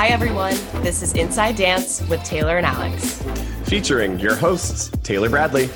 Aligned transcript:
Hi, 0.00 0.06
everyone. 0.06 0.54
This 0.82 1.02
is 1.02 1.12
Inside 1.12 1.56
Dance 1.56 2.00
with 2.08 2.24
Taylor 2.24 2.56
and 2.56 2.64
Alex. 2.64 3.22
Featuring 3.64 4.18
your 4.18 4.34
hosts, 4.34 4.90
Taylor 5.02 5.28
Bradley 5.28 5.68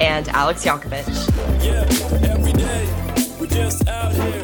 and 0.00 0.28
Alex 0.28 0.64
Yankovic. 0.64 1.04
Yeah, 1.60 1.82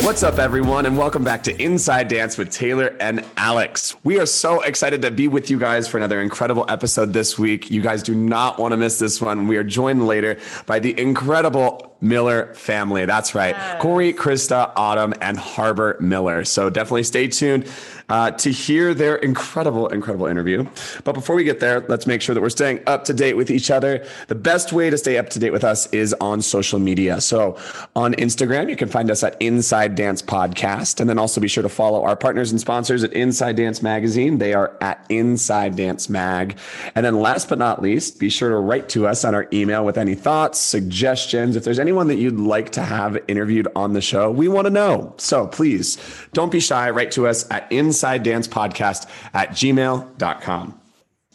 What's 0.05 0.23
up, 0.23 0.39
everyone, 0.39 0.87
and 0.87 0.98
welcome 0.98 1.23
back 1.23 1.45
to 1.45 1.62
Inside 1.62 2.09
Dance 2.09 2.37
with 2.37 2.51
Taylor 2.51 2.96
and 2.98 3.25
Alex. 3.37 3.95
We 4.03 4.19
are 4.19 4.27
so 4.27 4.61
excited 4.62 5.03
to 5.03 5.11
be 5.12 5.29
with 5.29 5.50
you 5.50 5.59
guys 5.59 5.86
for 5.86 5.98
another 5.98 6.20
incredible 6.20 6.64
episode 6.68 7.12
this 7.12 7.39
week. 7.39 7.70
You 7.70 7.80
guys 7.80 8.02
do 8.02 8.16
not 8.16 8.59
want 8.59 8.73
to 8.73 8.77
miss 8.77 8.98
this 8.98 9.20
one. 9.20 9.46
We 9.46 9.57
are 9.57 9.62
joined 9.62 10.07
later 10.07 10.39
by 10.66 10.80
the 10.80 10.98
incredible 10.98 11.88
Miller 12.01 12.55
family. 12.55 13.05
That's 13.07 13.35
right. 13.35 13.55
Yes. 13.57 13.83
Corey, 13.83 14.12
Krista, 14.12 14.73
Autumn, 14.77 15.14
and 15.21 15.37
Harbor 15.37 15.96
Miller. 16.01 16.45
So 16.45 16.71
definitely 16.71 17.05
stay 17.05 17.29
tuned 17.29 17.67
uh, 18.09 18.31
to 18.32 18.51
hear 18.51 18.95
their 18.95 19.17
incredible, 19.17 19.89
incredible 19.89 20.27
interview. 20.27 20.67
But 21.05 21.13
before 21.13 21.36
we 21.36 21.45
get 21.45 21.61
there, 21.61 21.85
let's 21.89 22.07
make 22.07 22.22
sure 22.22 22.35
that 22.35 22.41
we're 22.41 22.49
staying 22.49 22.81
up 22.86 23.05
to 23.05 23.14
date 23.14 23.35
with 23.35 23.50
each 23.50 23.71
other. 23.71 24.07
The 24.29 24.35
best 24.35 24.72
way 24.72 24.91
to 24.91 24.96
stay 24.96 25.19
up 25.19 25.29
to 25.31 25.39
date 25.39 25.50
with 25.50 25.64
us 25.64 25.86
is 25.93 26.14
on 26.14 26.41
social 26.41 26.79
media. 26.79 27.21
So 27.21 27.58
on 27.95 28.14
Instagram, 28.14 28.71
you 28.71 28.77
can 28.77 28.89
find 28.89 29.11
us 29.11 29.22
at 29.22 29.36
Inside 29.41 29.94
Dance 29.94 30.22
Podcast. 30.22 31.00
And 31.00 31.11
then 31.11 31.19
also 31.19 31.41
be 31.41 31.49
sure 31.49 31.63
to 31.63 31.69
follow 31.69 32.03
our 32.05 32.17
partners 32.17 32.50
and 32.50 32.61
sponsors 32.61 33.05
at 33.05 33.12
Inside 33.12 33.56
Dance 33.56 33.83
Magazine. 33.83 34.39
They 34.39 34.55
are 34.55 34.77
at 34.80 35.05
Inside 35.08 35.77
Dance 35.77 36.08
Mag. 36.08 36.56
And 36.94 37.05
then 37.05 37.20
last 37.20 37.48
but 37.48 37.58
not 37.58 37.83
least, 37.83 38.19
be 38.19 38.30
sure 38.30 38.50
to 38.50 38.56
write 38.56 38.89
to 38.91 39.06
us 39.06 39.25
on 39.25 39.34
our 39.34 39.48
email 39.53 39.84
with 39.84 39.98
any 39.98 40.14
thoughts, 40.14 40.58
suggestions. 40.58 41.56
If 41.56 41.64
there's 41.64 41.78
anyone 41.89 42.09
that 42.09 42.17
you'd 42.17 42.39
like 42.39 42.69
to 42.73 42.83
have 42.83 43.19
interviewed 43.28 43.67
on 43.75 43.95
the 43.95 44.03
show, 44.03 44.31
we 44.31 44.47
want 44.47 44.67
to 44.67 44.70
know. 44.70 45.15
So 45.17 45.47
please 45.47 45.97
don't 46.34 46.53
be 46.53 46.61
shy. 46.61 46.91
Write 46.91 47.12
to 47.12 47.27
us 47.27 47.51
at 47.51 47.73
Inside 47.73 48.23
dance 48.23 48.47
podcast 48.47 49.09
at 49.33 49.53
gmail.com. 49.53 50.80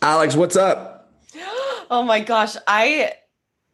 Alex, 0.03 0.35
what's 0.35 0.55
up? 0.55 0.91
Oh 1.91 2.01
my 2.01 2.21
gosh. 2.21 2.55
I 2.65 3.13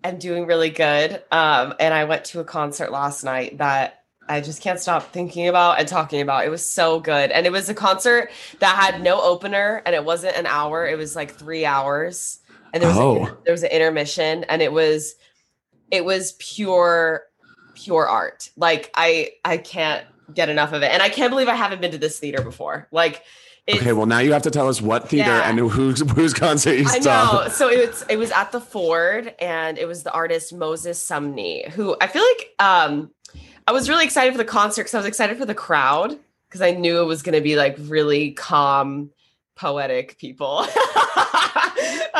am 0.03 0.17
doing 0.17 0.45
really 0.45 0.71
good. 0.71 1.23
Um, 1.31 1.73
and 1.79 1.93
I 1.93 2.03
went 2.03 2.25
to 2.25 2.41
a 2.41 2.43
concert 2.43 2.91
last 2.91 3.23
night 3.23 3.59
that 3.59 4.03
I 4.27 4.41
just 4.41 4.61
can't 4.61 4.79
stop 4.79 5.13
thinking 5.13 5.47
about 5.47 5.79
and 5.79 5.87
talking 5.87 6.19
about. 6.19 6.43
It 6.45 6.49
was 6.49 6.65
so 6.65 6.99
good. 6.99 7.31
And 7.31 7.45
it 7.45 7.51
was 7.51 7.69
a 7.69 7.73
concert 7.73 8.29
that 8.59 8.75
had 8.75 9.01
no 9.01 9.21
opener 9.21 9.81
and 9.85 9.95
it 9.95 10.03
wasn't 10.03 10.35
an 10.35 10.47
hour, 10.47 10.85
it 10.85 10.97
was 10.97 11.15
like 11.15 11.35
three 11.35 11.65
hours. 11.65 12.39
And 12.73 12.83
there 12.83 12.89
was, 12.89 12.97
oh. 12.97 13.25
a, 13.25 13.37
there 13.45 13.53
was 13.53 13.63
an 13.63 13.71
intermission 13.71 14.43
and 14.45 14.61
it 14.61 14.73
was 14.73 15.15
it 15.91 16.05
was 16.05 16.33
pure 16.33 17.23
pure 17.75 18.07
art. 18.07 18.49
Like 18.55 18.91
I 18.95 19.31
I 19.43 19.57
can't 19.57 20.05
get 20.33 20.49
enough 20.49 20.73
of 20.73 20.83
it. 20.83 20.91
And 20.91 21.01
I 21.01 21.09
can't 21.09 21.31
believe 21.31 21.47
I 21.47 21.55
haven't 21.55 21.81
been 21.81 21.91
to 21.91 21.97
this 21.97 22.19
theater 22.19 22.43
before. 22.43 22.87
Like, 22.91 23.23
okay, 23.69 23.93
well 23.93 24.05
now 24.05 24.19
you 24.19 24.33
have 24.33 24.43
to 24.43 24.51
tell 24.51 24.67
us 24.67 24.81
what 24.81 25.09
theater 25.09 25.29
yeah. 25.29 25.49
and 25.49 25.59
who's 25.59 26.01
whose 26.15 26.33
concert 26.33 26.75
you 26.75 26.85
I 26.87 26.99
saw. 26.99 27.43
know. 27.43 27.47
So 27.49 27.69
it 27.69 27.89
was 27.89 28.05
it 28.09 28.17
was 28.17 28.31
at 28.31 28.51
the 28.51 28.61
Ford, 28.61 29.33
and 29.39 29.77
it 29.77 29.87
was 29.87 30.03
the 30.03 30.11
artist 30.11 30.53
Moses 30.53 31.03
Sumney, 31.05 31.69
who 31.69 31.95
I 32.01 32.07
feel 32.07 32.23
like 32.23 32.53
um 32.59 33.11
I 33.67 33.71
was 33.71 33.87
really 33.87 34.05
excited 34.05 34.31
for 34.31 34.39
the 34.39 34.45
concert 34.45 34.83
because 34.83 34.95
I 34.95 34.97
was 34.97 35.05
excited 35.05 35.37
for 35.37 35.45
the 35.45 35.55
crowd 35.55 36.17
because 36.47 36.61
I 36.61 36.71
knew 36.71 37.01
it 37.01 37.05
was 37.05 37.21
going 37.21 37.35
to 37.35 37.41
be 37.41 37.55
like 37.55 37.75
really 37.81 38.31
calm, 38.31 39.11
poetic 39.55 40.17
people. 40.17 40.65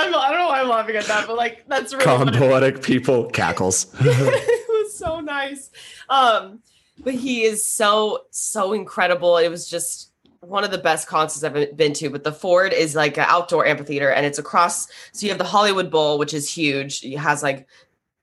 I'm, 0.08 0.16
I 0.16 0.30
do 0.30 0.34
not 0.36 0.40
know 0.40 0.48
why 0.48 0.62
I'm 0.62 0.70
laughing 0.70 0.96
at 0.96 1.06
that, 1.06 1.28
but 1.28 1.38
like 1.38 1.66
that's 1.68 1.94
really 1.94 2.06
calm, 2.06 2.32
poetic 2.32 2.82
people 2.82 3.26
cackles. 3.26 3.88
it 4.00 4.70
was 4.70 4.98
so 4.98 5.20
nice. 5.20 5.70
Um, 6.10 6.62
but 7.00 7.14
he 7.14 7.44
is 7.44 7.66
so 7.66 8.26
so 8.32 8.74
incredible. 8.74 9.38
It 9.38 9.50
was 9.50 9.70
just 9.70 10.12
one 10.42 10.64
of 10.64 10.72
the 10.72 10.78
best 10.78 11.08
concerts 11.08 11.44
I've 11.44 11.76
been 11.76 11.94
to. 11.94 12.10
But 12.10 12.24
the 12.24 12.32
Ford 12.32 12.74
is 12.74 12.96
like 12.96 13.18
an 13.18 13.26
outdoor 13.28 13.66
amphitheater, 13.66 14.12
and 14.12 14.26
it's 14.26 14.40
across. 14.40 14.88
So 15.12 15.26
you 15.26 15.30
have 15.32 15.38
the 15.38 15.44
Hollywood 15.44 15.92
Bowl, 15.92 16.18
which 16.18 16.34
is 16.34 16.52
huge. 16.52 17.04
It 17.04 17.18
has 17.18 17.44
like 17.44 17.68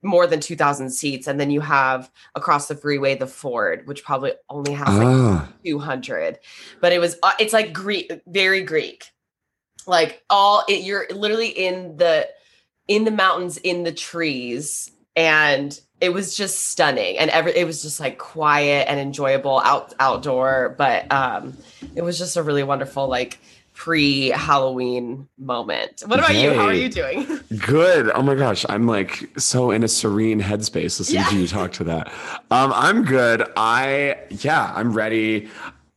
more 0.03 0.26
than 0.26 0.41
2000 0.41 0.91
seats 0.91 1.26
and 1.26 1.41
then 1.41 1.50
you 1.50 1.60
have 1.60 2.10
across 2.34 2.69
the 2.69 2.76
freeway 2.76 3.16
the 3.16 3.26
ford 3.26 3.86
which 3.86 4.04
probably 4.04 4.32
only 4.48 4.72
has 4.72 4.86
like 4.86 5.06
ah. 5.06 5.48
200 5.65 6.38
but 6.81 6.92
it 6.92 7.00
was 7.00 7.16
uh, 7.22 7.32
it's 7.41 7.53
like 7.53 7.72
greek 7.72 8.12
very 8.26 8.62
greek 8.62 9.10
like 9.86 10.22
all 10.30 10.64
it, 10.69 10.82
you're 10.82 11.06
literally 11.10 11.48
in 11.48 11.97
the 11.97 12.28
in 12.88 13.04
the 13.04 13.10
mountains 13.10 13.56
in 13.58 13.82
the 13.82 13.92
trees 13.92 14.91
and 15.14 15.80
it 16.00 16.10
was 16.10 16.36
just 16.36 16.66
stunning 16.66 17.19
and 17.19 17.30
every 17.30 17.56
it 17.56 17.66
was 17.66 17.82
just 17.82 18.00
like 18.00 18.19
quiet 18.19 18.88
and 18.88 19.00
enjoyable 19.00 19.60
out 19.60 19.94
outdoor 19.98 20.74
but 20.76 21.10
um 21.12 21.56
it 21.94 22.02
was 22.02 22.19
just 22.19 22.36
a 22.36 22.42
really 22.42 22.62
wonderful 22.62 23.08
like 23.08 23.38
pre 23.76 24.30
Halloween 24.30 25.28
moment. 25.38 26.03
What 26.06 26.18
about 26.18 26.34
you? 26.34 26.53
How 26.54 26.64
are 26.64 26.72
you 26.72 26.88
doing? 26.88 27.41
Good. 27.66 28.10
Oh 28.10 28.22
my 28.22 28.34
gosh, 28.34 28.64
I'm 28.68 28.86
like 28.86 29.28
so 29.38 29.70
in 29.70 29.84
a 29.84 29.88
serene 29.88 30.41
headspace 30.41 30.98
listening 30.98 31.20
yeah. 31.20 31.28
to 31.28 31.38
you 31.38 31.47
talk 31.47 31.72
to 31.74 31.84
that. 31.84 32.08
Um, 32.50 32.72
I'm 32.74 33.04
good. 33.04 33.47
I 33.56 34.16
yeah, 34.30 34.72
I'm 34.74 34.92
ready. 34.92 35.48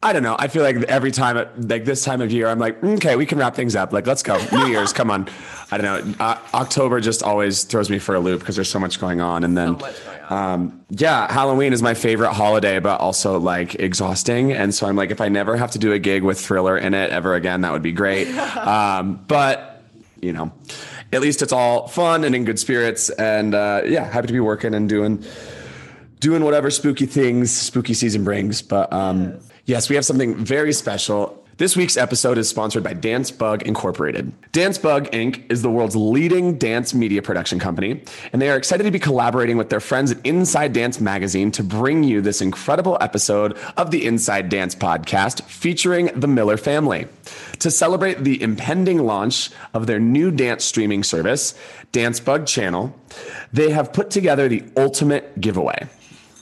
I 0.01 0.13
don't 0.13 0.23
know. 0.23 0.37
I 0.39 0.47
feel 0.47 0.63
like 0.63 0.77
every 0.83 1.11
time, 1.11 1.35
like 1.57 1.83
this 1.83 2.05
time 2.05 2.21
of 2.21 2.31
year, 2.31 2.47
I'm 2.47 2.57
like, 2.57 2.81
okay, 2.81 3.17
we 3.17 3.25
can 3.25 3.37
wrap 3.37 3.53
things 3.53 3.75
up. 3.75 3.91
Like, 3.91 4.07
let's 4.07 4.23
go. 4.23 4.37
New 4.53 4.67
Year's, 4.67 4.93
come 4.93 5.11
on. 5.11 5.27
I 5.71 5.77
don't 5.77 6.07
know. 6.07 6.25
Uh, 6.25 6.37
October 6.53 7.01
just 7.01 7.21
always 7.21 7.65
throws 7.65 7.89
me 7.89 7.99
for 7.99 8.15
a 8.15 8.19
loop 8.21 8.39
because 8.39 8.55
there's 8.55 8.69
so 8.69 8.79
much 8.79 8.97
going 9.01 9.19
on. 9.19 9.43
And 9.43 9.57
then, 9.57 9.77
so 9.77 9.93
um, 10.29 10.85
yeah, 10.89 11.29
Halloween 11.29 11.73
is 11.73 11.81
my 11.81 11.95
favorite 11.95 12.31
holiday, 12.31 12.79
but 12.79 13.01
also 13.01 13.39
like 13.39 13.75
exhausting. 13.75 14.53
And 14.53 14.73
so 14.73 14.87
I'm 14.87 14.95
like, 14.95 15.11
if 15.11 15.19
I 15.19 15.27
never 15.27 15.57
have 15.57 15.71
to 15.71 15.79
do 15.79 15.91
a 15.91 15.99
gig 15.99 16.23
with 16.23 16.39
Thriller 16.39 16.77
in 16.77 16.93
it 16.93 17.09
ever 17.09 17.35
again, 17.35 17.59
that 17.61 17.73
would 17.73 17.83
be 17.83 17.91
great. 17.91 18.27
um, 18.57 19.21
but, 19.27 19.83
you 20.21 20.31
know, 20.31 20.53
at 21.11 21.19
least 21.19 21.41
it's 21.41 21.51
all 21.51 21.89
fun 21.89 22.23
and 22.23 22.33
in 22.33 22.45
good 22.45 22.57
spirits. 22.57 23.09
And 23.09 23.53
uh, 23.53 23.81
yeah, 23.85 24.05
happy 24.09 24.27
to 24.27 24.33
be 24.33 24.39
working 24.39 24.73
and 24.73 24.87
doing 24.87 25.25
doing 26.21 26.43
whatever 26.43 26.69
spooky 26.69 27.05
things 27.05 27.51
spooky 27.51 27.93
season 27.93 28.23
brings. 28.23 28.61
But 28.61 28.91
um, 28.93 29.31
yes. 29.31 29.48
Yes, 29.69 29.87
we 29.87 29.95
have 29.97 30.03
something 30.03 30.33
very 30.33 30.73
special. 30.73 31.45
This 31.57 31.77
week's 31.77 31.95
episode 31.95 32.39
is 32.39 32.49
sponsored 32.49 32.83
by 32.83 32.93
Dance 32.93 33.29
Bug 33.29 33.61
Incorporated. 33.61 34.33
Dance 34.51 34.79
Bug 34.79 35.07
Inc. 35.11 35.43
is 35.51 35.61
the 35.61 35.69
world's 35.69 35.95
leading 35.95 36.57
dance 36.57 36.95
media 36.95 37.21
production 37.21 37.59
company, 37.59 38.03
and 38.33 38.41
they 38.41 38.49
are 38.49 38.57
excited 38.57 38.85
to 38.85 38.89
be 38.89 38.97
collaborating 38.97 39.57
with 39.57 39.69
their 39.69 39.79
friends 39.79 40.11
at 40.11 40.25
Inside 40.25 40.73
Dance 40.73 40.99
Magazine 40.99 41.51
to 41.51 41.61
bring 41.61 42.03
you 42.03 42.19
this 42.19 42.41
incredible 42.41 42.97
episode 42.99 43.59
of 43.77 43.91
the 43.91 44.07
Inside 44.07 44.49
Dance 44.49 44.73
podcast 44.73 45.43
featuring 45.43 46.07
the 46.19 46.27
Miller 46.27 46.57
family. 46.57 47.05
To 47.59 47.69
celebrate 47.69 48.23
the 48.23 48.41
impending 48.41 49.05
launch 49.05 49.51
of 49.75 49.85
their 49.85 49.99
new 49.99 50.31
dance 50.31 50.65
streaming 50.65 51.03
service, 51.03 51.53
Dance 51.91 52.19
Bug 52.19 52.47
Channel, 52.47 52.91
they 53.53 53.69
have 53.69 53.93
put 53.93 54.09
together 54.09 54.47
the 54.47 54.63
ultimate 54.75 55.39
giveaway. 55.39 55.87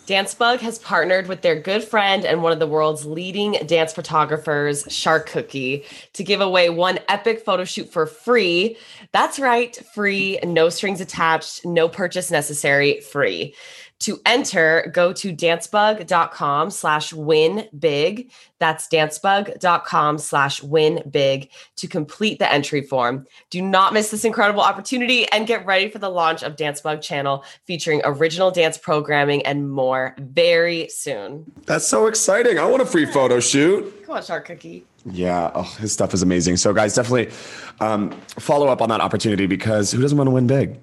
Dancebug 0.07 0.61
has 0.61 0.79
partnered 0.79 1.27
with 1.27 1.41
their 1.41 1.59
good 1.59 1.83
friend 1.83 2.23
and 2.23 2.41
one 2.41 2.53
of 2.53 2.59
the 2.59 2.67
world's 2.67 3.05
leading 3.05 3.51
dance 3.65 3.91
photographers, 3.91 4.85
Shark 4.87 5.29
Cookie, 5.29 5.83
to 6.13 6.23
give 6.23 6.39
away 6.39 6.69
one 6.69 6.99
epic 7.09 7.43
photo 7.43 7.65
shoot 7.65 7.91
for 7.91 8.05
free. 8.05 8.77
That's 9.11 9.37
right, 9.37 9.75
free, 9.93 10.39
no 10.45 10.69
strings 10.69 11.01
attached, 11.01 11.65
no 11.65 11.89
purchase 11.89 12.31
necessary, 12.31 13.01
free. 13.01 13.53
To 14.01 14.21
enter, 14.27 14.91
go 14.93 15.11
to 15.13 15.33
dancebug.com 15.35 16.69
slash 16.69 17.13
win 17.13 17.67
big. 17.77 18.31
That's 18.59 18.87
dancebug.com 18.87 20.19
slash 20.19 20.61
win 20.61 21.03
big 21.09 21.49
to 21.77 21.87
complete 21.87 22.37
the 22.37 22.51
entry 22.51 22.81
form. 22.81 23.25
Do 23.49 23.61
not 23.61 23.93
miss 23.93 24.11
this 24.11 24.23
incredible 24.23 24.61
opportunity 24.61 25.27
and 25.31 25.47
get 25.47 25.65
ready 25.65 25.89
for 25.89 25.97
the 25.97 26.09
launch 26.09 26.43
of 26.43 26.55
Dancebug 26.55 27.01
channel 27.01 27.43
featuring 27.65 28.01
original 28.05 28.51
dance 28.51 28.77
programming 28.77 29.45
and 29.45 29.71
more 29.71 30.15
very 30.19 30.89
soon. 30.89 31.51
That's 31.65 31.87
so 31.87 32.05
exciting. 32.05 32.59
I 32.59 32.65
want 32.65 32.83
a 32.83 32.85
free 32.85 33.05
photo 33.05 33.39
shoot. 33.39 34.05
Come 34.05 34.17
on, 34.17 34.23
Shark 34.23 34.45
Cookie. 34.45 34.85
Yeah, 35.11 35.51
oh, 35.55 35.63
his 35.79 35.91
stuff 35.91 36.13
is 36.13 36.21
amazing. 36.21 36.57
So, 36.57 36.73
guys, 36.73 36.93
definitely 36.93 37.33
um, 37.79 38.11
follow 38.39 38.67
up 38.67 38.81
on 38.81 38.89
that 38.89 39.01
opportunity 39.01 39.47
because 39.47 39.91
who 39.91 40.01
doesn't 40.01 40.17
want 40.17 40.27
to 40.27 40.31
win 40.31 40.47
big? 40.47 40.79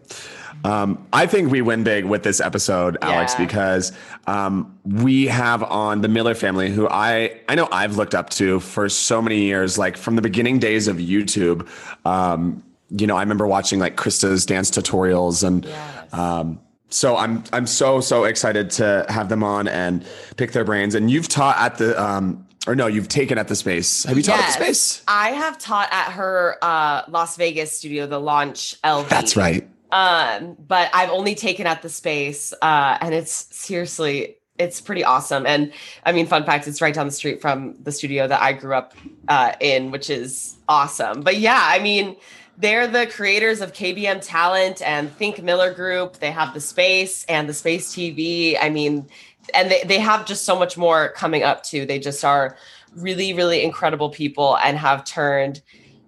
Um, 0.64 1.06
I 1.12 1.26
think 1.26 1.52
we 1.52 1.60
win 1.60 1.84
big 1.84 2.06
with 2.06 2.22
this 2.22 2.40
episode, 2.40 2.96
Alex, 3.02 3.34
yeah. 3.34 3.44
because 3.44 3.92
um, 4.26 4.78
we 4.84 5.26
have 5.26 5.62
on 5.62 6.00
the 6.00 6.08
Miller 6.08 6.34
family, 6.34 6.70
who 6.70 6.88
I 6.88 7.38
I 7.48 7.54
know 7.54 7.68
I've 7.70 7.96
looked 7.96 8.14
up 8.14 8.30
to 8.30 8.60
for 8.60 8.88
so 8.88 9.20
many 9.20 9.42
years, 9.42 9.76
like 9.76 9.96
from 9.96 10.16
the 10.16 10.22
beginning 10.22 10.58
days 10.58 10.88
of 10.88 10.96
YouTube. 10.96 11.68
Um, 12.06 12.62
you 12.90 13.06
know, 13.06 13.16
I 13.16 13.20
remember 13.20 13.46
watching 13.46 13.78
like 13.78 13.96
Krista's 13.96 14.46
dance 14.46 14.70
tutorials, 14.70 15.46
and 15.46 15.66
yes. 15.66 16.14
Um, 16.14 16.60
so 16.88 17.16
I'm 17.16 17.44
I'm 17.52 17.66
so 17.66 18.00
so 18.00 18.24
excited 18.24 18.70
to 18.72 19.04
have 19.08 19.28
them 19.28 19.42
on 19.42 19.68
and 19.68 20.06
pick 20.36 20.52
their 20.52 20.64
brains. 20.64 20.94
And 20.94 21.10
you've 21.10 21.28
taught 21.28 21.58
at 21.58 21.76
the 21.76 22.00
um, 22.02 22.46
or 22.66 22.74
no, 22.74 22.86
you've 22.86 23.08
taken 23.08 23.36
at 23.36 23.48
the 23.48 23.56
space. 23.56 24.04
Have 24.04 24.16
you 24.16 24.22
taught 24.22 24.38
yes, 24.38 24.54
at 24.54 24.58
the 24.58 24.64
space? 24.64 25.02
I 25.06 25.30
have 25.30 25.58
taught 25.58 25.88
at 25.92 26.12
her 26.12 26.56
uh, 26.62 27.02
Las 27.08 27.36
Vegas 27.36 27.76
studio, 27.76 28.06
the 28.06 28.20
Launch 28.20 28.80
LV. 28.82 29.08
That's 29.08 29.36
right. 29.36 29.68
Um, 29.94 30.56
but 30.58 30.90
I've 30.92 31.10
only 31.10 31.34
taken 31.34 31.66
at 31.66 31.80
the 31.80 31.88
space, 31.88 32.52
uh, 32.60 32.98
and 33.00 33.14
it's 33.14 33.46
seriously 33.56 34.36
it's 34.58 34.80
pretty 34.80 35.02
awesome. 35.02 35.46
And 35.46 35.72
I 36.04 36.12
mean, 36.12 36.26
fun 36.26 36.44
fact, 36.44 36.68
it's 36.68 36.80
right 36.80 36.94
down 36.94 37.06
the 37.06 37.12
street 37.12 37.40
from 37.40 37.76
the 37.82 37.90
studio 37.90 38.28
that 38.28 38.40
I 38.42 38.52
grew 38.52 38.74
up 38.74 38.94
uh, 39.28 39.52
in, 39.60 39.90
which 39.90 40.10
is 40.10 40.56
awesome. 40.68 41.22
But 41.22 41.38
yeah, 41.38 41.60
I 41.60 41.78
mean, 41.80 42.16
they're 42.58 42.86
the 42.86 43.06
creators 43.06 43.60
of 43.60 43.72
KBM 43.72 44.24
Talent 44.24 44.80
and 44.82 45.12
Think 45.12 45.42
Miller 45.42 45.72
Group. 45.72 46.18
They 46.18 46.30
have 46.30 46.54
the 46.54 46.60
space 46.60 47.24
and 47.24 47.48
the 47.48 47.54
space 47.54 47.92
TV. 47.92 48.56
I 48.60 48.70
mean, 48.70 49.08
and 49.54 49.70
they, 49.70 49.82
they 49.84 49.98
have 49.98 50.24
just 50.26 50.44
so 50.44 50.56
much 50.56 50.76
more 50.76 51.10
coming 51.10 51.42
up 51.42 51.64
too. 51.64 51.84
They 51.84 51.98
just 51.98 52.24
are 52.24 52.56
really, 52.94 53.32
really 53.32 53.62
incredible 53.62 54.08
people 54.08 54.56
and 54.58 54.78
have 54.78 55.04
turned, 55.04 55.62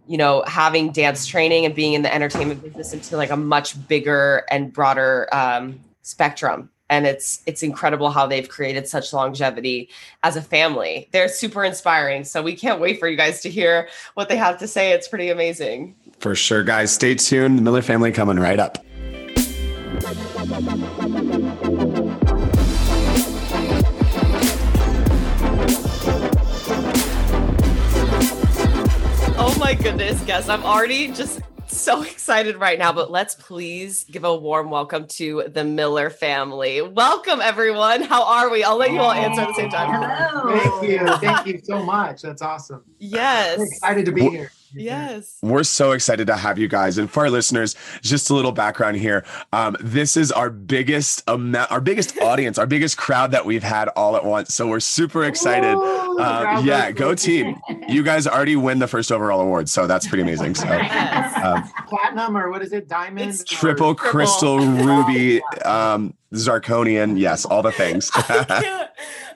you 0.07 0.17
know, 0.17 0.45
having 0.47 0.93
dance 0.93 1.27
training 1.27 1.65
and 1.65 1.75
being 1.75 1.95
in 1.95 2.03
the 2.03 2.15
entertainment 2.15 2.63
business 2.63 2.93
into 2.93 3.17
like 3.17 3.31
a 3.31 3.37
much 3.37 3.87
bigger 3.89 4.45
and 4.51 4.73
broader 4.73 5.29
um, 5.33 5.81
spectrum. 6.03 6.71
And 6.89 7.05
it's 7.05 7.43
it's 7.47 7.65
incredible 7.65 8.11
how 8.11 8.29
they've 8.29 8.49
created 8.49 8.87
such 8.87 9.13
longevity 9.13 9.89
as 10.23 10.37
a 10.37 10.43
family. 10.43 11.09
They're 11.11 11.29
super 11.29 11.65
inspiring. 11.65 12.23
So 12.23 12.43
we 12.43 12.55
can't 12.55 12.81
wait 12.81 13.01
for 13.01 13.09
you 13.09 13.17
guys 13.17 13.41
to 13.41 13.51
hear 13.51 13.89
what 14.15 14.29
they 14.29 14.37
have 14.37 14.59
to 14.59 14.69
say. 14.69 14.93
It's 14.93 15.09
pretty 15.09 15.31
amazing. 15.31 15.97
For 16.21 16.37
sure 16.37 16.63
guys. 16.63 16.93
Stay 16.93 17.17
tuned. 17.17 17.59
The 17.59 17.63
miller 17.63 17.83
family 17.83 18.13
coming 18.13 18.39
right 18.39 18.61
up 18.61 18.79
goodness 29.87 30.21
guess 30.25 30.49
i'm 30.49 30.65
already 30.65 31.13
just 31.13 31.41
so 31.69 32.03
excited 32.13 32.57
right 32.57 32.79
now, 32.79 32.93
but 32.93 33.11
let's 33.11 33.35
please 33.35 34.05
give 34.05 34.25
a 34.25 34.35
warm 34.35 34.71
welcome 34.71 35.07
to 35.17 35.45
the 35.49 35.65
Miller 35.65 36.11
family. 36.11 36.81
Welcome, 36.83 37.41
everyone. 37.41 38.03
How 38.03 38.25
are 38.25 38.51
we? 38.51 38.63
I'll 38.63 38.77
let 38.77 38.93
you 38.93 39.01
all 39.01 39.13
answer 39.13 39.43
at 39.43 39.49
the 39.49 39.55
same 39.55 39.71
time. 39.71 40.01
Hello. 40.01 40.59
Thank 40.59 40.89
you. 40.89 41.17
Thank 41.19 41.47
you 41.47 41.61
so 41.63 41.83
much. 41.83 42.23
That's 42.23 42.43
awesome. 42.43 42.85
Yes. 42.99 43.59
I'm 43.59 43.67
excited 43.67 44.07
to 44.07 44.13
be 44.13 44.29
here. 44.29 44.53
Yes. 44.77 45.39
We're 45.43 45.65
so 45.65 45.93
excited 45.93 46.27
to 46.27 46.37
have 46.37 46.59
you 46.59 46.69
guys. 46.69 46.99
And 46.99 47.11
for 47.11 47.25
our 47.25 47.31
listeners, 47.31 47.75
just 48.03 48.31
a 48.31 48.35
little 48.35 48.53
background 48.53 48.97
here. 48.97 49.25
Um, 49.53 49.77
this 49.81 50.17
is 50.17 50.31
our 50.33 50.51
biggest 50.51 51.23
amount, 51.27 51.71
our 51.71 51.81
biggest 51.81 52.19
audience, 52.23 52.59
our 52.59 52.67
biggest 52.67 52.97
crowd 52.97 53.31
that 53.33 53.45
we've 53.45 53.63
had 53.63 53.89
all 53.89 54.17
at 54.17 54.25
once. 54.25 54.55
So 54.55 54.67
we're 54.67 54.81
super 54.81 55.25
excited. 55.25 55.75
Ooh, 55.75 56.21
um, 56.21 56.67
yeah, 56.67 56.91
go 56.91 57.15
team. 57.15 57.57
You 57.89 58.03
guys 58.03 58.27
already 58.27 58.57
win 58.57 58.79
the 58.79 58.89
first 58.89 59.11
overall 59.11 59.41
award. 59.41 59.69
So 59.69 59.87
that's 59.87 60.07
pretty 60.07 60.23
amazing. 60.23 60.55
So 60.55 60.69
um, 61.43 61.71
platinum 61.89 62.37
or 62.37 62.51
what 62.51 62.63
is 62.63 62.73
it? 62.73 62.89
Diamond? 62.89 63.31
It's 63.31 63.45
triple, 63.45 63.95
crystal, 63.95 64.59
ruby, 64.59 65.41
zirconian. 66.35 67.19
Yes, 67.19 67.45
all 67.45 67.63
the 67.63 67.73
things. 67.73 68.11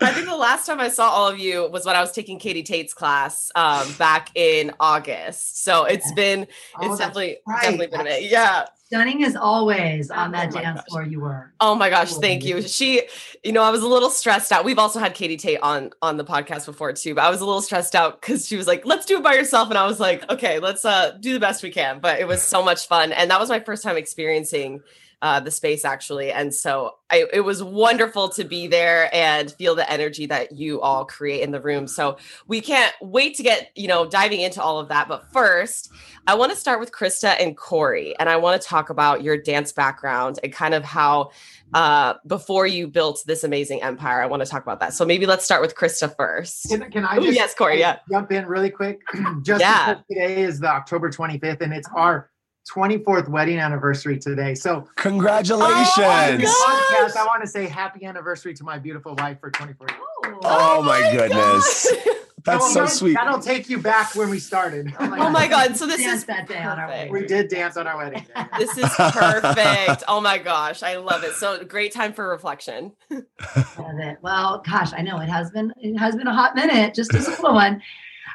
I 0.03 0.13
think 0.13 0.27
the 0.27 0.37
last 0.37 0.67
time 0.67 0.81
I 0.81 0.89
saw 0.89 1.09
all 1.09 1.29
of 1.29 1.39
you 1.39 1.69
was 1.69 1.85
when 1.85 1.95
I 1.95 2.01
was 2.01 2.13
taking 2.13 2.39
Katie 2.39 2.63
Tate's 2.63 2.95
class 2.95 3.53
um, 3.55 3.93
back 3.99 4.31
in 4.35 4.73
August. 4.81 5.63
So 5.63 5.85
it's 5.85 6.11
been, 6.13 6.43
it's 6.43 6.51
oh, 6.79 6.97
definitely, 6.97 7.39
right. 7.47 7.63
definitely 7.63 7.87
been 7.89 8.01
a 8.01 8.05
minute. 8.05 8.23
Yeah. 8.25 8.67
Stunning 8.87 9.23
as 9.23 9.37
always 9.37 10.11
on 10.11 10.33
that 10.33 10.49
oh 10.49 10.61
dance 10.61 10.81
gosh. 10.81 10.89
floor 10.89 11.05
you 11.05 11.21
were. 11.21 11.53
Oh 11.61 11.77
my 11.77 11.91
gosh, 11.91 12.13
thank 12.15 12.45
you. 12.45 12.61
She, 12.63 13.03
you 13.45 13.53
know, 13.53 13.63
I 13.63 13.71
was 13.71 13.83
a 13.83 13.87
little 13.87 14.11
stressed 14.11 14.51
out. 14.51 14.65
We've 14.65 14.81
also 14.81 14.99
had 14.99 15.15
Katie 15.15 15.37
Tate 15.37 15.61
on 15.61 15.91
on 16.03 16.17
the 16.17 16.25
podcast 16.25 16.67
before 16.67 16.93
too, 16.93 17.15
but 17.15 17.23
I 17.23 17.31
was 17.31 17.41
a 17.41 17.47
little 17.47 17.63
stressed 17.63 17.95
out 17.95 18.21
because 18.21 18.49
she 18.49 18.57
was 18.57 18.67
like, 18.67 18.85
let's 18.85 19.07
do 19.07 19.19
it 19.19 19.23
by 19.23 19.35
yourself. 19.35 19.69
And 19.69 19.79
I 19.79 19.87
was 19.87 20.01
like, 20.01 20.29
okay, 20.29 20.59
let's 20.59 20.85
uh 20.85 21.13
do 21.21 21.33
the 21.33 21.39
best 21.39 21.63
we 21.63 21.71
can. 21.71 22.01
But 22.01 22.19
it 22.19 22.27
was 22.27 22.43
so 22.43 22.65
much 22.65 22.89
fun. 22.89 23.13
And 23.13 23.31
that 23.31 23.39
was 23.39 23.49
my 23.49 23.61
first 23.61 23.85
time 23.85 23.97
experiencing 23.97 24.81
uh, 25.23 25.41
the 25.41 25.51
space 25.51 25.85
actually. 25.85 26.33
And 26.33 26.55
so 26.55 26.97
I, 27.11 27.27
it 27.33 27.41
was 27.41 27.63
wonderful 27.63 28.29
to 28.31 28.45
be 28.45 28.67
there 28.67 29.15
and 29.15 29.51
feel 29.53 29.75
the 29.75 29.91
energy 29.91 30.27
that 30.27 30.53
you 30.53 30.81
all 30.81 31.05
create 31.05 31.43
in 31.43 31.51
the 31.51 31.61
room. 31.61 31.87
So 31.87 32.17
we 32.47 32.61
can't 32.61 32.95
wait 33.03 33.37
to 33.37 33.43
get, 33.43 33.71
you 33.75 33.89
know, 33.89 34.09
diving 34.09 34.41
into 34.41 34.63
all 34.63 34.79
of 34.79 34.89
that. 34.89 35.09
But 35.09 35.31
first, 35.33 35.91
I 36.27 36.35
want 36.35 36.53
to 36.53 36.57
start 36.57 36.81
with 36.81 36.93
Krista 36.93 37.37
and 37.41 37.57
Corey. 37.57 38.15
And 38.19 38.29
I 38.29 38.37
want 38.37 38.61
to 38.61 38.67
talk 38.67 38.91
about 38.91 39.23
your 39.23 39.37
dance 39.37 39.73
background 39.73 40.39
and 40.43 40.53
kind 40.53 40.73
of 40.73 40.85
how 40.85 41.31
uh, 41.75 42.15
before 42.27 42.67
you 42.67 42.89
built 42.89 43.23
this 43.27 43.45
amazing 43.45 43.83
empire. 43.83 44.23
I 44.23 44.27
want 44.27 44.43
to 44.43 44.49
talk 44.49 44.63
about 44.63 44.81
that. 44.81 44.95
So 44.95 45.05
maybe 45.05 45.27
let's 45.27 45.45
start 45.45 45.61
with 45.61 45.75
Krista 45.75 46.15
first. 46.17 46.69
Can, 46.69 46.91
can 46.91 47.05
I 47.05 47.17
just 47.17 47.29
Ooh, 47.29 47.33
yes, 47.33 47.55
Corey, 47.55 47.79
yeah. 47.79 47.99
jump 48.11 48.33
in 48.33 48.47
really 48.47 48.71
quick? 48.71 49.03
just 49.43 49.61
yeah. 49.61 49.97
today 50.09 50.43
is 50.43 50.61
the 50.61 50.69
October 50.69 51.11
25th 51.11 51.61
and 51.61 51.73
it's 51.73 51.89
our 51.95 52.30
24th 52.71 53.29
wedding 53.29 53.59
anniversary 53.59 54.19
today. 54.19 54.55
So 54.55 54.79
uh, 54.79 54.85
congratulations. 54.97 55.89
Oh 55.99 56.95
podcast, 56.95 57.17
I 57.17 57.25
want 57.27 57.43
to 57.43 57.49
say 57.49 57.67
happy 57.67 58.05
anniversary 58.05 58.55
to 58.55 58.65
my 58.65 58.79
beautiful 58.79 59.15
wife 59.17 59.41
for 59.41 59.51
24 59.51 59.89
years. 59.89 60.01
Oh, 60.25 60.39
oh 60.45 60.83
my, 60.83 61.01
my 61.01 61.13
goodness. 61.13 61.87
That's 62.45 62.73
so 62.73 62.87
sweet. 62.87 63.15
That'll 63.15 63.39
take 63.39 63.69
you 63.69 63.79
back 63.79 64.15
when 64.15 64.31
we 64.31 64.39
started. 64.39 64.95
Oh 64.99 65.07
my, 65.11 65.27
oh 65.27 65.31
my 65.31 65.47
god! 65.47 65.77
So 65.77 65.87
this 65.87 66.01
is 66.01 66.25
that 66.25 66.49
day 66.49 66.63
on 66.63 66.79
our 66.79 66.89
wedding. 66.89 67.13
We 67.13 67.27
did 67.27 67.49
dance 67.49 67.77
on 67.77 67.87
our 67.87 67.99
wedding 67.99 68.25
day. 68.35 68.45
This 68.59 68.79
is 68.79 68.89
perfect. 68.97 70.05
oh 70.09 70.23
my 70.23 70.39
gosh, 70.39 70.83
I 70.83 70.97
love 70.97 71.23
it. 71.23 71.35
So 71.35 71.63
great 71.65 71.93
time 71.93 72.15
for 72.15 72.27
reflection. 72.29 72.93
love 73.11 73.99
it. 73.99 74.19
Well, 74.23 74.63
gosh, 74.67 74.93
I 74.95 75.03
know 75.03 75.21
it 75.21 75.29
has 75.29 75.51
been 75.51 75.73
it 75.77 75.99
has 75.99 76.17
been 76.17 76.29
a 76.29 76.35
hot 76.35 76.55
minute, 76.55 76.95
just 76.95 77.15
as 77.15 77.27
a 77.27 77.31
little 77.31 77.55
one 77.55 77.83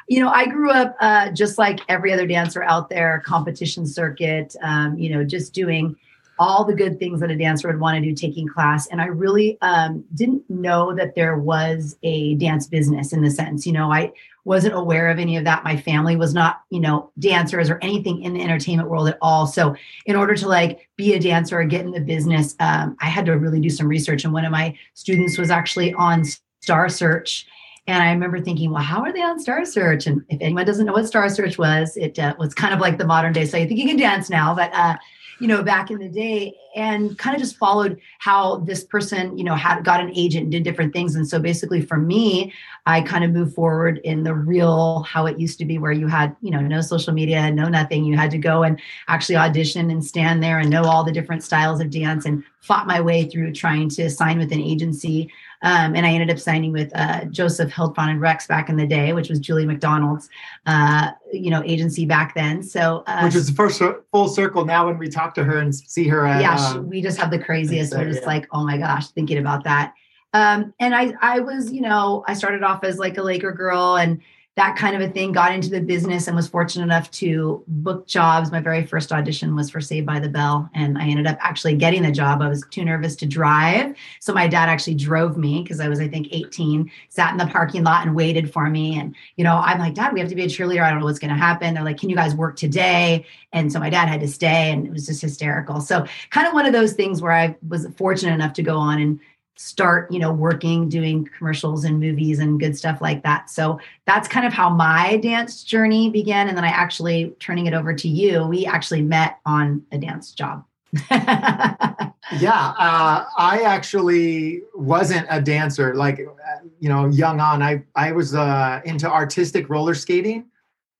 you 0.06 0.20
know, 0.20 0.28
I 0.28 0.46
grew 0.46 0.70
up 0.70 0.96
uh, 1.00 1.30
just 1.30 1.58
like 1.58 1.80
every 1.88 2.12
other 2.12 2.26
dancer 2.26 2.62
out 2.62 2.88
there, 2.88 3.22
competition 3.26 3.86
circuit, 3.86 4.54
um, 4.62 4.96
you 4.98 5.10
know, 5.10 5.24
just 5.24 5.52
doing 5.52 5.96
all 6.38 6.64
the 6.64 6.74
good 6.74 6.98
things 6.98 7.20
that 7.20 7.30
a 7.30 7.36
dancer 7.36 7.68
would 7.68 7.80
want 7.80 7.96
to 7.96 8.02
do 8.02 8.14
taking 8.14 8.46
class. 8.46 8.86
And 8.88 9.00
I 9.00 9.06
really 9.06 9.58
um, 9.62 10.04
didn't 10.14 10.48
know 10.50 10.94
that 10.94 11.14
there 11.14 11.38
was 11.38 11.96
a 12.02 12.34
dance 12.34 12.66
business 12.66 13.12
in 13.12 13.22
the 13.22 13.30
sense, 13.30 13.66
you 13.66 13.72
know, 13.72 13.90
I 13.90 14.12
wasn't 14.44 14.74
aware 14.74 15.08
of 15.08 15.18
any 15.18 15.36
of 15.36 15.44
that. 15.44 15.64
My 15.64 15.76
family 15.76 16.14
was 16.14 16.32
not, 16.32 16.60
you 16.70 16.78
know, 16.78 17.10
dancers 17.18 17.68
or 17.68 17.78
anything 17.82 18.22
in 18.22 18.34
the 18.34 18.42
entertainment 18.42 18.88
world 18.88 19.08
at 19.08 19.18
all. 19.20 19.46
So 19.46 19.74
in 20.04 20.14
order 20.14 20.36
to 20.36 20.46
like 20.46 20.88
be 20.96 21.14
a 21.14 21.18
dancer 21.18 21.58
or 21.58 21.64
get 21.64 21.84
in 21.84 21.90
the 21.90 22.00
business, 22.00 22.54
um, 22.60 22.96
I 23.00 23.06
had 23.06 23.26
to 23.26 23.32
really 23.32 23.58
do 23.58 23.70
some 23.70 23.88
research. 23.88 24.24
And 24.24 24.32
one 24.32 24.44
of 24.44 24.52
my 24.52 24.76
students 24.94 25.36
was 25.36 25.50
actually 25.50 25.94
on 25.94 26.22
Star 26.60 26.88
Search 26.88 27.46
and 27.86 28.02
I 28.02 28.10
remember 28.10 28.40
thinking, 28.40 28.70
well, 28.72 28.82
how 28.82 29.02
are 29.02 29.12
they 29.12 29.22
on 29.22 29.38
Star 29.38 29.64
Search? 29.64 30.06
And 30.06 30.24
if 30.28 30.40
anyone 30.40 30.66
doesn't 30.66 30.86
know 30.86 30.92
what 30.92 31.06
Star 31.06 31.28
Search 31.28 31.56
was, 31.56 31.96
it 31.96 32.18
uh, 32.18 32.34
was 32.38 32.52
kind 32.54 32.74
of 32.74 32.80
like 32.80 32.98
the 32.98 33.06
modern 33.06 33.32
day. 33.32 33.46
So 33.46 33.56
you 33.56 33.66
think 33.66 33.78
you 33.78 33.86
can 33.86 33.96
dance 33.96 34.28
now, 34.28 34.54
but 34.54 34.74
uh, 34.74 34.96
you 35.38 35.46
know, 35.46 35.62
back 35.62 35.90
in 35.90 35.98
the 35.98 36.08
day, 36.08 36.54
and 36.74 37.16
kind 37.18 37.34
of 37.34 37.40
just 37.40 37.56
followed 37.56 38.00
how 38.18 38.58
this 38.58 38.84
person, 38.84 39.36
you 39.36 39.44
know, 39.44 39.54
had 39.54 39.82
got 39.82 40.00
an 40.00 40.10
agent 40.14 40.44
and 40.44 40.52
did 40.52 40.62
different 40.62 40.92
things. 40.92 41.14
And 41.14 41.28
so 41.28 41.38
basically, 41.38 41.80
for 41.80 41.96
me, 41.96 42.52
I 42.86 43.02
kind 43.02 43.24
of 43.24 43.30
moved 43.30 43.54
forward 43.54 43.98
in 44.04 44.24
the 44.24 44.34
real 44.34 45.02
how 45.02 45.26
it 45.26 45.38
used 45.38 45.58
to 45.58 45.64
be, 45.64 45.78
where 45.78 45.92
you 45.92 46.06
had, 46.06 46.34
you 46.40 46.50
know, 46.50 46.60
no 46.60 46.80
social 46.80 47.12
media, 47.12 47.50
no 47.50 47.68
nothing. 47.68 48.04
You 48.04 48.16
had 48.16 48.30
to 48.30 48.38
go 48.38 48.62
and 48.62 48.80
actually 49.08 49.36
audition 49.36 49.90
and 49.90 50.04
stand 50.04 50.42
there 50.42 50.58
and 50.58 50.70
know 50.70 50.84
all 50.84 51.04
the 51.04 51.12
different 51.12 51.42
styles 51.42 51.80
of 51.80 51.90
dance 51.90 52.24
and 52.24 52.42
fought 52.60 52.86
my 52.86 53.00
way 53.00 53.24
through 53.24 53.52
trying 53.52 53.88
to 53.90 54.10
sign 54.10 54.38
with 54.38 54.52
an 54.52 54.60
agency 54.60 55.30
um, 55.62 55.94
and 55.94 56.06
I 56.06 56.10
ended 56.10 56.30
up 56.30 56.38
signing 56.38 56.72
with 56.72 56.90
uh, 56.94 57.24
Joseph 57.26 57.70
Heldfond 57.70 58.10
and 58.10 58.20
Rix 58.20 58.46
back 58.46 58.68
in 58.68 58.76
the 58.76 58.86
day, 58.86 59.12
which 59.12 59.28
was 59.28 59.38
Julie 59.38 59.66
McDonald's, 59.66 60.28
uh, 60.66 61.12
you 61.32 61.50
know, 61.50 61.62
agency 61.64 62.04
back 62.04 62.34
then. 62.34 62.62
So, 62.62 63.02
uh, 63.06 63.22
which 63.22 63.34
is 63.34 63.46
the 63.48 63.54
first 63.54 63.82
full 64.12 64.28
circle 64.28 64.64
now 64.64 64.86
when 64.86 64.98
we 64.98 65.08
talk 65.08 65.34
to 65.34 65.44
her 65.44 65.58
and 65.58 65.74
see 65.74 66.08
her. 66.08 66.26
At, 66.26 66.40
yeah, 66.40 66.56
she, 66.56 66.78
um, 66.78 66.88
we 66.88 67.00
just 67.02 67.18
have 67.18 67.30
the 67.30 67.38
craziest. 67.38 67.94
We're 67.94 68.04
just 68.06 68.22
yeah. 68.22 68.26
like, 68.26 68.48
oh 68.52 68.64
my 68.64 68.78
gosh, 68.78 69.08
thinking 69.08 69.38
about 69.38 69.64
that. 69.64 69.94
Um, 70.32 70.74
and 70.80 70.94
I, 70.94 71.14
I 71.22 71.40
was, 71.40 71.72
you 71.72 71.80
know, 71.80 72.24
I 72.28 72.34
started 72.34 72.62
off 72.62 72.84
as 72.84 72.98
like 72.98 73.16
a 73.16 73.22
Laker 73.22 73.52
girl 73.52 73.96
and 73.96 74.20
that 74.56 74.74
kind 74.74 74.96
of 74.96 75.02
a 75.02 75.12
thing, 75.12 75.32
got 75.32 75.52
into 75.52 75.68
the 75.68 75.82
business 75.82 76.26
and 76.26 76.34
was 76.34 76.48
fortunate 76.48 76.84
enough 76.84 77.10
to 77.10 77.62
book 77.68 78.06
jobs. 78.06 78.50
My 78.50 78.60
very 78.60 78.86
first 78.86 79.12
audition 79.12 79.54
was 79.54 79.68
for 79.68 79.82
Saved 79.82 80.06
by 80.06 80.18
the 80.18 80.30
Bell, 80.30 80.70
and 80.74 80.96
I 80.96 81.06
ended 81.08 81.26
up 81.26 81.36
actually 81.42 81.76
getting 81.76 82.02
the 82.02 82.10
job. 82.10 82.40
I 82.40 82.48
was 82.48 82.64
too 82.70 82.82
nervous 82.82 83.14
to 83.16 83.26
drive. 83.26 83.94
So 84.18 84.32
my 84.32 84.48
dad 84.48 84.70
actually 84.70 84.94
drove 84.94 85.36
me 85.36 85.62
because 85.62 85.78
I 85.78 85.90
was, 85.90 86.00
I 86.00 86.08
think, 86.08 86.28
18, 86.30 86.90
sat 87.10 87.32
in 87.32 87.36
the 87.36 87.46
parking 87.46 87.84
lot 87.84 88.06
and 88.06 88.16
waited 88.16 88.50
for 88.50 88.70
me. 88.70 88.98
And, 88.98 89.14
you 89.36 89.44
know, 89.44 89.56
I'm 89.56 89.78
like, 89.78 89.92
Dad, 89.92 90.14
we 90.14 90.20
have 90.20 90.30
to 90.30 90.34
be 90.34 90.44
a 90.44 90.48
cheerleader. 90.48 90.82
I 90.82 90.88
don't 90.88 91.00
know 91.00 91.04
what's 91.04 91.18
going 91.18 91.34
to 91.34 91.36
happen. 91.36 91.74
They're 91.74 91.84
like, 91.84 91.98
Can 91.98 92.08
you 92.08 92.16
guys 92.16 92.34
work 92.34 92.56
today? 92.56 93.26
And 93.52 93.70
so 93.70 93.78
my 93.78 93.90
dad 93.90 94.08
had 94.08 94.20
to 94.20 94.28
stay, 94.28 94.72
and 94.72 94.86
it 94.86 94.90
was 94.90 95.04
just 95.04 95.20
hysterical. 95.20 95.82
So, 95.82 96.06
kind 96.30 96.46
of 96.46 96.54
one 96.54 96.64
of 96.64 96.72
those 96.72 96.94
things 96.94 97.20
where 97.20 97.32
I 97.32 97.56
was 97.68 97.86
fortunate 97.98 98.32
enough 98.32 98.54
to 98.54 98.62
go 98.62 98.78
on 98.78 99.02
and 99.02 99.20
start 99.56 100.10
you 100.12 100.18
know 100.18 100.30
working 100.30 100.88
doing 100.88 101.28
commercials 101.36 101.84
and 101.84 101.98
movies 101.98 102.38
and 102.38 102.60
good 102.60 102.76
stuff 102.76 103.00
like 103.00 103.22
that. 103.22 103.50
So 103.50 103.80
that's 104.04 104.28
kind 104.28 104.46
of 104.46 104.52
how 104.52 104.68
my 104.68 105.16
dance 105.16 105.64
journey 105.64 106.10
began. 106.10 106.48
And 106.48 106.56
then 106.56 106.64
i 106.64 106.68
actually 106.68 107.34
turning 107.40 107.66
it 107.66 107.74
over 107.74 107.94
to 107.94 108.08
you 108.08 108.46
we 108.46 108.66
actually 108.66 109.02
met 109.02 109.38
on 109.46 109.82
a 109.92 109.98
dance 109.98 110.32
job. 110.32 110.64
Yeah 112.40 112.74
uh, 112.76 113.24
i 113.38 113.62
actually 113.62 114.62
wasn't 114.74 115.28
a 115.30 115.40
dancer. 115.40 115.94
Like 115.94 116.18
you 116.18 116.88
know 116.88 117.06
young 117.06 117.38
on 117.40 117.62
i 117.62 117.82
i 117.94 118.10
was 118.12 118.34
uh, 118.34 118.80
into 118.84 119.10
artistic 119.10 119.68
roller 119.70 119.94
skating 119.94 120.46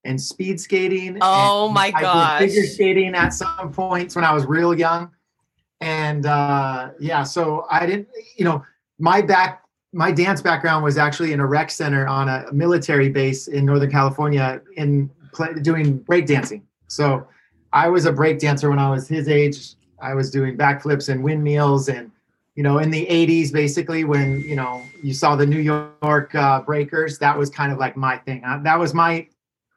and 0.04 0.20
speed 0.20 0.60
skating. 0.60 1.18
Oh 1.20 1.68
my 1.68 1.90
god 1.90 2.38
figure 2.38 2.64
skating 2.64 3.14
at 3.16 3.30
some 3.30 3.72
points 3.72 4.14
when 4.14 4.24
i 4.24 4.32
was 4.32 4.46
real 4.46 4.72
young 4.72 5.10
and 5.80 6.26
uh, 6.26 6.90
yeah, 6.98 7.22
so 7.22 7.66
I 7.70 7.86
didn't, 7.86 8.08
you 8.36 8.44
know, 8.44 8.64
my 8.98 9.20
back 9.20 9.62
my 9.92 10.12
dance 10.12 10.42
background 10.42 10.84
was 10.84 10.98
actually 10.98 11.32
in 11.32 11.40
a 11.40 11.46
rec 11.46 11.70
center 11.70 12.06
on 12.06 12.28
a 12.28 12.52
military 12.52 13.08
base 13.08 13.48
in 13.48 13.64
Northern 13.64 13.90
California 13.90 14.60
in 14.76 15.10
play, 15.32 15.54
doing 15.54 15.98
breakdancing. 16.00 16.60
So 16.88 17.26
I 17.72 17.88
was 17.88 18.04
a 18.04 18.12
break 18.12 18.38
dancer 18.38 18.68
when 18.68 18.78
I 18.78 18.90
was 18.90 19.08
his 19.08 19.28
age. 19.28 19.74
I 20.00 20.12
was 20.12 20.30
doing 20.30 20.56
backflips 20.56 21.08
and 21.08 21.22
windmills 21.22 21.88
and 21.88 22.10
you 22.56 22.62
know 22.62 22.78
in 22.78 22.90
the 22.90 23.06
80s 23.06 23.52
basically 23.52 24.04
when 24.04 24.42
you 24.42 24.56
know 24.56 24.82
you 25.02 25.14
saw 25.14 25.34
the 25.36 25.46
New 25.46 25.60
York 25.60 26.34
uh, 26.34 26.60
breakers 26.60 27.18
that 27.18 27.36
was 27.36 27.48
kind 27.48 27.72
of 27.72 27.78
like 27.78 27.96
my 27.96 28.18
thing. 28.18 28.44
Uh, 28.44 28.58
that 28.64 28.78
was 28.78 28.92
my 28.92 29.26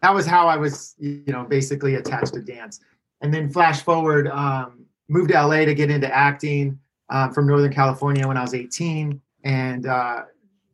that 0.01 0.13
was 0.13 0.25
how 0.25 0.47
I 0.47 0.57
was 0.57 0.95
you 0.99 1.23
know 1.27 1.43
basically 1.43 1.95
attached 1.95 2.33
to 2.33 2.41
dance. 2.41 2.81
And 3.21 3.33
then 3.33 3.49
flash 3.49 3.83
forward 3.83 4.27
um, 4.27 4.85
moved 5.09 5.31
to 5.31 5.41
LA 5.41 5.65
to 5.65 5.73
get 5.73 5.89
into 5.89 6.13
acting 6.15 6.79
um, 7.09 7.33
from 7.33 7.47
Northern 7.47 7.73
California 7.73 8.27
when 8.27 8.37
I 8.37 8.41
was 8.41 8.53
18 8.53 9.19
and 9.43 9.85
uh, 9.85 10.23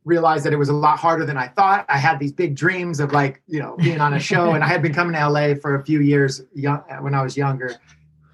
realized 0.04 0.44
that 0.44 0.52
it 0.52 0.56
was 0.56 0.68
a 0.68 0.74
lot 0.74 0.98
harder 0.98 1.24
than 1.24 1.36
I 1.36 1.48
thought. 1.48 1.84
I 1.88 1.98
had 1.98 2.18
these 2.18 2.32
big 2.32 2.54
dreams 2.54 3.00
of 3.00 3.12
like, 3.12 3.42
you 3.46 3.60
know, 3.60 3.76
being 3.76 4.00
on 4.00 4.14
a 4.14 4.20
show, 4.30 4.52
and 4.52 4.62
I 4.62 4.68
had 4.68 4.82
been 4.82 4.94
coming 4.94 5.14
to 5.14 5.28
LA 5.28 5.54
for 5.54 5.74
a 5.74 5.84
few 5.84 6.00
years 6.00 6.42
young, 6.54 6.82
when 7.00 7.14
I 7.14 7.22
was 7.22 7.36
younger. 7.36 7.74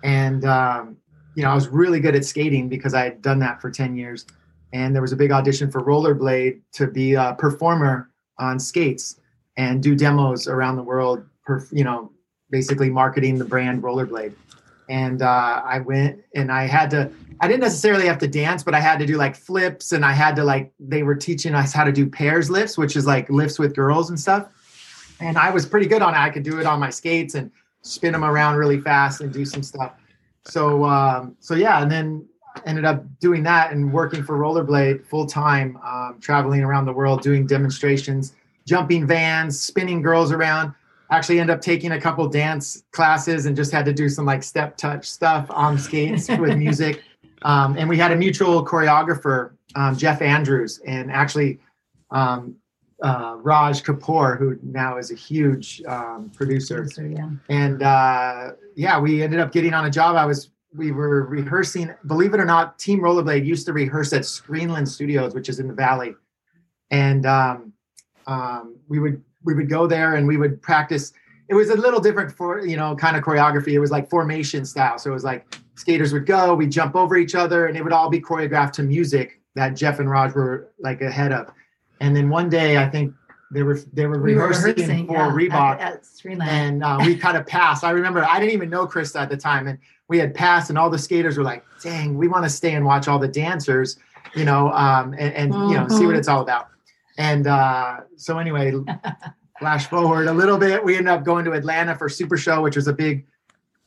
And, 0.05 0.45
um, 0.45 0.97
you 1.35 1.43
know, 1.43 1.51
I 1.51 1.55
was 1.55 1.69
really 1.69 2.01
good 2.01 2.15
at 2.15 2.25
skating 2.25 2.69
because 2.69 2.93
I 2.93 3.05
had 3.05 3.23
done 3.23 3.39
that 3.39 3.61
for 3.61 3.71
10 3.71 3.97
years. 3.97 4.27
And 4.73 4.95
there 4.95 5.03
was 5.03 5.13
a 5.13 5.17
big 5.17 5.33
audition 5.33 5.71
for 5.71 5.83
Rollerblade 5.83 6.61
to 6.73 6.87
be 6.87 7.15
a 7.15 7.35
performer 7.39 8.11
on 8.39 8.59
skates 8.59 9.21
and 9.57 9.83
do 9.83 9.95
demos 9.95 10.49
around 10.49 10.77
the 10.77 10.83
world, 10.83 11.25
per, 11.45 11.67
you 11.71 11.85
know, 11.85 12.11
basically 12.51 12.91
marketing 12.91 13.39
the 13.39 13.45
brand 13.45 13.83
Rollerblade. 13.83 14.35
And 14.93 15.23
uh, 15.23 15.63
I 15.65 15.79
went 15.79 16.23
and 16.35 16.53
I 16.53 16.67
had 16.67 16.91
to 16.91 17.11
I 17.41 17.49
didn't 17.49 17.63
necessarily 17.63 18.07
have 18.07 18.19
to 18.19 18.29
dance, 18.29 18.63
but 18.63 18.75
I 18.75 18.81
had 18.81 18.99
to 18.99 19.07
do 19.07 19.17
like 19.17 19.35
flips 19.35 19.93
and 19.93 20.05
I 20.05 20.13
had 20.13 20.37
to 20.37 20.45
like 20.45 20.71
they 20.79 21.03
were 21.03 21.15
teaching 21.15 21.55
us 21.55 21.73
how 21.73 21.83
to 21.83 21.91
do 21.91 22.07
pairs 22.07 22.51
lifts, 22.51 22.77
which 22.77 22.95
is 22.95 23.07
like 23.07 23.31
lifts 23.31 23.59
with 23.59 23.75
girls 23.75 24.11
and 24.11 24.21
stuff. 24.21 24.49
And 25.19 25.39
I 25.39 25.49
was 25.51 25.65
pretty 25.65 25.87
good 25.87 26.03
on 26.03 26.13
it. 26.15 26.19
I 26.19 26.29
could 26.29 26.43
do 26.43 26.61
it 26.61 26.67
on 26.67 26.79
my 26.79 26.91
skates 26.91 27.35
and 27.35 27.51
spin 27.81 28.13
them 28.13 28.23
around 28.23 28.57
really 28.57 28.81
fast 28.81 29.23
and 29.23 29.33
do 29.33 29.47
some 29.47 29.63
stuff. 29.63 29.93
So 30.45 30.85
um, 30.85 31.37
so 31.41 31.55
yeah, 31.55 31.81
and 31.81 31.91
then 31.91 32.29
ended 32.67 32.85
up 32.85 33.03
doing 33.19 33.43
that 33.45 33.73
and 33.73 33.93
working 33.95 34.23
for 34.23 34.39
Rollerblade 34.39 35.07
full 35.07 35.25
time, 35.27 35.79
um, 35.79 36.19
traveling 36.21 36.63
around 36.63 36.85
the 36.85 36.93
world 36.93 37.23
doing 37.23 37.47
demonstrations, 37.47 38.35
jumping 38.67 39.07
vans, 39.07 39.59
spinning 39.59 40.03
girls 40.03 40.33
around 40.33 40.75
actually 41.13 41.39
end 41.39 41.51
up 41.51 41.61
taking 41.61 41.93
a 41.93 42.01
couple 42.01 42.27
dance 42.27 42.85
classes 42.93 43.45
and 43.45 43.55
just 43.55 43.71
had 43.71 43.85
to 43.85 43.93
do 43.93 44.09
some 44.09 44.25
like 44.25 44.43
step 44.43 44.77
touch 44.79 45.09
stuff 45.09 45.47
on 45.51 45.79
skates 45.79 46.29
with 46.29 46.57
music. 46.57 47.03
Um, 47.45 47.77
and 47.77 47.89
we 47.89 47.99
had 47.99 48.13
a 48.13 48.15
mutual 48.15 48.65
choreographer, 48.65 49.51
um, 49.75 49.97
Jeff 49.97 50.23
Andrews, 50.23 50.81
and 50.87 51.11
actually 51.11 51.59
um, 52.13 52.55
uh, 53.03 53.35
Raj 53.39 53.83
Kapoor, 53.83 54.39
who 54.39 54.57
now 54.63 54.97
is 54.97 55.11
a 55.11 55.17
huge 55.17 55.83
um, 55.89 56.31
producer. 56.37 56.83
producer 56.83 57.09
yeah. 57.09 57.31
And 57.49 57.83
uh, 57.83 58.53
yeah, 58.77 59.01
we 59.01 59.25
ended 59.25 59.41
up 59.41 59.51
getting 59.51 59.75
on 59.75 59.87
a 59.87 59.91
job. 59.91 60.15
I 60.15 60.25
was 60.25 60.51
we 60.73 60.93
were 60.93 61.25
rehearsing. 61.25 61.93
Believe 62.07 62.33
it 62.33 62.39
or 62.39 62.45
not, 62.45 62.79
Team 62.79 63.01
Rollerblade 63.01 63.45
used 63.45 63.67
to 63.67 63.73
rehearse 63.73 64.13
at 64.13 64.23
Screenland 64.23 64.87
Studios, 64.87 65.35
which 65.35 65.49
is 65.49 65.59
in 65.59 65.67
the 65.67 65.75
Valley, 65.75 66.15
and 66.93 67.27
um, 67.27 67.73
um, 68.29 68.77
we 68.87 69.01
would 69.01 69.21
we 69.45 69.55
would 69.55 69.69
go 69.69 69.87
there 69.87 70.17
and 70.17 70.27
we 70.27 70.37
would 70.37 70.61
practice 70.63 71.13
it 71.49 71.55
was 71.55 71.69
a 71.69 71.77
little 71.77 72.01
different 72.01 72.33
for 72.33 72.65
you 72.65 72.77
know 72.77 72.97
kind 72.97 73.17
of 73.17 73.23
choreography. 73.23 73.73
It 73.73 73.79
was 73.79 73.91
like 73.91 74.09
formation 74.09 74.65
style. 74.65 74.99
So 74.99 75.11
it 75.11 75.15
was 75.15 75.25
like 75.25 75.55
skaters 75.75 76.13
would 76.13 76.27
go, 76.27 76.55
we 76.55 76.67
jump 76.67 76.95
over 76.97 77.17
each 77.17 77.35
other, 77.35 77.67
and 77.67 77.77
it 77.77 77.85
would 77.85 77.93
all 77.93 78.09
be 78.09 78.21
choreographed 78.21 78.73
to 78.75 78.83
music 78.83 79.41
that 79.55 79.71
Jeff 79.71 79.99
and 79.99 80.11
Raj 80.11 80.35
were 80.35 80.71
like 80.79 81.03
ahead 81.03 81.33
of. 81.33 81.51
And 82.01 82.17
then 82.17 82.31
one 82.31 82.49
day, 82.49 82.79
I 82.79 82.89
think 82.89 83.15
they 83.51 83.63
were 83.63 83.79
they 83.93 84.07
were 84.07 84.19
we 84.19 84.33
rehearsing, 84.33 84.63
were 84.63 84.73
rehearsing 84.73 85.07
for 85.07 85.13
yeah, 85.13 85.31
Reebok, 85.31 85.81
at, 85.81 85.93
at 85.93 86.49
and 86.49 86.83
uh, 86.83 86.99
we 87.05 87.17
kind 87.17 87.37
of 87.37 87.47
passed. 87.47 87.85
I 87.85 87.91
remember 87.91 88.25
I 88.25 88.41
didn't 88.41 88.55
even 88.55 88.71
know 88.71 88.87
Krista 88.87 89.21
at 89.21 89.29
the 89.29 89.37
time, 89.37 89.69
and 89.69 89.79
we 90.09 90.19
had 90.19 90.35
passed, 90.35 90.71
and 90.71 90.79
all 90.79 90.89
the 90.89 90.99
skaters 90.99 91.37
were 91.37 91.45
like, 91.45 91.65
"Dang, 91.83 92.17
we 92.17 92.29
want 92.29 92.45
to 92.45 92.51
stay 92.51 92.75
and 92.75 92.85
watch 92.85 93.09
all 93.09 93.19
the 93.19 93.29
dancers, 93.29 93.99
you 94.35 94.47
know, 94.47 94.73
um, 94.73 95.13
and, 95.13 95.35
and 95.35 95.53
mm-hmm. 95.53 95.71
you 95.71 95.79
know, 95.79 95.89
see 95.89 96.07
what 96.07 96.13
mm-hmm. 96.13 96.19
it's 96.19 96.29
all 96.29 96.41
about." 96.41 96.69
And 97.19 97.47
uh, 97.47 98.01
so 98.17 98.39
anyway, 98.39 98.73
flash 99.59 99.87
forward 99.87 100.27
a 100.29 100.33
little 100.33 100.59
bit, 100.59 100.85
we 100.85 100.97
ended 100.97 101.13
up 101.13 101.25
going 101.25 101.45
to 101.45 101.53
Atlanta 101.53 101.95
for 101.95 102.09
Super 102.09 102.37
Show, 102.37 102.63
which 102.63 102.77
was 102.77 102.89
a 102.89 102.93
big 102.93 103.27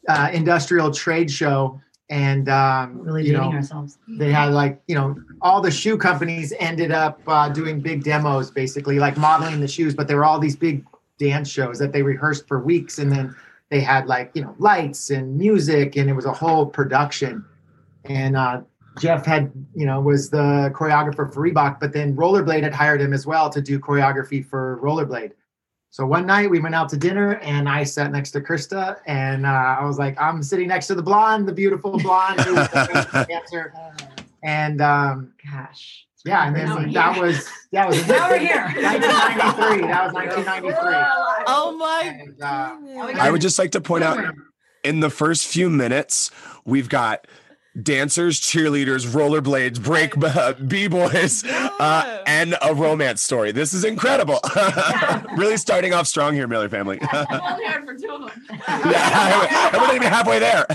uh, 0.08 0.30
industrial 0.34 0.92
trade 0.92 1.30
show. 1.30 1.82
And 2.10 2.50
um, 2.50 3.00
really 3.00 3.26
you 3.26 3.34
know, 3.34 3.52
ourselves. 3.52 3.98
They 4.08 4.32
had 4.32 4.54
like 4.54 4.80
you 4.88 4.94
know 4.94 5.16
all 5.42 5.60
the 5.60 5.72
shoe 5.72 5.98
companies 5.98 6.54
ended 6.60 6.92
up 6.92 7.20
uh, 7.26 7.50
doing 7.50 7.80
big 7.80 8.04
demos, 8.04 8.52
basically 8.52 9.00
like 9.00 9.18
modeling 9.18 9.60
the 9.60 9.68
shoes. 9.68 9.96
But 9.96 10.08
there 10.08 10.18
were 10.18 10.26
all 10.26 10.38
these 10.38 10.56
big 10.56 10.86
dance 11.18 11.50
shows 11.50 11.80
that 11.80 11.94
they 11.94 12.04
rehearsed 12.04 12.48
for 12.48 12.60
weeks, 12.60 13.00
and 13.00 13.12
then 13.12 13.36
they 13.70 13.80
had 13.80 14.06
like 14.06 14.30
you 14.36 14.44
know 14.44 14.54
lights 14.60 15.10
and 15.10 15.36
music, 15.36 15.96
and 15.96 16.08
it 16.08 16.14
was 16.14 16.26
a 16.26 16.32
whole 16.32 16.68
production. 16.68 17.44
And 18.04 18.38
uh, 18.38 18.62
Jeff 19.00 19.26
had, 19.26 19.52
you 19.76 19.86
know, 19.86 20.00
was 20.00 20.30
the 20.30 20.72
choreographer 20.74 21.32
for 21.34 21.48
Reebok, 21.48 21.80
but 21.80 21.94
then 21.94 22.16
Rollerblade 22.16 22.64
had 22.64 22.74
hired 22.74 23.02
him 23.02 23.14
as 23.14 23.26
well 23.26 23.50
to 23.50 23.62
do 23.62 23.80
choreography 23.80 24.46
for 24.46 24.80
Rollerblade. 24.82 25.32
So 25.90 26.06
one 26.06 26.26
night 26.26 26.50
we 26.50 26.60
went 26.60 26.76
out 26.76 26.90
to 26.90 26.98
dinner 26.98 27.36
and 27.36 27.70
I 27.70 27.84
sat 27.84 28.12
next 28.12 28.32
to 28.32 28.42
Krista 28.42 28.98
and 29.06 29.46
uh, 29.46 29.78
I 29.80 29.86
was 29.86 29.98
like, 29.98 30.20
I'm 30.20 30.44
sitting 30.44 30.68
next 30.68 30.88
to 30.88 30.96
the 30.96 31.02
blonde, 31.02 31.48
the 31.48 31.54
beautiful 31.54 31.98
blonde 32.00 32.42
who 32.42 32.56
was 32.56 32.68
the 32.70 33.26
dancer. 33.30 33.74
And 34.44 34.80
um, 34.80 35.34
gosh. 35.44 36.06
Yeah, 36.24 36.48
and 36.48 36.56
then 36.56 36.92
that 36.94 37.20
was 37.20 37.50
that 37.72 37.88
was 37.88 38.08
now 38.08 38.30
we're 38.30 38.38
here. 38.38 38.62
1993. 38.76 39.88
That 39.88 40.06
was 40.06 40.14
1993. 40.14 41.44
Oh 41.48 41.78
my! 41.78 42.18
And, 42.20 42.42
uh, 42.42 43.22
I 43.22 43.30
would 43.30 43.42
just 43.42 43.58
like 43.58 43.72
to 43.72 43.82
point 43.82 44.04
out 44.04 44.34
in 44.84 45.00
the 45.00 45.10
first 45.10 45.48
few 45.48 45.70
minutes, 45.70 46.32
we've 46.64 46.90
got 46.90 47.28
dancers, 47.82 48.40
cheerleaders, 48.40 49.06
rollerblades, 49.06 49.82
break 49.82 50.14
uh, 50.24 50.54
b-boys, 50.68 51.44
uh, 51.46 52.24
and 52.26 52.56
a 52.62 52.74
romance 52.74 53.22
story. 53.22 53.52
This 53.52 53.74
is 53.74 53.84
incredible. 53.84 54.40
really 55.36 55.58
starting 55.58 55.94
off 55.94 56.08
strong 56.08 56.34
here, 56.34 56.48
Miller 56.48 56.70
family. 56.70 57.00
I'm 57.12 57.86
for 57.86 57.96
two 57.96 58.10
of 58.10 58.22
them. 58.22 58.32
yeah, 58.68 59.72
we're 59.74 59.80
not 59.80 59.96
even 59.96 60.08
halfway 60.08 60.40
there. 60.40 60.66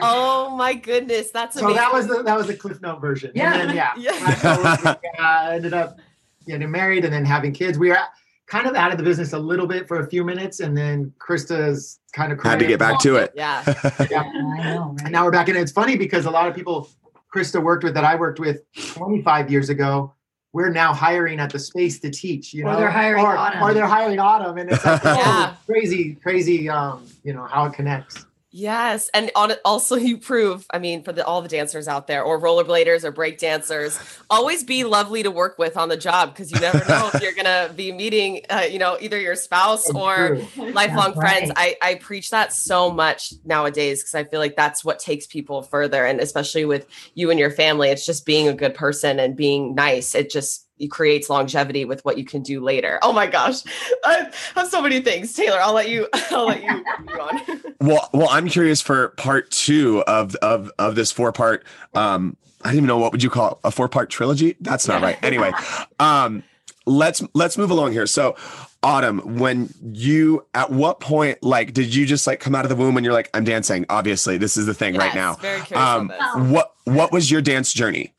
oh 0.00 0.54
my 0.56 0.74
goodness, 0.74 1.30
that's 1.30 1.56
amazing. 1.56 1.76
So 1.76 1.82
that 1.82 1.92
was 1.92 2.06
the 2.06 2.22
that 2.22 2.36
was 2.36 2.46
the 2.46 2.56
Cliff 2.56 2.80
Note 2.80 3.00
version. 3.00 3.32
Yeah, 3.34 3.54
and 3.54 3.70
then, 3.70 3.76
yeah. 3.76 3.92
yeah. 3.96 4.94
uh, 5.18 5.50
ended 5.52 5.74
up 5.74 5.98
getting 6.46 6.70
married 6.70 7.04
and 7.04 7.12
then 7.12 7.24
having 7.24 7.52
kids. 7.52 7.78
We 7.78 7.90
were 7.90 7.98
kind 8.46 8.66
of 8.66 8.74
out 8.74 8.92
of 8.92 8.98
the 8.98 9.04
business 9.04 9.32
a 9.32 9.38
little 9.38 9.66
bit 9.66 9.88
for 9.88 10.00
a 10.00 10.06
few 10.06 10.24
minutes, 10.24 10.60
and 10.60 10.76
then 10.76 11.12
Krista's 11.18 12.00
kind 12.12 12.32
of 12.32 12.40
had 12.42 12.58
to 12.58 12.66
get 12.66 12.78
back 12.78 12.98
to 13.00 13.16
it. 13.16 13.32
Yeah, 13.34 13.62
yeah. 14.10 14.22
I 14.22 14.74
know. 14.74 14.90
Right? 14.90 15.02
And 15.04 15.12
now 15.12 15.24
we're 15.24 15.30
back 15.30 15.48
in. 15.48 15.56
It's 15.56 15.72
funny 15.72 15.96
because 15.96 16.26
a 16.26 16.30
lot 16.30 16.48
of 16.48 16.54
people 16.54 16.88
Krista 17.34 17.62
worked 17.62 17.84
with 17.84 17.94
that 17.94 18.04
I 18.04 18.16
worked 18.16 18.40
with 18.40 18.62
25 18.94 19.50
years 19.50 19.68
ago. 19.68 20.12
We're 20.52 20.70
now 20.70 20.94
hiring 20.94 21.38
at 21.38 21.50
the 21.50 21.58
space 21.58 22.00
to 22.00 22.10
teach. 22.10 22.54
You 22.54 22.64
know, 22.64 22.70
or 22.70 22.76
they're 22.76 22.90
hiring 22.90 23.24
or, 23.24 23.36
Autumn, 23.36 23.62
or 23.62 23.74
they're 23.74 23.86
hiring 23.86 24.18
Autumn, 24.18 24.56
and 24.58 24.70
it's 24.70 24.84
like, 24.84 25.02
yeah. 25.04 25.54
crazy, 25.66 26.14
crazy. 26.14 26.68
Um, 26.68 27.06
you 27.24 27.34
know 27.34 27.44
how 27.44 27.66
it 27.66 27.74
connects. 27.74 28.24
Yes, 28.52 29.10
and 29.12 29.30
on 29.34 29.52
also 29.64 29.96
you 29.96 30.18
prove. 30.18 30.66
I 30.72 30.78
mean, 30.78 31.02
for 31.02 31.12
the 31.12 31.26
all 31.26 31.42
the 31.42 31.48
dancers 31.48 31.88
out 31.88 32.06
there, 32.06 32.22
or 32.22 32.40
rollerbladers, 32.40 33.04
or 33.04 33.10
break 33.10 33.38
dancers, 33.38 33.98
always 34.30 34.62
be 34.62 34.84
lovely 34.84 35.22
to 35.24 35.30
work 35.30 35.58
with 35.58 35.76
on 35.76 35.88
the 35.88 35.96
job 35.96 36.32
because 36.32 36.52
you 36.52 36.60
never 36.60 36.78
know 36.88 37.10
if 37.12 37.20
you're 37.20 37.34
gonna 37.34 37.70
be 37.76 37.92
meeting, 37.92 38.42
uh, 38.48 38.64
you 38.70 38.78
know, 38.78 38.96
either 39.00 39.20
your 39.20 39.34
spouse 39.34 39.90
or 39.90 40.38
lifelong 40.56 41.12
friends. 41.14 41.50
I 41.56 41.76
I 41.82 41.96
preach 41.96 42.30
that 42.30 42.52
so 42.52 42.90
much 42.90 43.34
nowadays 43.44 44.02
because 44.02 44.14
I 44.14 44.24
feel 44.24 44.40
like 44.40 44.56
that's 44.56 44.84
what 44.84 45.00
takes 45.00 45.26
people 45.26 45.62
further, 45.62 46.06
and 46.06 46.20
especially 46.20 46.64
with 46.64 46.86
you 47.14 47.30
and 47.30 47.40
your 47.40 47.50
family, 47.50 47.90
it's 47.90 48.06
just 48.06 48.24
being 48.24 48.48
a 48.48 48.54
good 48.54 48.74
person 48.74 49.18
and 49.18 49.36
being 49.36 49.74
nice. 49.74 50.14
It 50.14 50.30
just 50.30 50.65
it 50.78 50.88
creates 50.88 51.30
longevity 51.30 51.84
with 51.84 52.04
what 52.04 52.18
you 52.18 52.24
can 52.24 52.42
do 52.42 52.60
later. 52.60 52.98
Oh 53.02 53.12
my 53.12 53.26
gosh, 53.26 53.62
I 54.04 54.30
have 54.54 54.68
so 54.68 54.82
many 54.82 55.00
things. 55.00 55.32
Taylor, 55.32 55.58
I'll 55.60 55.72
let 55.72 55.88
you. 55.88 56.08
I'll 56.30 56.46
let 56.46 56.62
you 56.62 56.84
go 57.06 57.20
on. 57.20 57.62
well, 57.80 58.10
well, 58.12 58.28
I'm 58.30 58.48
curious 58.48 58.80
for 58.80 59.08
part 59.10 59.50
two 59.50 60.02
of 60.06 60.34
of 60.36 60.70
of 60.78 60.94
this 60.94 61.12
four 61.12 61.32
part. 61.32 61.64
Um, 61.94 62.36
I 62.62 62.68
don't 62.68 62.76
even 62.76 62.86
know 62.86 62.98
what 62.98 63.12
would 63.12 63.22
you 63.22 63.30
call 63.30 63.52
it, 63.52 63.58
a 63.64 63.70
four 63.70 63.88
part 63.88 64.10
trilogy. 64.10 64.56
That's 64.60 64.88
not 64.88 65.02
right. 65.02 65.22
Anyway, 65.22 65.52
um, 65.98 66.42
let's 66.84 67.22
let's 67.34 67.56
move 67.56 67.70
along 67.70 67.92
here. 67.92 68.06
So, 68.06 68.36
Autumn, 68.82 69.38
when 69.38 69.72
you 69.82 70.44
at 70.54 70.70
what 70.70 71.00
point 71.00 71.42
like 71.42 71.72
did 71.72 71.94
you 71.94 72.06
just 72.06 72.26
like 72.26 72.40
come 72.40 72.54
out 72.54 72.64
of 72.64 72.68
the 72.68 72.76
womb 72.76 72.96
and 72.96 73.04
you're 73.04 73.14
like 73.14 73.30
I'm 73.34 73.44
dancing? 73.44 73.86
Obviously, 73.88 74.36
this 74.36 74.56
is 74.56 74.66
the 74.66 74.74
thing 74.74 74.94
yes, 74.94 75.02
right 75.02 75.14
now. 75.14 75.34
Very 75.34 75.60
curious 75.62 75.86
um, 75.86 76.12
What 76.50 76.74
what 76.84 77.12
was 77.12 77.30
your 77.30 77.40
dance 77.40 77.72
journey? 77.72 78.12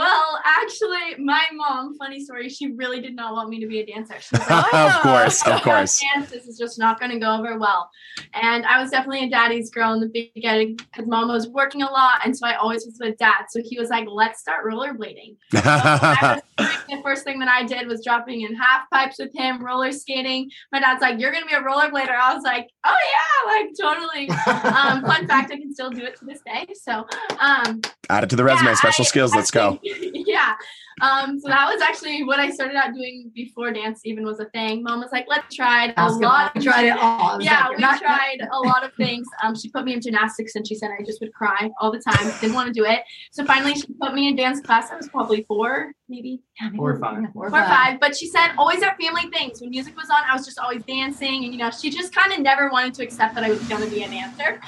Well, 0.00 0.40
actually, 0.46 1.22
my 1.22 1.44
mom, 1.52 1.94
funny 1.98 2.24
story, 2.24 2.48
she 2.48 2.72
really 2.72 3.02
did 3.02 3.14
not 3.14 3.34
want 3.34 3.50
me 3.50 3.60
to 3.60 3.66
be 3.66 3.80
a 3.80 3.84
dancer. 3.86 4.14
She 4.18 4.34
was 4.34 4.48
like, 4.50 4.72
of 4.74 5.02
course, 5.02 5.46
of 5.46 5.60
course. 5.62 6.00
dance, 6.14 6.30
this 6.30 6.46
is 6.46 6.56
just 6.56 6.78
not 6.78 6.98
going 6.98 7.12
to 7.12 7.18
go 7.18 7.36
over 7.36 7.58
well. 7.58 7.90
And 8.32 8.64
I 8.64 8.80
was 8.80 8.90
definitely 8.90 9.26
a 9.26 9.28
daddy's 9.28 9.68
girl 9.68 9.92
in 9.92 10.00
the 10.00 10.30
beginning 10.34 10.76
because 10.76 11.06
mom 11.06 11.28
was 11.28 11.48
working 11.48 11.82
a 11.82 11.90
lot. 11.90 12.20
And 12.24 12.34
so 12.34 12.46
I 12.46 12.54
always 12.54 12.86
was 12.86 12.96
with 12.98 13.18
dad. 13.18 13.44
So 13.50 13.60
he 13.62 13.78
was 13.78 13.90
like, 13.90 14.06
let's 14.10 14.40
start 14.40 14.64
rollerblading. 14.64 15.36
So 16.60 16.64
was 16.64 16.72
the 16.88 17.00
first 17.02 17.24
thing 17.24 17.38
that 17.40 17.48
I 17.48 17.64
did 17.64 17.86
was 17.86 18.02
dropping 18.04 18.42
in 18.42 18.54
half 18.54 18.88
pipes 18.90 19.18
with 19.18 19.32
him, 19.34 19.64
roller 19.64 19.92
skating. 19.92 20.50
My 20.72 20.80
dad's 20.80 21.00
like, 21.00 21.18
you're 21.18 21.30
going 21.30 21.42
to 21.42 21.48
be 21.48 21.54
a 21.54 21.60
rollerblader. 21.60 22.10
I 22.10 22.34
was 22.34 22.42
like, 22.42 22.68
oh, 22.84 22.96
yeah, 23.14 23.52
like 23.52 23.70
totally. 23.80 24.30
Um, 24.30 25.02
fun 25.04 25.26
fact, 25.26 25.52
I 25.52 25.56
can 25.56 25.72
still 25.72 25.90
do 25.90 26.04
it 26.04 26.16
to 26.18 26.24
this 26.24 26.40
day. 26.44 26.66
So, 26.74 27.06
um, 27.38 27.80
Add 28.10 28.24
it 28.24 28.30
to 28.30 28.36
the 28.36 28.44
resume. 28.44 28.68
yeah, 28.70 28.74
Special 28.74 29.04
I 29.04 29.08
skills. 29.08 29.34
Let's 29.34 29.50
go. 29.50 29.78
Actually- 29.92 30.24
yeah. 30.26 30.54
Um, 31.02 31.40
so 31.40 31.48
that 31.48 31.66
was 31.72 31.80
actually 31.80 32.24
what 32.24 32.38
I 32.40 32.50
started 32.50 32.76
out 32.76 32.92
doing 32.94 33.30
before 33.34 33.72
dance 33.72 34.00
even 34.04 34.24
was 34.24 34.38
a 34.40 34.44
thing. 34.46 34.82
Mom 34.82 35.00
was 35.00 35.10
like, 35.12 35.24
let's 35.28 35.54
try 35.54 35.86
it. 35.86 35.94
A 35.96 36.10
lot. 36.12 36.52
I 36.54 36.60
tried 36.60 36.86
it 36.86 36.98
all. 36.98 37.40
Yeah, 37.40 37.68
like, 37.68 37.76
we 37.76 37.80
not- 37.82 38.00
tried 38.00 38.38
a 38.52 38.58
lot 38.58 38.84
of 38.84 38.92
things. 38.94 39.26
Um, 39.42 39.54
she 39.56 39.70
put 39.70 39.84
me 39.84 39.94
in 39.94 40.00
gymnastics 40.00 40.54
and 40.56 40.66
she 40.66 40.74
said 40.74 40.90
I 40.98 41.02
just 41.04 41.20
would 41.20 41.32
cry 41.32 41.70
all 41.80 41.90
the 41.90 42.00
time. 42.00 42.30
Didn't 42.40 42.54
want 42.54 42.66
to 42.66 42.72
do 42.72 42.84
it. 42.84 43.00
So 43.32 43.44
finally 43.44 43.74
she 43.74 43.86
put 44.00 44.12
me 44.14 44.28
in 44.28 44.36
dance 44.36 44.60
class. 44.60 44.90
I 44.90 44.96
was 44.96 45.08
probably 45.08 45.44
four, 45.48 45.92
maybe 46.08 46.42
Yeah, 46.60 46.66
maybe 46.66 46.76
Four 46.78 46.90
or 46.92 46.98
five. 46.98 47.16
Four 47.32 47.46
or 47.46 47.50
four 47.50 47.58
or 47.60 47.62
five. 47.62 47.68
five. 47.92 48.00
But 48.00 48.16
she 48.16 48.26
said 48.26 48.48
always 48.58 48.82
at 48.82 49.00
family 49.00 49.30
things. 49.32 49.60
When 49.62 49.70
music 49.70 49.96
was 49.96 50.10
on, 50.10 50.22
I 50.28 50.34
was 50.34 50.44
just 50.44 50.58
always 50.58 50.82
dancing. 50.84 51.44
And 51.44 51.52
you 51.54 51.58
know, 51.58 51.70
she 51.70 51.88
just 51.90 52.14
kind 52.14 52.32
of 52.32 52.40
never 52.40 52.68
wanted 52.70 52.92
to 52.94 53.02
accept 53.02 53.34
that 53.36 53.44
I 53.44 53.48
was 53.50 53.60
gonna 53.68 53.86
be 53.86 54.02
an 54.02 54.10
dancer. 54.10 54.60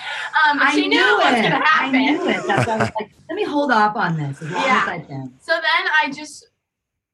Um, 0.49 0.59
I 0.61 0.73
she 0.75 0.83
knew 0.89 0.97
knew 0.99 1.17
what 1.19 1.33
was 1.33 1.41
it. 1.41 1.43
gonna 1.51 1.67
happen. 1.67 1.95
I 1.97 2.11
knew 2.11 2.29
it. 2.29 2.47
That's 2.47 2.67
why 2.67 2.75
I 2.75 2.79
was 2.79 2.91
like, 2.99 3.11
let 3.33 3.37
me 3.37 3.45
hold 3.51 3.73
off 3.73 3.97
on 3.97 4.19
this 4.19 4.43
as 4.43 4.51
long 4.51 4.63
Yeah. 4.63 4.83
as 4.83 4.89
I 4.89 4.99
can. 4.99 5.33
So 5.41 5.53
then 5.55 5.89
I 6.03 6.11
just 6.11 6.49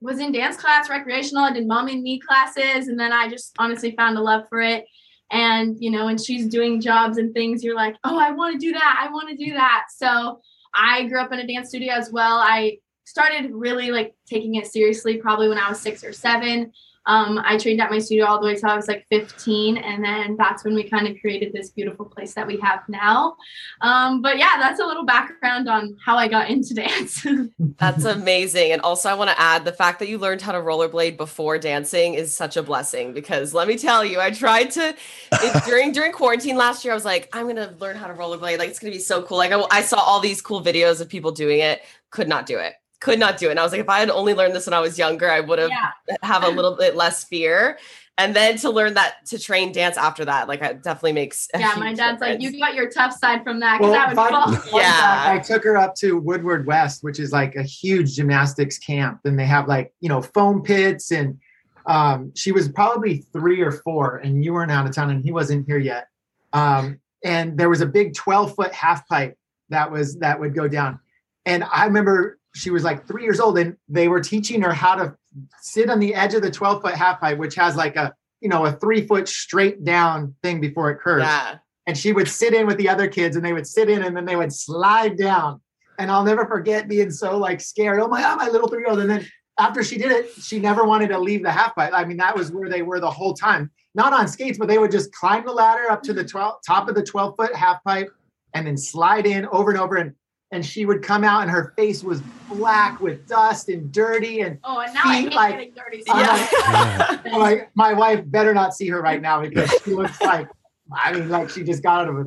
was 0.00 0.18
in 0.18 0.32
dance 0.32 0.56
class, 0.56 0.90
recreational. 0.90 1.44
I 1.44 1.52
did 1.52 1.66
mommy 1.66 1.92
and 1.92 2.02
me 2.02 2.18
classes, 2.18 2.88
and 2.88 2.98
then 2.98 3.12
I 3.12 3.28
just 3.28 3.54
honestly 3.56 3.94
found 3.96 4.18
a 4.18 4.20
love 4.20 4.48
for 4.48 4.60
it. 4.60 4.84
And 5.30 5.76
you 5.78 5.92
know, 5.92 6.06
when 6.06 6.18
she's 6.18 6.48
doing 6.48 6.80
jobs 6.80 7.18
and 7.18 7.32
things, 7.32 7.62
you're 7.62 7.76
like, 7.76 7.94
oh, 8.02 8.18
I 8.18 8.32
want 8.32 8.54
to 8.54 8.58
do 8.58 8.72
that. 8.72 9.00
I 9.00 9.12
want 9.12 9.28
to 9.28 9.36
do 9.36 9.52
that. 9.52 9.84
So 9.96 10.40
I 10.74 11.04
grew 11.06 11.20
up 11.20 11.32
in 11.32 11.38
a 11.38 11.46
dance 11.46 11.68
studio 11.68 11.92
as 11.94 12.10
well. 12.10 12.38
I 12.38 12.78
started 13.04 13.52
really 13.52 13.92
like 13.92 14.14
taking 14.28 14.56
it 14.56 14.66
seriously 14.66 15.18
probably 15.18 15.48
when 15.48 15.58
I 15.58 15.68
was 15.68 15.78
six 15.80 16.02
or 16.02 16.12
seven. 16.12 16.72
Um, 17.08 17.40
I 17.42 17.56
trained 17.56 17.80
at 17.80 17.90
my 17.90 17.98
studio 17.98 18.26
all 18.26 18.38
the 18.38 18.46
way 18.46 18.54
till 18.54 18.68
I 18.68 18.76
was 18.76 18.86
like 18.86 19.06
15, 19.10 19.78
and 19.78 20.04
then 20.04 20.36
that's 20.36 20.62
when 20.62 20.74
we 20.74 20.88
kind 20.88 21.08
of 21.08 21.16
created 21.20 21.54
this 21.54 21.70
beautiful 21.70 22.04
place 22.04 22.34
that 22.34 22.46
we 22.46 22.58
have 22.58 22.80
now. 22.86 23.34
Um, 23.80 24.20
but 24.20 24.36
yeah, 24.36 24.52
that's 24.60 24.78
a 24.78 24.84
little 24.84 25.06
background 25.06 25.70
on 25.70 25.96
how 26.04 26.16
I 26.18 26.28
got 26.28 26.50
into 26.50 26.74
dance. 26.74 27.26
That's 27.78 28.04
amazing. 28.04 28.72
And 28.72 28.82
also, 28.82 29.08
I 29.08 29.14
want 29.14 29.30
to 29.30 29.40
add 29.40 29.64
the 29.64 29.72
fact 29.72 30.00
that 30.00 30.08
you 30.08 30.18
learned 30.18 30.42
how 30.42 30.52
to 30.52 30.58
rollerblade 30.58 31.16
before 31.16 31.58
dancing 31.58 32.14
is 32.14 32.34
such 32.34 32.56
a 32.56 32.62
blessing 32.62 33.12
because 33.12 33.54
let 33.54 33.68
me 33.68 33.78
tell 33.78 34.04
you, 34.04 34.20
I 34.20 34.30
tried 34.30 34.70
to 34.72 34.94
it, 35.32 35.64
during 35.66 35.92
during 35.92 36.12
quarantine 36.12 36.56
last 36.56 36.84
year. 36.84 36.92
I 36.92 36.94
was 36.94 37.04
like, 37.04 37.28
I'm 37.32 37.46
gonna 37.46 37.74
learn 37.78 37.96
how 37.96 38.08
to 38.08 38.14
rollerblade. 38.14 38.58
Like, 38.58 38.68
it's 38.68 38.78
gonna 38.78 38.92
be 38.92 38.98
so 38.98 39.22
cool. 39.22 39.38
Like, 39.38 39.52
I, 39.52 39.62
I 39.70 39.82
saw 39.82 39.98
all 39.98 40.20
these 40.20 40.42
cool 40.42 40.62
videos 40.62 41.00
of 41.00 41.08
people 41.08 41.30
doing 41.30 41.60
it. 41.60 41.82
Could 42.10 42.28
not 42.28 42.46
do 42.46 42.58
it. 42.58 42.74
Could 43.00 43.18
not 43.18 43.38
do 43.38 43.48
it. 43.48 43.52
And 43.52 43.60
I 43.60 43.62
was 43.62 43.72
like, 43.72 43.80
if 43.80 43.88
I 43.88 44.00
had 44.00 44.10
only 44.10 44.34
learned 44.34 44.54
this 44.54 44.66
when 44.66 44.74
I 44.74 44.80
was 44.80 44.98
younger, 44.98 45.30
I 45.30 45.40
would 45.40 45.58
have 45.58 45.70
yeah. 45.70 46.16
have 46.22 46.42
a 46.44 46.48
little 46.58 46.76
bit 46.76 46.96
less 46.96 47.24
fear. 47.24 47.78
And 48.18 48.34
then 48.34 48.56
to 48.58 48.70
learn 48.70 48.94
that 48.94 49.24
to 49.26 49.38
train 49.38 49.70
dance 49.70 49.96
after 49.96 50.24
that, 50.24 50.48
like, 50.48 50.60
it 50.60 50.82
definitely 50.82 51.12
makes. 51.12 51.48
a 51.54 51.60
Yeah, 51.60 51.74
my 51.76 51.90
huge 51.90 51.98
dad's 51.98 52.20
like, 52.20 52.40
you 52.40 52.58
got 52.58 52.74
your 52.74 52.90
tough 52.90 53.12
side 53.12 53.44
from 53.44 53.60
that 53.60 53.78
because 53.78 53.92
Well, 53.92 54.00
I 54.00 54.06
would 54.08 54.16
fun- 54.16 54.56
fall. 54.56 54.80
Yeah. 54.80 55.24
I 55.26 55.38
took 55.38 55.62
her 55.62 55.76
up 55.76 55.94
to 55.96 56.18
Woodward 56.18 56.66
West, 56.66 57.04
which 57.04 57.20
is 57.20 57.30
like 57.30 57.54
a 57.54 57.62
huge 57.62 58.16
gymnastics 58.16 58.76
camp, 58.76 59.20
and 59.24 59.38
they 59.38 59.46
have 59.46 59.68
like 59.68 59.92
you 60.00 60.08
know 60.08 60.20
foam 60.20 60.62
pits, 60.62 61.12
and 61.12 61.38
um, 61.86 62.32
she 62.34 62.50
was 62.50 62.68
probably 62.68 63.18
three 63.32 63.60
or 63.60 63.70
four, 63.70 64.16
and 64.16 64.44
you 64.44 64.52
weren't 64.52 64.72
out 64.72 64.84
of 64.84 64.92
town, 64.92 65.10
and 65.10 65.22
he 65.24 65.30
wasn't 65.30 65.64
here 65.66 65.78
yet. 65.78 66.08
Um, 66.52 66.98
and 67.24 67.56
there 67.56 67.70
was 67.70 67.82
a 67.82 67.86
big 67.86 68.14
twelve 68.14 68.52
foot 68.56 68.72
half 68.72 69.06
pipe 69.06 69.38
that 69.68 69.92
was 69.92 70.16
that 70.16 70.40
would 70.40 70.56
go 70.56 70.66
down, 70.66 70.98
and 71.46 71.62
I 71.72 71.84
remember 71.84 72.40
she 72.58 72.70
was 72.70 72.82
like 72.82 73.06
three 73.06 73.22
years 73.22 73.40
old, 73.40 73.56
and 73.58 73.76
they 73.88 74.08
were 74.08 74.20
teaching 74.20 74.60
her 74.62 74.72
how 74.72 74.96
to 74.96 75.16
sit 75.60 75.88
on 75.88 76.00
the 76.00 76.14
edge 76.14 76.34
of 76.34 76.42
the 76.42 76.50
twelve 76.50 76.82
foot 76.82 76.94
half 76.94 77.20
pipe, 77.20 77.38
which 77.38 77.54
has 77.54 77.76
like 77.76 77.96
a 77.96 78.12
you 78.40 78.48
know 78.48 78.66
a 78.66 78.72
three 78.72 79.06
foot 79.06 79.28
straight 79.28 79.84
down 79.84 80.34
thing 80.42 80.60
before 80.60 80.90
it 80.90 80.98
curves. 80.98 81.24
Yeah. 81.24 81.58
and 81.86 81.96
she 81.96 82.12
would 82.12 82.28
sit 82.28 82.54
in 82.54 82.66
with 82.66 82.76
the 82.76 82.88
other 82.88 83.08
kids 83.08 83.36
and 83.36 83.44
they 83.44 83.52
would 83.52 83.66
sit 83.66 83.88
in 83.88 84.02
and 84.02 84.16
then 84.16 84.24
they 84.24 84.36
would 84.36 84.52
slide 84.52 85.16
down. 85.16 85.60
And 85.98 86.10
i'll 86.10 86.24
never 86.24 86.46
forget 86.46 86.88
being 86.88 87.10
so 87.10 87.36
like 87.38 87.60
scared. 87.60 88.00
Oh 88.00 88.08
my 88.08 88.20
god 88.20 88.38
my 88.38 88.48
little 88.48 88.68
three-year-old. 88.68 89.00
And 89.00 89.10
then 89.10 89.26
after 89.58 89.82
she 89.82 89.98
did 89.98 90.12
it 90.12 90.30
she 90.40 90.58
never 90.58 90.84
wanted 90.84 91.08
to 91.08 91.18
leave 91.18 91.42
the 91.42 91.50
half 91.50 91.74
pipe. 91.74 91.92
I 91.94 92.04
mean 92.04 92.16
that 92.18 92.36
was 92.36 92.52
where 92.52 92.68
they 92.68 92.82
were 92.82 93.00
the 93.00 93.10
whole 93.10 93.34
time. 93.34 93.70
Not 93.94 94.12
on 94.12 94.28
skates 94.28 94.58
but 94.58 94.68
they 94.68 94.78
would 94.78 94.92
just 94.92 95.12
climb 95.12 95.44
the 95.44 95.52
ladder 95.52 95.90
up 95.90 96.02
to 96.02 96.12
the 96.12 96.24
12 96.24 96.60
top 96.66 96.88
of 96.88 96.94
the 96.94 97.02
12 97.02 97.34
foot 97.36 97.54
half 97.54 97.82
pipe 97.84 98.08
and 98.54 98.66
then 98.66 98.76
slide 98.76 99.26
in 99.26 99.46
over 99.46 99.70
and 99.70 99.80
over. 99.80 99.96
And 99.96 100.14
and 100.50 100.64
she 100.64 100.86
would 100.86 101.02
come 101.02 101.24
out 101.24 101.42
and 101.42 101.50
her 101.50 101.72
face 101.76 102.02
was 102.02 102.22
black 102.48 103.00
with 103.00 103.26
dust 103.28 103.68
and 103.68 103.92
dirty 103.92 104.40
and 104.40 104.58
Oh, 104.64 104.80
and 104.80 104.94
now 104.94 105.02
I 105.04 105.22
Feet 105.22 105.28
hate 105.28 105.34
like- 105.36 105.52
getting 105.54 105.74
dirty. 105.74 106.02
Yeah. 106.06 107.20
I'm 107.32 107.38
like 107.40 107.70
my 107.74 107.92
wife 107.92 108.22
better 108.26 108.54
not 108.54 108.74
see 108.74 108.88
her 108.88 109.00
right 109.02 109.20
now 109.20 109.40
because 109.42 109.70
she 109.84 109.92
looks 109.92 110.20
like 110.22 110.48
I 110.92 111.12
mean 111.12 111.28
like 111.28 111.50
she 111.50 111.62
just 111.64 111.82
got 111.82 112.02
out 112.02 112.08
of 112.08 112.16
a 112.18 112.24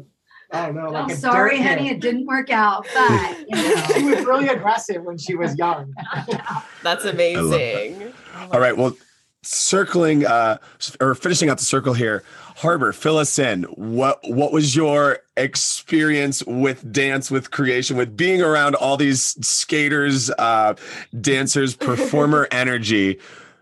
oh 0.54 0.72
no 0.72 0.90
like 0.90 1.10
I'm 1.12 1.16
sorry, 1.18 1.58
dirt 1.58 1.64
pit. 1.64 1.78
honey, 1.80 1.90
it 1.90 2.00
didn't 2.00 2.26
work 2.28 2.50
out, 2.52 2.86
but 2.94 3.40
you 3.50 3.78
she 3.88 4.04
was 4.04 4.24
really 4.26 4.50
aggressive 4.50 5.02
when 5.04 5.18
she 5.18 5.34
was 5.36 5.58
young. 5.58 5.94
That's 6.84 7.06
amazing. 7.06 8.14
All 8.52 8.60
right. 8.60 8.76
Well, 8.78 8.96
circling 9.44 10.26
uh 10.26 10.58
or 11.00 11.16
finishing 11.16 11.50
out 11.50 11.58
the 11.58 11.66
circle 11.66 11.94
here, 11.96 12.24
Harbor, 12.58 12.92
fill 12.94 13.18
us 13.18 13.40
in. 13.40 13.64
What 13.64 14.20
what 14.24 14.52
was 14.52 14.76
your 14.76 15.20
experience 15.38 16.44
with 16.46 16.92
dance, 16.92 17.32
with 17.32 17.52
creation, 17.52 17.98
with 17.98 18.16
being 18.16 18.42
around 18.42 18.76
all 18.76 18.98
these 18.98 19.22
skaters, 19.46 20.30
uh, 20.32 20.76
dancers, 21.20 21.76
performer 21.78 22.48
energy? 22.52 23.20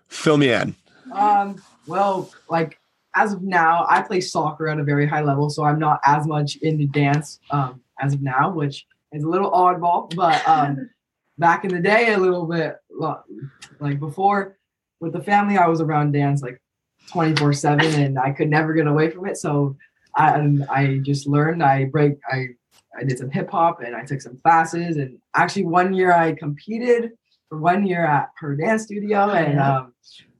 Fill 0.08 0.38
me 0.38 0.52
in. 0.52 0.76
Um, 1.14 1.62
well, 1.88 2.32
like 2.50 2.80
as 3.16 3.34
of 3.34 3.42
now, 3.42 3.86
I 3.90 4.02
play 4.02 4.22
soccer 4.22 4.68
at 4.68 4.80
a 4.80 4.84
very 4.84 5.08
high 5.08 5.22
level, 5.22 5.50
so 5.50 5.64
I'm 5.64 5.80
not 5.80 6.00
as 6.06 6.28
much 6.28 6.58
into 6.58 6.86
dance 6.88 7.40
um, 7.52 7.82
as 8.00 8.14
of 8.14 8.22
now, 8.22 8.52
which 8.52 8.86
is 9.12 9.24
a 9.24 9.30
little 9.30 9.52
oddball. 9.52 10.14
But 10.16 10.48
um, 10.48 10.90
back 11.38 11.64
in 11.64 11.72
the 11.72 11.80
day, 11.80 12.14
a 12.14 12.18
little 12.18 12.46
bit 12.46 12.78
like 13.80 14.00
before 14.00 14.58
with 15.00 15.14
the 15.14 15.22
family, 15.22 15.58
I 15.58 15.68
was 15.68 15.82
around 15.82 16.12
dance 16.12 16.42
like 16.42 16.62
24 17.10 17.54
seven, 17.54 18.02
and 18.02 18.20
I 18.20 18.32
could 18.32 18.50
never 18.50 18.74
get 18.74 18.88
away 18.88 19.10
from 19.10 19.26
it. 19.26 19.38
So 19.38 19.76
I 20.16 20.40
I 20.70 21.00
just 21.04 21.28
learned. 21.28 21.64
I 21.64 21.86
break. 21.86 22.14
I 22.32 22.48
I 23.00 23.04
did 23.04 23.18
some 23.18 23.30
hip 23.30 23.50
hop, 23.50 23.82
and 23.82 23.96
I 23.96 24.04
took 24.04 24.22
some 24.22 24.38
classes. 24.38 24.98
And 24.98 25.20
actually, 25.36 25.66
one 25.66 25.94
year 25.94 26.12
I 26.14 26.34
competed 26.34 27.12
for 27.48 27.58
one 27.60 27.86
year 27.86 28.06
at 28.06 28.30
her 28.38 28.56
dance 28.56 28.84
studio, 28.84 29.30
and 29.30 29.60
um, 29.60 29.94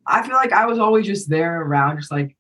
I 0.10 0.26
feel 0.26 0.36
like 0.36 0.52
I 0.54 0.66
was 0.66 0.80
always 0.80 1.06
just 1.06 1.30
there 1.30 1.62
around, 1.62 1.98
just 1.98 2.12
like, 2.12 2.36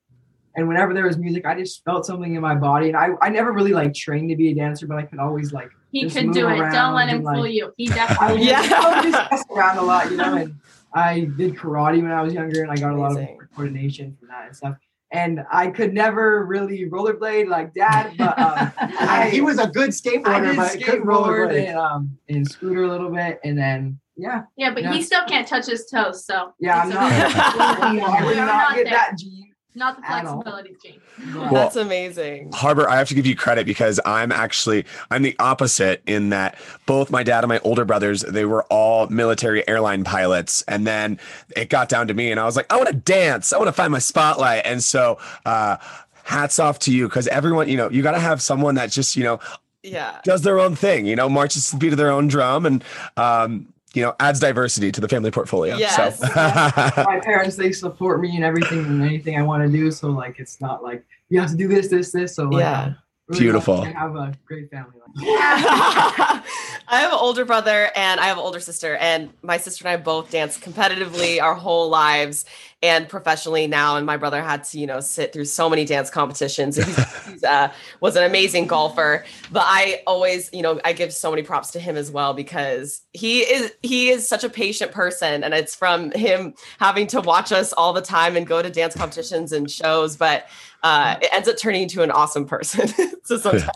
and 0.55 0.67
whenever 0.67 0.93
there 0.93 1.05
was 1.05 1.17
music, 1.17 1.45
I 1.45 1.55
just 1.55 1.83
felt 1.85 2.05
something 2.05 2.35
in 2.35 2.41
my 2.41 2.55
body. 2.55 2.87
And 2.87 2.97
I, 2.97 3.09
I 3.21 3.29
never 3.29 3.51
really 3.51 3.71
like 3.73 3.93
trained 3.93 4.29
to 4.29 4.35
be 4.35 4.49
a 4.49 4.55
dancer, 4.55 4.87
but 4.87 4.97
I 4.97 5.03
could 5.03 5.19
always 5.19 5.53
like, 5.53 5.69
He 5.91 6.09
could 6.09 6.31
do 6.33 6.49
it. 6.49 6.57
Don't 6.71 6.95
let 6.95 7.09
him 7.09 7.17
and, 7.17 7.23
like- 7.23 7.35
fool 7.35 7.47
you. 7.47 7.71
He 7.77 7.87
definitely 7.87 8.39
was, 8.39 8.47
Yeah. 8.47 8.61
I 8.61 8.95
was 8.95 9.11
just 9.11 9.31
mess 9.31 9.43
around 9.55 9.77
a 9.77 9.81
lot, 9.83 10.09
you 10.09 10.17
know. 10.17 10.35
And 10.35 10.55
I 10.93 11.21
did 11.37 11.55
karate 11.55 12.01
when 12.01 12.11
I 12.11 12.21
was 12.21 12.33
younger, 12.33 12.61
and 12.63 12.71
I 12.71 12.75
got 12.75 12.93
a 12.93 12.97
lot 12.97 13.17
of 13.19 13.27
coordination 13.55 14.15
from 14.19 14.29
that 14.29 14.47
and 14.47 14.55
stuff. 14.55 14.75
And 15.11 15.43
I 15.51 15.67
could 15.71 15.93
never 15.93 16.45
really 16.45 16.85
rollerblade 16.89 17.47
like 17.47 17.73
dad, 17.73 18.13
but 18.17 18.37
um, 18.39 18.71
I, 18.77 19.29
he 19.31 19.41
was 19.41 19.57
a 19.59 19.67
good 19.67 19.89
I 19.89 19.91
skateboarder, 19.91 20.43
did 20.49 20.55
but 20.55 20.71
couldn't 20.83 21.01
skateboard 21.05 21.49
rollerblade. 21.49 21.67
and 21.69 21.77
um 21.77 22.17
and 22.29 22.47
scooter 22.47 22.83
a 22.83 22.87
little 22.87 23.09
bit, 23.11 23.39
and 23.43 23.57
then 23.57 23.99
yeah, 24.17 24.43
Yeah, 24.57 24.73
but 24.73 24.83
Yeah. 24.83 24.93
he 24.93 25.01
still 25.01 25.23
can't 25.25 25.47
touch 25.47 25.65
his 25.67 25.85
toes. 25.87 26.25
So 26.25 26.53
yeah, 26.59 26.81
I'm 26.81 26.89
not. 26.89 27.11
I 27.11 27.93
did 27.93 28.25
We're 28.25 28.35
not 28.45 28.45
not 28.47 28.75
get 28.75 28.83
there. 28.85 28.93
that 28.93 29.17
gene. 29.17 29.48
Not 29.75 29.95
the 29.97 30.01
flexibility 30.01 30.75
gene. 30.83 30.99
but- 31.33 31.51
That's 31.51 31.75
amazing. 31.75 32.51
Harbor, 32.53 32.89
I 32.89 32.97
have 32.97 33.07
to 33.09 33.13
give 33.15 33.25
you 33.25 33.35
credit 33.35 33.65
because 33.65 33.99
I'm 34.05 34.31
actually 34.31 34.85
I'm 35.11 35.21
the 35.21 35.35
opposite 35.39 36.01
in 36.07 36.29
that 36.29 36.57
both 36.85 37.11
my 37.11 37.23
dad 37.23 37.43
and 37.43 37.49
my 37.49 37.59
older 37.59 37.85
brothers 37.85 38.21
they 38.21 38.45
were 38.45 38.63
all 38.65 39.07
military 39.07 39.67
airline 39.67 40.03
pilots, 40.03 40.63
and 40.67 40.85
then 40.87 41.19
it 41.55 41.69
got 41.69 41.87
down 41.89 42.07
to 42.07 42.13
me, 42.13 42.31
and 42.31 42.39
I 42.39 42.45
was 42.45 42.55
like, 42.55 42.71
I 42.71 42.77
want 42.77 42.87
to 42.89 42.95
dance, 42.95 43.53
I 43.53 43.57
want 43.57 43.67
to 43.67 43.73
find 43.73 43.91
my 43.91 43.99
spotlight, 43.99 44.63
and 44.65 44.83
so 44.83 45.17
uh, 45.45 45.77
hats 46.23 46.59
off 46.59 46.79
to 46.79 46.93
you 46.93 47.07
because 47.07 47.27
everyone, 47.27 47.69
you 47.69 47.77
know, 47.77 47.89
you 47.89 48.01
got 48.01 48.11
to 48.11 48.19
have 48.19 48.41
someone 48.41 48.75
that 48.75 48.91
just 48.91 49.15
you 49.15 49.23
know 49.23 49.39
Yeah. 49.83 50.19
does 50.23 50.41
their 50.41 50.59
own 50.59 50.75
thing, 50.75 51.05
you 51.05 51.15
know, 51.15 51.29
marches 51.29 51.65
to 51.67 51.71
the 51.71 51.77
beat 51.77 51.91
of 51.93 51.97
their 51.97 52.11
own 52.11 52.27
drum, 52.27 52.65
and 52.65 52.83
um, 53.17 53.67
you 53.93 54.03
know 54.03 54.15
adds 54.19 54.39
diversity 54.39 54.91
to 54.91 55.01
the 55.01 55.07
family 55.07 55.31
portfolio. 55.31 55.75
Yes. 55.77 56.19
So. 56.95 57.03
my 57.03 57.19
parents 57.19 57.55
they 57.55 57.71
support 57.71 58.21
me 58.21 58.35
in 58.35 58.43
everything 58.43 58.79
and 58.85 59.01
anything 59.01 59.37
I 59.37 59.41
want 59.41 59.63
to 59.63 59.69
do. 59.69 59.91
So 59.91 60.09
like 60.09 60.39
it's 60.39 60.61
not 60.61 60.83
like 60.83 61.03
you 61.29 61.39
have 61.39 61.49
to 61.51 61.57
do 61.57 61.67
this, 61.67 61.87
this, 61.87 62.11
this. 62.11 62.35
So 62.35 62.45
like, 62.45 62.61
Yeah. 62.61 62.81
I'm 62.81 62.95
really 63.27 63.39
Beautiful. 63.41 63.75
lucky 63.75 63.91
to 63.91 63.97
have 63.97 64.15
a 64.15 64.33
great 64.45 64.71
family. 64.71 64.93
Like 65.05 65.27
I 65.29 66.43
I 66.87 67.01
have 67.01 67.11
an 67.11 67.19
older 67.19 67.45
brother 67.45 67.91
and 67.95 68.19
I 68.19 68.25
have 68.25 68.37
an 68.37 68.43
older 68.43 68.59
sister, 68.59 68.95
and 68.95 69.29
my 69.43 69.57
sister 69.57 69.87
and 69.87 69.91
I 69.93 70.01
both 70.01 70.31
dance 70.31 70.57
competitively 70.57 71.39
our 71.39 71.53
whole 71.53 71.89
lives 71.89 72.45
and 72.81 73.09
professionally 73.09 73.67
now. 73.67 73.97
And 73.97 74.05
my 74.05 74.17
brother 74.17 74.41
had 74.41 74.63
to, 74.65 74.79
you 74.79 74.87
know, 74.87 74.99
sit 74.99 75.33
through 75.33 75.45
so 75.45 75.69
many 75.69 75.85
dance 75.85 76.09
competitions. 76.09 76.77
He 76.77 76.83
he's 77.31 77.43
uh, 77.43 77.71
was 77.99 78.15
an 78.15 78.23
amazing 78.23 78.67
golfer, 78.67 79.25
but 79.51 79.63
I 79.65 80.01
always, 80.07 80.49
you 80.53 80.61
know, 80.61 80.79
I 80.85 80.93
give 80.93 81.13
so 81.13 81.29
many 81.29 81.43
props 81.43 81.71
to 81.71 81.79
him 81.79 81.97
as 81.97 82.11
well 82.11 82.33
because 82.33 83.01
he 83.13 83.41
is 83.41 83.73
he 83.81 84.09
is 84.09 84.27
such 84.27 84.43
a 84.43 84.49
patient 84.49 84.91
person, 84.91 85.43
and 85.43 85.53
it's 85.53 85.75
from 85.75 86.11
him 86.11 86.53
having 86.79 87.07
to 87.07 87.21
watch 87.21 87.51
us 87.51 87.73
all 87.73 87.93
the 87.93 88.01
time 88.01 88.37
and 88.37 88.47
go 88.47 88.61
to 88.61 88.69
dance 88.69 88.95
competitions 88.95 89.51
and 89.51 89.69
shows, 89.69 90.15
but 90.15 90.47
uh, 90.83 91.17
it 91.21 91.29
ends 91.33 91.47
up 91.47 91.57
turning 91.57 91.83
into 91.83 92.01
an 92.01 92.11
awesome 92.11 92.45
person. 92.45 92.87
so 93.23 93.37
sometimes 93.37 93.69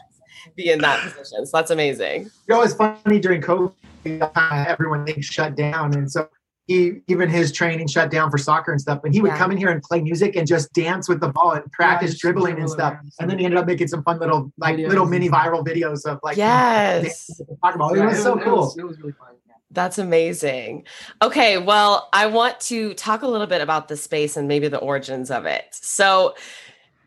be 0.56 0.70
in 0.70 0.80
that 0.80 1.02
position. 1.02 1.46
So 1.46 1.58
that's 1.58 1.72
amazing. 1.72 2.24
You 2.24 2.56
know, 2.56 2.62
it's 2.62 2.74
funny 2.74 3.20
during 3.20 3.42
COVID, 3.42 3.74
uh, 4.06 4.66
everyone 4.68 5.06
things 5.06 5.26
shut 5.26 5.56
down, 5.56 5.94
and 5.94 6.12
so 6.12 6.30
he 6.68 7.02
even 7.08 7.30
his 7.30 7.52
training 7.52 7.88
shut 7.88 8.10
down 8.10 8.32
for 8.32 8.38
soccer 8.38 8.72
and 8.72 8.80
stuff. 8.80 9.00
And 9.04 9.14
he 9.14 9.22
would 9.22 9.32
Yeah. 9.32 9.38
come 9.38 9.52
in 9.52 9.58
here 9.58 9.70
and 9.70 9.82
play 9.82 10.02
music 10.02 10.36
and 10.36 10.48
just 10.48 10.72
dance 10.74 11.10
with 11.10 11.20
the 11.20 11.28
ball 11.30 11.52
and 11.52 11.70
practice 11.72 12.12
just 12.12 12.22
dribbling 12.22 12.58
and 12.60 12.70
stuff. 12.70 12.94
around. 12.94 13.12
And 13.20 13.30
then 13.30 13.40
he 13.40 13.46
ended 13.46 13.60
up 13.60 13.66
making 13.68 13.88
some 13.88 14.04
fun 14.04 14.20
little 14.20 14.52
like 14.58 14.78
Videos 14.78 14.88
little 14.90 15.06
mini 15.06 15.30
viral 15.30 15.66
videos 15.66 16.06
of 16.06 16.20
like 16.24 16.38
Yes. 16.38 17.28
talking 17.62 17.76
about. 17.76 17.92
It 17.96 18.00
Yeah, 18.00 18.06
was 18.08 18.24
so 18.24 18.38
it 18.40 18.44
cool. 18.44 18.56
was- 18.58 18.78
it 18.78 18.86
was 18.86 18.98
really 19.00 19.12
fun. 19.14 19.28
That's 19.72 19.98
amazing. 19.98 20.84
Okay, 21.22 21.58
well, 21.58 22.08
I 22.14 22.28
want 22.28 22.60
to 22.62 22.94
talk 22.94 23.24
a 23.24 23.28
little 23.28 23.48
bit 23.48 23.60
about 23.60 23.88
the 23.88 23.98
space 23.98 24.38
and 24.38 24.48
maybe 24.48 24.68
the 24.68 24.78
origins 24.78 25.32
of 25.32 25.46
it. 25.48 25.66
So, 25.72 26.36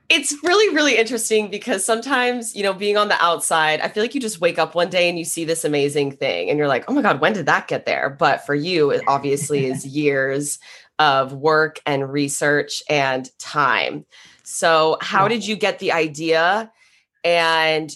it's 0.08 0.34
really, 0.42 0.74
really 0.74 0.96
interesting 0.96 1.50
because 1.50 1.84
sometimes, 1.84 2.54
you 2.54 2.62
know, 2.62 2.72
being 2.72 2.96
on 2.96 3.08
the 3.08 3.22
outside, 3.22 3.80
I 3.80 3.88
feel 3.88 4.02
like 4.02 4.14
you 4.14 4.20
just 4.20 4.40
wake 4.40 4.58
up 4.58 4.74
one 4.74 4.88
day 4.88 5.08
and 5.08 5.18
you 5.18 5.24
see 5.24 5.44
this 5.44 5.64
amazing 5.64 6.12
thing 6.12 6.48
and 6.48 6.58
you're 6.58 6.68
like, 6.68 6.84
oh 6.88 6.92
my 6.92 7.02
God, 7.02 7.20
when 7.20 7.32
did 7.32 7.46
that 7.46 7.66
get 7.66 7.86
there? 7.86 8.10
But 8.10 8.46
for 8.46 8.54
you, 8.54 8.90
it 8.90 9.02
obviously 9.08 9.66
is 9.66 9.84
years 9.96 10.58
of 10.98 11.32
work 11.32 11.80
and 11.86 12.10
research 12.10 12.82
and 12.88 13.28
time. 13.38 14.06
So, 14.44 14.96
how 15.00 15.28
did 15.28 15.46
you 15.46 15.56
get 15.56 15.80
the 15.80 15.92
idea 15.92 16.70
and 17.24 17.90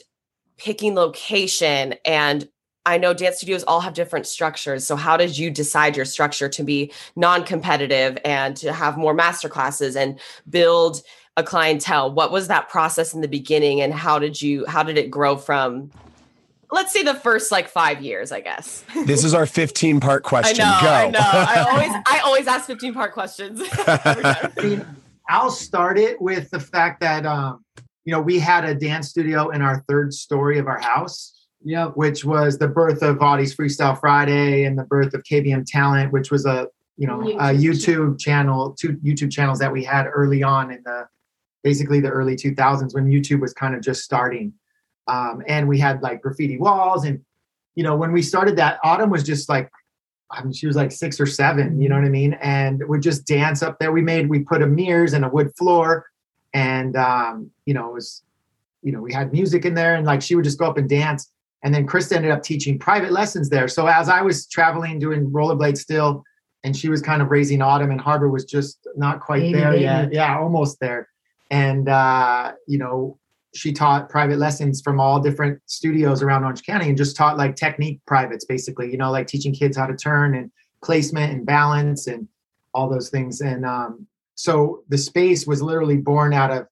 picking 0.57 0.95
location 0.95 1.95
and 2.05 2.49
I 2.87 2.97
know 2.97 3.13
dance 3.13 3.37
studios 3.37 3.63
all 3.65 3.81
have 3.81 3.93
different 3.93 4.27
structures. 4.27 4.87
So 4.87 4.97
how 4.97 5.17
did 5.19 5.37
you 5.37 5.51
decide 5.51 5.97
your 5.97 6.07
structure 6.07 6.49
to 6.49 6.65
be 6.65 6.93
non-competitive 7.15 8.19
and 8.25 8.57
to 8.57 8.73
have 8.73 8.97
more 8.97 9.13
master 9.13 9.51
classes 9.51 9.97
and 9.97 10.19
build 10.49 11.03
a 11.41 11.43
clientele? 11.43 12.13
What 12.13 12.31
was 12.31 12.47
that 12.49 12.69
process 12.69 13.13
in 13.15 13.21
the 13.21 13.29
beginning 13.29 13.81
and 13.81 13.93
how 13.93 14.21
did 14.21 14.41
you 14.41 14.65
how 14.67 14.85
did 14.85 14.97
it 14.97 15.11
grow 15.11 15.37
from 15.37 15.91
let's 16.71 16.93
say 16.93 17.03
the 17.03 17.15
first 17.15 17.51
like 17.51 17.69
5 17.69 18.01
years, 18.01 18.31
I 18.31 18.41
guess. 18.41 18.85
This 19.05 19.25
is 19.25 19.35
our 19.35 19.47
15 19.47 19.99
part 19.99 20.23
I 20.27 20.29
question. 20.29 20.59
know, 20.59 20.79
Go. 20.81 20.89
I 20.89 21.11
know. 21.11 21.19
I 21.21 21.67
always 21.71 22.03
I 22.07 22.19
always 22.21 22.47
ask 22.47 22.67
15 22.67 22.95
part 22.95 23.13
questions. 23.13 23.61
I 23.73 24.51
mean, 24.63 24.87
I'll 25.29 25.51
start 25.51 25.99
it 25.99 26.21
with 26.21 26.51
the 26.51 26.61
fact 26.61 27.01
that 27.01 27.27
um, 27.27 27.65
you 28.05 28.13
know 28.13 28.21
we 28.21 28.39
had 28.39 28.65
a 28.65 28.75
dance 28.75 29.09
studio 29.09 29.49
in 29.51 29.63
our 29.63 29.85
third 29.89 30.15
story 30.15 30.59
of 30.59 30.67
our 30.69 30.79
house. 30.81 31.37
Yep. 31.63 31.93
which 31.97 32.25
was 32.25 32.57
the 32.57 32.69
birth 32.69 33.03
of 33.03 33.21
Audie's 33.21 33.55
Freestyle 33.55 34.01
Friday 34.01 34.65
and 34.65 34.79
the 34.79 34.85
birth 34.85 35.13
of 35.13 35.23
KBM 35.25 35.67
Talent, 35.67 36.11
which 36.11 36.31
was 36.31 36.47
a 36.47 36.69
you 36.97 37.07
know 37.07 37.21
a 37.21 37.53
YouTube 37.53 38.15
YouTube 38.15 38.19
channel, 38.19 38.75
two 38.81 38.95
YouTube 39.05 39.31
channels 39.31 39.59
that 39.59 39.71
we 39.71 39.85
had 39.85 40.07
early 40.07 40.43
on 40.43 40.71
in 40.71 40.83
the 40.85 41.07
basically 41.63 42.01
the 42.01 42.09
early 42.09 42.37
2000s 42.37 42.95
when 42.95 43.07
YouTube 43.07 43.41
was 43.41 43.53
kind 43.53 43.75
of 43.75 43.83
just 43.83 44.03
starting. 44.03 44.53
Um, 45.07 45.43
and 45.47 45.69
we 45.69 45.79
had 45.79 46.03
like 46.03 46.23
graffiti 46.23 46.59
walls, 46.59 47.05
and 47.05 47.21
you 47.75 47.83
know 47.83 47.97
when 47.97 48.13
we 48.13 48.23
started 48.23 48.57
that, 48.57 48.79
Autumn 48.85 49.11
was 49.11 49.23
just 49.23 49.49
like. 49.49 49.71
I 50.33 50.45
mean, 50.45 50.53
she 50.53 50.69
was 50.69 50.77
like 50.77 50.93
six 50.93 51.19
or 51.19 51.27
seven, 51.27 51.81
you 51.81 51.89
know 51.89 51.97
what 51.97 52.05
I 52.05 52.09
mean? 52.09 52.35
And 52.35 52.81
would 52.89 53.03
just 53.03 53.27
dance 53.27 53.65
up 53.65 53.81
there. 53.81 53.91
We 53.91 54.01
made, 54.01 54.29
we 54.29 54.39
put 54.39 54.63
a 54.63 54.67
mirrors 54.69 55.13
and 55.13 55.25
a 55.25 55.29
wood 55.29 55.51
floor, 55.59 56.07
and 56.55 56.95
um, 56.95 57.51
you 57.67 57.75
know, 57.75 57.89
it 57.89 57.95
was, 57.95 58.23
you 58.81 58.93
know, 58.93 59.01
we 59.01 59.13
had 59.13 59.33
music 59.33 59.65
in 59.65 59.75
there, 59.75 59.97
and 59.97 60.07
like 60.07 60.23
she 60.23 60.37
would 60.37 60.45
just 60.45 60.57
go 60.57 60.67
up 60.67 60.79
and 60.79 60.89
dance. 60.89 61.33
And 61.65 61.75
then 61.75 61.85
Krista 61.85 62.13
ended 62.13 62.31
up 62.31 62.45
teaching 62.45 62.79
private 62.79 63.11
lessons 63.11 63.51
there. 63.51 63.67
So 63.67 63.89
as 63.89 64.09
I 64.09 64.23
was 64.23 64.47
traveling, 64.47 65.01
doing 65.01 65.29
rollerblade 65.31 65.77
still, 65.77 66.23
and 66.65 66.77
she 66.77 66.89
was 66.89 67.03
kind 67.03 67.23
of 67.23 67.31
raising 67.31 67.61
Autumn, 67.61 67.91
and 67.91 68.01
Harbor 68.01 68.29
was 68.29 68.45
just 68.45 68.87
not 68.97 69.21
quite 69.21 69.53
there 69.53 69.73
baby. 69.73 69.83
yet. 69.83 70.13
Yeah, 70.13 70.39
almost 70.39 70.79
there. 70.81 71.09
And 71.51 71.89
uh, 71.89 72.53
you 72.67 72.79
know, 72.79 73.19
she 73.55 73.73
taught 73.73 74.09
private 74.09 74.39
lessons 74.39 74.81
from 74.81 75.01
all 75.01 75.21
different 75.21 75.61
studios 75.67 76.23
around 76.23 76.45
Orange 76.45 76.63
County, 76.63 76.89
and 76.89 76.97
just 76.97 77.17
taught 77.17 77.37
like 77.37 77.57
technique 77.57 78.01
privates, 78.07 78.45
basically. 78.45 78.91
You 78.91 78.97
know, 78.97 79.11
like 79.11 79.27
teaching 79.27 79.53
kids 79.53 79.77
how 79.77 79.87
to 79.87 79.97
turn 79.97 80.35
and 80.35 80.51
placement 80.83 81.33
and 81.33 81.45
balance 81.45 82.07
and 82.07 82.27
all 82.73 82.89
those 82.89 83.11
things. 83.11 83.41
And 83.41 83.67
um, 83.67 84.07
so 84.35 84.85
the 84.89 84.99
space 84.99 85.47
was 85.47 85.61
literally 85.61 85.97
born 85.97 86.33
out 86.33 86.51
of 86.51 86.67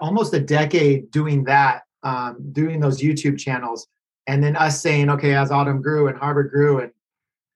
almost 0.00 0.32
a 0.32 0.40
decade 0.40 1.10
doing 1.10 1.44
that, 1.44 1.82
um, 2.04 2.36
doing 2.52 2.80
those 2.80 3.00
YouTube 3.00 3.38
channels, 3.38 3.88
and 4.26 4.42
then 4.42 4.56
us 4.56 4.80
saying, 4.80 5.10
okay, 5.10 5.34
as 5.34 5.50
Autumn 5.50 5.82
grew 5.82 6.08
and 6.08 6.16
Harbor 6.16 6.44
grew, 6.44 6.80
and 6.80 6.92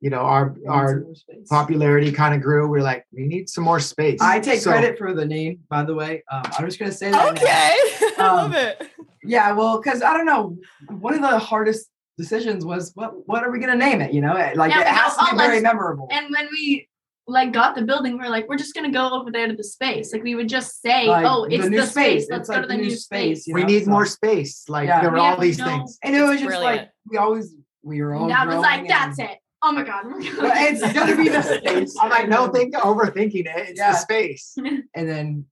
you 0.02 0.10
know 0.10 0.18
our 0.18 0.54
our 0.68 1.04
popularity 1.48 2.10
kind 2.12 2.34
of 2.34 2.40
grew, 2.42 2.68
we're 2.68 2.82
like, 2.82 3.04
we 3.12 3.22
need 3.26 3.48
some 3.48 3.64
more 3.64 3.80
space. 3.80 4.18
I 4.20 4.40
take 4.40 4.60
So- 4.60 4.70
credit 4.70 4.98
for 4.98 5.14
the 5.14 5.24
name, 5.24 5.60
by 5.70 5.84
the 5.84 5.94
way. 5.94 6.22
Um, 6.30 6.42
I'm 6.58 6.66
just 6.66 6.78
gonna 6.78 6.92
say 6.92 7.10
that. 7.12 7.24
now. 7.24 7.30
okay. 7.30 7.76
I 8.18 8.34
love 8.34 8.50
Um, 8.50 8.54
it. 8.56 8.90
Yeah, 9.24 9.52
well, 9.52 9.80
because 9.80 10.02
I 10.02 10.12
don't 10.16 10.26
know, 10.26 10.56
one 10.90 11.14
of 11.14 11.20
the 11.22 11.38
hardest 11.38 11.88
decisions 12.18 12.64
was 12.64 12.90
what 12.94 13.10
what 13.28 13.42
are 13.44 13.50
we 13.52 13.58
gonna 13.60 13.76
name 13.76 14.00
it? 14.00 14.12
You 14.12 14.20
know, 14.20 14.34
like 14.34 14.70
Yeah, 14.72 14.80
it 14.80 14.86
has 14.88 15.16
to 15.16 15.24
be 15.24 15.30
"Oh, 15.32 15.36
very 15.36 15.48
let's- 15.54 15.62
memorable. 15.62 16.08
And 16.10 16.26
when 16.36 16.48
we 16.50 16.88
like 17.28 17.52
got 17.52 17.76
the 17.76 17.82
building, 17.82 18.18
we 18.18 18.24
are 18.24 18.28
like, 18.30 18.48
we're 18.48 18.56
just 18.64 18.74
gonna 18.74 18.90
go 18.90 19.08
over 19.10 19.30
there 19.30 19.46
to 19.46 19.54
the 19.54 19.62
space. 19.62 20.12
Like 20.12 20.24
we 20.24 20.34
would 20.34 20.48
just 20.48 20.82
say, 20.82 21.06
Like, 21.06 21.24
oh, 21.24 21.44
it's 21.44 21.62
the, 21.62 21.70
new 21.70 21.82
space. 21.82 21.90
space. 22.24 22.26
Let's 22.30 22.40
It's 22.40 22.48
go 22.48 22.54
like 22.56 22.62
to 22.62 22.68
the 22.68 22.74
the 22.74 22.82
new 22.82 22.88
new 22.88 22.96
space. 22.96 23.38
space, 23.44 23.46
you 23.46 23.54
we 23.54 23.62
need 23.62 23.84
so- 23.84 23.90
more 23.92 24.06
space. 24.06 24.64
Like 24.68 24.88
Yeah. 24.88 25.00
there 25.00 25.10
were 25.10 25.18
We 25.18 25.22
all 25.22 25.38
these 25.38 25.58
no- 25.58 25.66
things. 25.66 25.98
and 26.02 26.16
it 26.16 26.22
was 26.22 26.40
just 26.40 26.46
brilliant. 26.46 26.76
like 26.78 26.90
we 27.08 27.16
always 27.18 27.54
we 27.84 28.02
were 28.02 28.14
all. 28.14 28.26
That 28.28 28.46
was 28.48 28.58
like, 28.58 28.86
that's 28.88 29.18
and- 29.20 29.30
it. 29.30 29.38
Oh 29.62 29.72
my 29.72 29.82
god, 29.84 30.06
we're 30.06 30.12
going. 30.20 30.36
Well, 30.38 30.52
it's 30.56 30.92
gonna 30.92 31.16
be 31.16 31.28
the 31.28 31.42
space. 31.58 31.96
I'm 32.00 32.10
like, 32.10 32.28
no, 32.28 32.48
think 32.48 32.74
overthinking 32.74 33.46
it. 33.46 33.68
It's 33.70 33.78
Yeah. 33.78 33.92
the 33.92 33.98
space. 33.98 34.54
And 34.58 35.08
then 35.08 35.46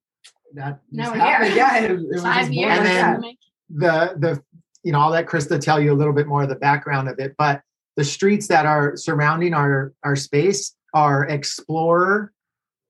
that 0.55 0.81
Now 0.91 1.13
we're 1.13 1.45
here. 1.45 1.57
Yeah, 1.57 1.79
it, 1.79 1.91
it 1.93 2.07
was 2.09 2.23
Five 2.23 2.53
years. 2.53 2.79
And 2.79 2.87
then- 2.87 3.23
the 3.73 4.15
the 4.19 4.43
you 4.83 4.91
know 4.93 4.99
I'll 5.01 5.11
let 5.11 5.27
Krista 5.27 5.61
tell 5.61 5.81
you 5.81 5.93
a 5.93 5.99
little 6.01 6.13
bit 6.13 6.27
more 6.27 6.43
of 6.43 6.49
the 6.49 6.57
background 6.57 7.09
of 7.09 7.19
it, 7.21 7.35
but 7.39 7.63
the 7.97 8.03
streets 8.05 8.49
that 8.49 8.67
are 8.67 8.97
surrounding 8.97 9.55
our 9.55 9.93
our 10.03 10.17
space 10.17 10.75
are 10.93 11.25
Explorer, 11.29 12.33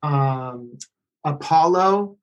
um, 0.03 0.79
Apollo. 1.25 2.17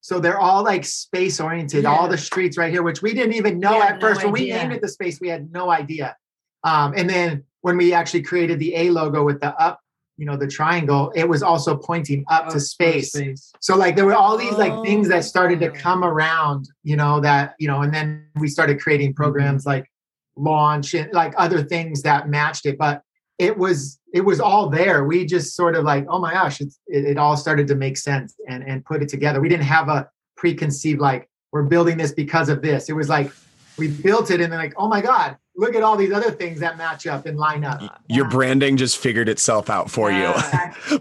So 0.00 0.20
they're 0.20 0.38
all 0.38 0.62
like 0.62 0.84
space 0.84 1.40
oriented. 1.40 1.86
All 1.86 2.06
the 2.08 2.18
streets 2.18 2.56
right 2.58 2.70
here, 2.70 2.82
which 2.82 3.02
we 3.02 3.14
didn't 3.14 3.32
even 3.34 3.58
know 3.58 3.72
We 3.72 3.78
had 3.80 3.94
at 3.94 4.00
first. 4.00 4.20
no 4.20 4.26
when 4.26 4.32
we 4.34 4.40
idea. 4.52 4.58
named 4.58 4.72
it 4.74 4.82
the 4.82 4.88
space, 4.88 5.18
we 5.20 5.28
had 5.28 5.50
no 5.50 5.70
idea. 5.70 6.14
Um, 6.62 6.92
and 6.96 7.08
then 7.10 7.44
when 7.64 7.78
we 7.78 7.94
actually 7.94 8.20
created 8.20 8.58
the 8.58 8.74
A 8.76 8.90
logo 8.90 9.24
with 9.24 9.40
the 9.40 9.58
up, 9.58 9.80
you 10.18 10.26
know, 10.26 10.36
the 10.36 10.46
triangle, 10.46 11.10
it 11.14 11.26
was 11.26 11.42
also 11.42 11.74
pointing 11.74 12.22
up 12.28 12.44
Oh, 12.48 12.52
to 12.52 12.60
space. 12.60 13.12
space. 13.12 13.52
So 13.60 13.74
like 13.74 13.96
there 13.96 14.04
were 14.04 14.14
all 14.14 14.36
these 14.36 14.52
like 14.52 14.84
things 14.84 15.08
that 15.08 15.24
started 15.24 15.60
to 15.60 15.70
Oh. 15.70 15.74
come 15.74 16.04
around, 16.04 16.68
you 16.82 16.94
know, 16.94 17.20
that, 17.20 17.54
you 17.58 17.66
know, 17.66 17.80
and 17.80 17.92
then 17.92 18.26
we 18.38 18.48
started 18.48 18.82
creating 18.82 19.12
mm-hmm. 19.12 19.22
programs 19.22 19.64
like 19.64 19.90
launch 20.36 20.92
and 20.92 21.10
like 21.14 21.32
other 21.38 21.62
things 21.62 22.02
that 22.02 22.28
matched 22.28 22.66
it. 22.66 22.76
But 22.76 23.00
it 23.38 23.56
was 23.56 23.98
it 24.12 24.20
was 24.20 24.40
all 24.40 24.68
there. 24.68 25.04
We 25.04 25.24
just 25.24 25.56
sort 25.56 25.74
of 25.74 25.84
like, 25.84 26.04
oh 26.10 26.18
my 26.18 26.34
gosh, 26.34 26.60
it's, 26.60 26.78
it, 26.86 27.06
it 27.06 27.16
all 27.16 27.34
started 27.34 27.66
to 27.68 27.76
make 27.76 27.96
sense 27.96 28.34
and 28.46 28.62
and 28.62 28.84
put 28.84 29.02
it 29.02 29.08
together. 29.08 29.40
We 29.40 29.48
didn't 29.48 29.64
have 29.64 29.88
a 29.88 30.06
preconceived 30.36 31.00
like 31.00 31.30
we're 31.50 31.62
building 31.62 31.96
this 31.96 32.12
because 32.12 32.50
of 32.50 32.60
this. 32.60 32.90
It 32.90 32.92
was 32.92 33.08
like 33.08 33.32
we 33.78 33.88
built 33.88 34.30
it 34.30 34.42
and 34.42 34.52
then 34.52 34.60
like, 34.60 34.74
oh 34.76 34.86
my 34.86 35.00
God, 35.00 35.38
look 35.56 35.74
at 35.74 35.82
all 35.82 35.96
these 35.96 36.12
other 36.12 36.30
things 36.30 36.60
that 36.60 36.76
match 36.76 37.06
up 37.06 37.26
and 37.26 37.38
line 37.38 37.64
up. 37.64 37.80
Your 38.08 38.24
Yeah. 38.26 38.30
branding 38.30 38.76
just 38.76 38.98
figured 38.98 39.28
itself 39.28 39.70
out 39.70 39.90
for 39.90 40.10
you. 40.10 40.32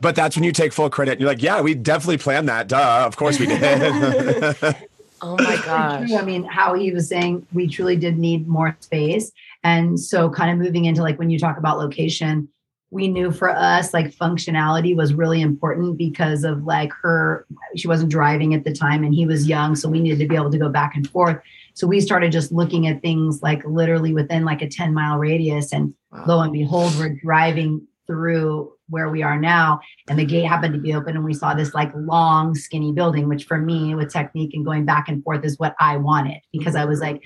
But 0.01 0.15
that's 0.15 0.35
when 0.35 0.43
you 0.43 0.51
take 0.53 0.71
full 0.73 0.89
credit. 0.89 1.19
You're 1.19 1.27
like, 1.29 1.41
yeah, 1.41 1.59
we 1.61 1.73
definitely 1.73 2.17
planned 2.17 2.47
that. 2.49 2.67
Duh, 2.67 3.03
of 3.05 3.15
course 3.17 3.39
we 3.39 3.47
did. 3.47 4.55
Oh 5.25 5.37
my 5.37 5.55
gosh. 5.65 6.11
I 6.11 6.21
mean, 6.21 6.43
how 6.43 6.73
he 6.73 6.91
was 6.91 7.07
saying, 7.07 7.47
we 7.53 7.67
truly 7.67 7.95
did 7.95 8.17
need 8.17 8.45
more 8.45 8.75
space. 8.81 9.31
And 9.63 9.97
so, 9.97 10.29
kind 10.29 10.51
of 10.51 10.57
moving 10.57 10.83
into 10.83 11.01
like 11.01 11.17
when 11.17 11.29
you 11.29 11.39
talk 11.39 11.57
about 11.57 11.77
location, 11.77 12.49
we 12.91 13.07
knew 13.07 13.31
for 13.31 13.49
us, 13.49 13.93
like 13.93 14.07
functionality 14.13 14.93
was 14.95 15.13
really 15.13 15.39
important 15.41 15.97
because 15.97 16.43
of 16.43 16.65
like 16.65 16.91
her, 17.01 17.45
she 17.77 17.87
wasn't 17.87 18.11
driving 18.11 18.53
at 18.53 18.65
the 18.65 18.73
time 18.73 19.05
and 19.05 19.15
he 19.15 19.25
was 19.25 19.47
young. 19.47 19.77
So, 19.77 19.87
we 19.87 20.01
needed 20.01 20.19
to 20.19 20.27
be 20.27 20.35
able 20.35 20.51
to 20.51 20.57
go 20.57 20.67
back 20.67 20.93
and 20.95 21.09
forth. 21.09 21.41
So, 21.73 21.87
we 21.87 21.99
started 22.01 22.31
just 22.31 22.51
looking 22.51 22.87
at 22.87 23.01
things 23.01 23.41
like 23.41 23.63
literally 23.65 24.13
within 24.13 24.45
like 24.45 24.61
a 24.61 24.67
10 24.67 24.93
mile 24.93 25.17
radius. 25.17 25.73
And 25.73 25.93
lo 26.27 26.41
and 26.41 26.53
behold, 26.53 26.93
we're 26.97 27.17
driving 27.23 27.87
through 28.05 28.71
where 28.89 29.09
we 29.09 29.23
are 29.23 29.39
now. 29.39 29.79
And 30.07 30.19
the 30.19 30.25
gate 30.25 30.43
happened 30.43 30.73
to 30.73 30.79
be 30.79 30.93
open, 30.93 31.15
and 31.15 31.25
we 31.25 31.33
saw 31.33 31.53
this 31.53 31.73
like 31.73 31.91
long, 31.95 32.53
skinny 32.53 32.91
building, 32.91 33.27
which 33.27 33.45
for 33.45 33.57
me, 33.57 33.95
with 33.95 34.11
technique 34.11 34.53
and 34.53 34.65
going 34.65 34.85
back 34.85 35.07
and 35.07 35.23
forth, 35.23 35.43
is 35.45 35.57
what 35.57 35.75
I 35.79 35.97
wanted 35.97 36.41
because 36.51 36.75
I 36.75 36.85
was 36.85 36.99
like, 36.99 37.21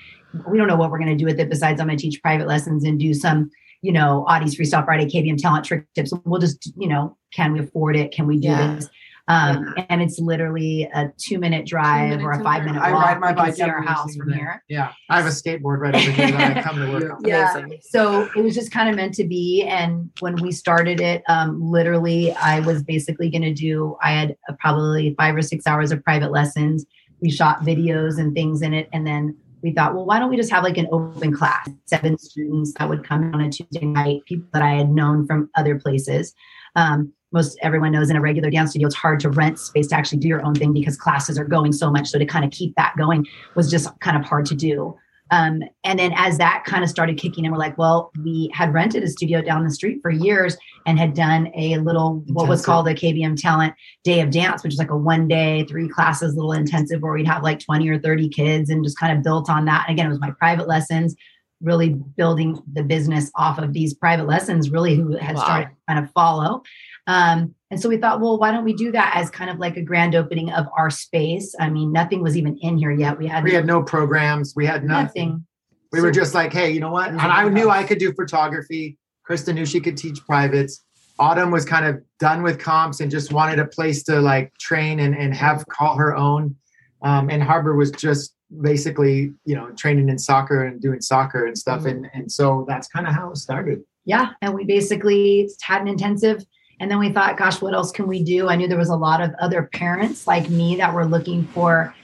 we 0.46 0.56
don't 0.56 0.68
know 0.68 0.76
what 0.76 0.90
we're 0.90 0.98
going 0.98 1.10
to 1.10 1.16
do 1.16 1.24
with 1.26 1.40
it 1.40 1.50
besides 1.50 1.80
I'm 1.80 1.88
going 1.88 1.98
to 1.98 2.02
teach 2.02 2.22
private 2.22 2.46
lessons 2.46 2.84
and 2.84 2.98
do 2.98 3.12
some 3.14 3.50
you 3.82 3.92
know, 3.92 4.24
Audie's 4.26 4.56
Freestyle 4.56 4.84
Friday, 4.84 5.06
KBM 5.06 5.40
Talent 5.40 5.64
Trick 5.64 5.84
Tips. 5.94 6.12
We'll 6.24 6.40
just, 6.40 6.72
you 6.76 6.88
know, 6.88 7.16
can 7.32 7.52
we 7.52 7.60
afford 7.60 7.96
it? 7.96 8.12
Can 8.12 8.26
we 8.26 8.38
do 8.38 8.48
Yeah. 8.48 8.74
this? 8.74 8.88
Um, 9.28 9.74
and 9.90 10.00
it's 10.00 10.18
literally 10.18 10.88
a 10.94 11.12
two 11.18 11.38
minute 11.38 11.66
drive 11.66 12.08
minutes 12.08 12.24
or 12.24 12.32
a 12.32 12.42
five 12.42 12.64
minute 12.64 12.80
I 12.80 12.92
walk. 12.92 13.04
ride 13.04 13.20
my 13.20 13.32
bike 13.34 13.54
see 13.54 13.62
our 13.62 13.82
house 13.82 14.16
from 14.16 14.30
day. 14.30 14.36
here. 14.36 14.64
Yeah. 14.68 14.92
I 15.10 15.18
have 15.18 15.26
a 15.26 15.28
skateboard 15.28 15.80
right 15.80 15.94
over 15.94 16.10
here 16.10 16.30
that 16.32 16.56
I 16.56 16.62
come 16.62 16.76
to 16.76 16.90
work 16.90 17.12
on. 17.12 17.20
Yeah. 17.24 17.58
Amazing. 17.58 17.80
So 17.82 18.28
it 18.34 18.42
was 18.42 18.54
just 18.54 18.72
kind 18.72 18.88
of 18.88 18.96
meant 18.96 19.12
to 19.14 19.24
be. 19.24 19.64
And 19.64 20.10
when 20.20 20.36
we 20.36 20.50
started 20.50 21.00
it, 21.00 21.22
um, 21.28 21.60
literally, 21.60 22.32
I 22.32 22.60
was 22.60 22.82
basically 22.82 23.28
going 23.28 23.42
to 23.42 23.52
do, 23.52 23.98
I 24.02 24.12
had 24.12 24.36
probably 24.58 25.14
five 25.18 25.36
or 25.36 25.42
six 25.42 25.66
hours 25.66 25.92
of 25.92 26.02
private 26.02 26.32
lessons. 26.32 26.86
We 27.20 27.30
shot 27.30 27.60
videos 27.60 28.18
and 28.18 28.34
things 28.34 28.62
in 28.62 28.72
it. 28.72 28.88
And 28.94 29.06
then 29.06 29.36
we 29.60 29.72
thought, 29.72 29.94
well, 29.94 30.06
why 30.06 30.18
don't 30.18 30.30
we 30.30 30.36
just 30.36 30.50
have 30.52 30.64
like 30.64 30.78
an 30.78 30.88
open 30.90 31.34
class, 31.34 31.68
seven 31.84 32.16
students 32.16 32.72
that 32.78 32.88
would 32.88 33.04
come 33.04 33.34
on 33.34 33.40
a 33.42 33.50
Tuesday 33.50 33.84
night, 33.84 34.22
people 34.26 34.48
that 34.54 34.62
I 34.62 34.74
had 34.74 34.88
known 34.90 35.26
from 35.26 35.50
other 35.56 35.78
places. 35.78 36.32
Um, 36.76 37.12
most 37.32 37.58
everyone 37.62 37.92
knows 37.92 38.10
in 38.10 38.16
a 38.16 38.20
regular 38.20 38.50
dance 38.50 38.70
studio, 38.70 38.86
it's 38.86 38.96
hard 38.96 39.20
to 39.20 39.30
rent 39.30 39.58
space 39.58 39.88
to 39.88 39.96
actually 39.96 40.18
do 40.18 40.28
your 40.28 40.44
own 40.44 40.54
thing 40.54 40.72
because 40.72 40.96
classes 40.96 41.38
are 41.38 41.44
going 41.44 41.72
so 41.72 41.90
much. 41.90 42.08
So 42.08 42.18
to 42.18 42.24
kind 42.26 42.44
of 42.44 42.50
keep 42.50 42.74
that 42.76 42.94
going 42.96 43.26
was 43.54 43.70
just 43.70 43.88
kind 44.00 44.16
of 44.16 44.24
hard 44.24 44.46
to 44.46 44.54
do. 44.54 44.96
Um, 45.30 45.62
and 45.84 45.98
then 45.98 46.14
as 46.16 46.38
that 46.38 46.64
kind 46.64 46.82
of 46.82 46.88
started 46.88 47.18
kicking 47.18 47.44
in, 47.44 47.52
we're 47.52 47.58
like, 47.58 47.76
well, 47.76 48.10
we 48.24 48.50
had 48.54 48.72
rented 48.72 49.02
a 49.02 49.08
studio 49.08 49.42
down 49.42 49.62
the 49.62 49.70
street 49.70 49.98
for 50.00 50.10
years 50.10 50.56
and 50.86 50.98
had 50.98 51.12
done 51.12 51.52
a 51.54 51.76
little 51.78 52.24
what 52.28 52.48
was 52.48 52.64
called 52.64 52.88
a 52.88 52.94
KBM 52.94 53.38
Talent 53.38 53.74
Day 54.04 54.20
of 54.20 54.30
Dance, 54.30 54.64
which 54.64 54.72
is 54.72 54.78
like 54.78 54.90
a 54.90 54.96
one 54.96 55.28
day, 55.28 55.64
three 55.68 55.86
classes 55.86 56.34
little 56.34 56.52
intensive 56.52 57.02
where 57.02 57.12
we'd 57.12 57.26
have 57.26 57.42
like 57.42 57.60
20 57.60 57.86
or 57.90 57.98
30 57.98 58.30
kids 58.30 58.70
and 58.70 58.82
just 58.82 58.98
kind 58.98 59.16
of 59.16 59.22
built 59.22 59.50
on 59.50 59.66
that. 59.66 59.84
And 59.86 59.94
again, 59.94 60.06
it 60.06 60.10
was 60.10 60.20
my 60.20 60.30
private 60.30 60.66
lessons, 60.66 61.14
really 61.60 61.90
building 61.90 62.62
the 62.72 62.82
business 62.82 63.30
off 63.34 63.58
of 63.58 63.74
these 63.74 63.92
private 63.92 64.26
lessons, 64.26 64.70
really 64.70 64.94
who 64.94 65.16
had 65.18 65.36
Wow. 65.36 65.42
started 65.42 65.68
kind 65.86 66.02
of 66.02 66.10
follow. 66.12 66.62
Um, 67.08 67.54
and 67.70 67.80
so 67.80 67.88
we 67.88 67.96
thought, 67.96 68.20
well, 68.20 68.38
why 68.38 68.52
don't 68.52 68.64
we 68.64 68.74
do 68.74 68.92
that 68.92 69.14
as 69.16 69.30
kind 69.30 69.50
of 69.50 69.58
like 69.58 69.76
a 69.76 69.82
grand 69.82 70.14
opening 70.14 70.50
of 70.52 70.66
our 70.76 70.90
space? 70.90 71.54
I 71.58 71.68
mean, 71.70 71.90
nothing 71.90 72.22
was 72.22 72.36
even 72.36 72.56
in 72.58 72.78
here 72.78 72.90
yet. 72.92 73.18
We 73.18 73.26
had, 73.26 73.42
We 73.42 73.52
had 73.54 73.66
no 73.66 73.82
programs. 73.82 74.52
We 74.54 74.66
had 74.66 74.84
nothing. 74.84 75.28
nothing. 75.30 75.46
We 75.90 76.00
were 76.02 76.10
just 76.10 76.34
like, 76.34 76.52
hey, 76.52 76.70
you 76.70 76.80
know 76.80 76.90
what? 76.92 77.08
And 77.08 77.20
I 77.20 77.48
knew. 77.48 77.70
I 77.70 77.82
could 77.82 77.98
do 77.98 78.12
photography. 78.12 78.98
Krista 79.28 79.54
knew 79.54 79.64
she 79.66 79.80
could 79.80 79.96
teach 79.96 80.24
privates. 80.26 80.84
Autumn 81.18 81.50
was 81.50 81.64
kind 81.64 81.84
of 81.86 82.00
done 82.20 82.42
with 82.42 82.58
comps 82.58 83.00
and 83.00 83.10
just 83.10 83.32
wanted 83.32 83.58
a 83.58 83.64
place 83.66 84.02
to 84.04 84.20
like 84.20 84.52
train 84.60 85.00
and, 85.00 85.14
and 85.16 85.34
have 85.34 85.64
call 85.68 85.96
her 85.96 86.14
own. 86.16 86.54
Um, 87.02 87.30
and 87.30 87.42
Harbor 87.42 87.74
was 87.74 87.90
just 87.90 88.34
basically, 88.62 89.32
you 89.44 89.54
know, 89.54 89.70
training 89.72 90.08
in 90.10 90.18
soccer 90.18 90.64
and 90.64 90.80
doing 90.80 91.00
soccer 91.00 91.46
and 91.46 91.56
stuff. 91.56 91.82
Mhm. 91.82 91.90
And 91.90 92.10
and 92.14 92.32
so 92.32 92.64
that's 92.68 92.86
kind 92.88 93.06
of 93.06 93.14
how 93.14 93.30
it 93.30 93.36
started. 93.36 93.82
yeah 94.04 94.30
and 94.42 94.54
we 94.54 94.64
basically 94.64 95.48
had 95.62 95.82
an 95.82 95.88
intensive 95.88 96.42
and 96.80 96.90
then 96.90 96.98
we 96.98 97.12
thought 97.12 97.36
gosh 97.36 97.60
what 97.60 97.74
else 97.74 97.90
can 97.90 98.06
we 98.06 98.22
do 98.22 98.48
i 98.48 98.56
knew 98.56 98.68
there 98.68 98.78
was 98.78 98.88
a 98.88 98.96
lot 98.96 99.20
of 99.20 99.34
other 99.40 99.68
parents 99.72 100.26
like 100.26 100.48
me 100.48 100.76
that 100.76 100.94
were 100.94 101.06
looking 101.06 101.46
for 101.48 101.94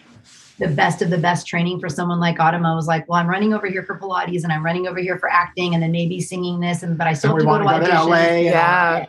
the 0.59 0.69
best 0.69 1.03
of 1.03 1.11
the 1.11 1.19
best 1.19 1.47
training 1.47 1.81
for 1.81 1.89
someone 1.89 2.21
like 2.21 2.39
autumn 2.41 2.65
i 2.65 2.75
was 2.75 2.87
like 2.87 3.09
well 3.09 3.21
i'm 3.21 3.29
running 3.29 3.53
over 3.53 3.67
here 3.67 3.83
for 3.83 3.99
pilates 3.99 4.45
and 4.45 4.53
i'm 4.53 4.65
running 4.65 4.87
over 4.87 4.99
here 4.99 5.19
for 5.19 5.31
acting 5.31 5.75
and 5.75 5.83
then 5.83 5.91
maybe 5.91 6.21
singing 6.21 6.61
this 6.61 6.83
and 6.83 6.97
but 6.97 7.07
i 7.07 7.13
still 7.13 7.31
And 7.33 7.41
have 7.41 7.59
to 7.59 7.65
go 7.65 7.65
want 7.65 7.85
to 7.85 7.91
to 7.91 7.93
go 7.93 8.09
to 8.09 8.11
auditions 8.11 8.33
LA. 8.33 8.37
Yeah. 8.41 9.07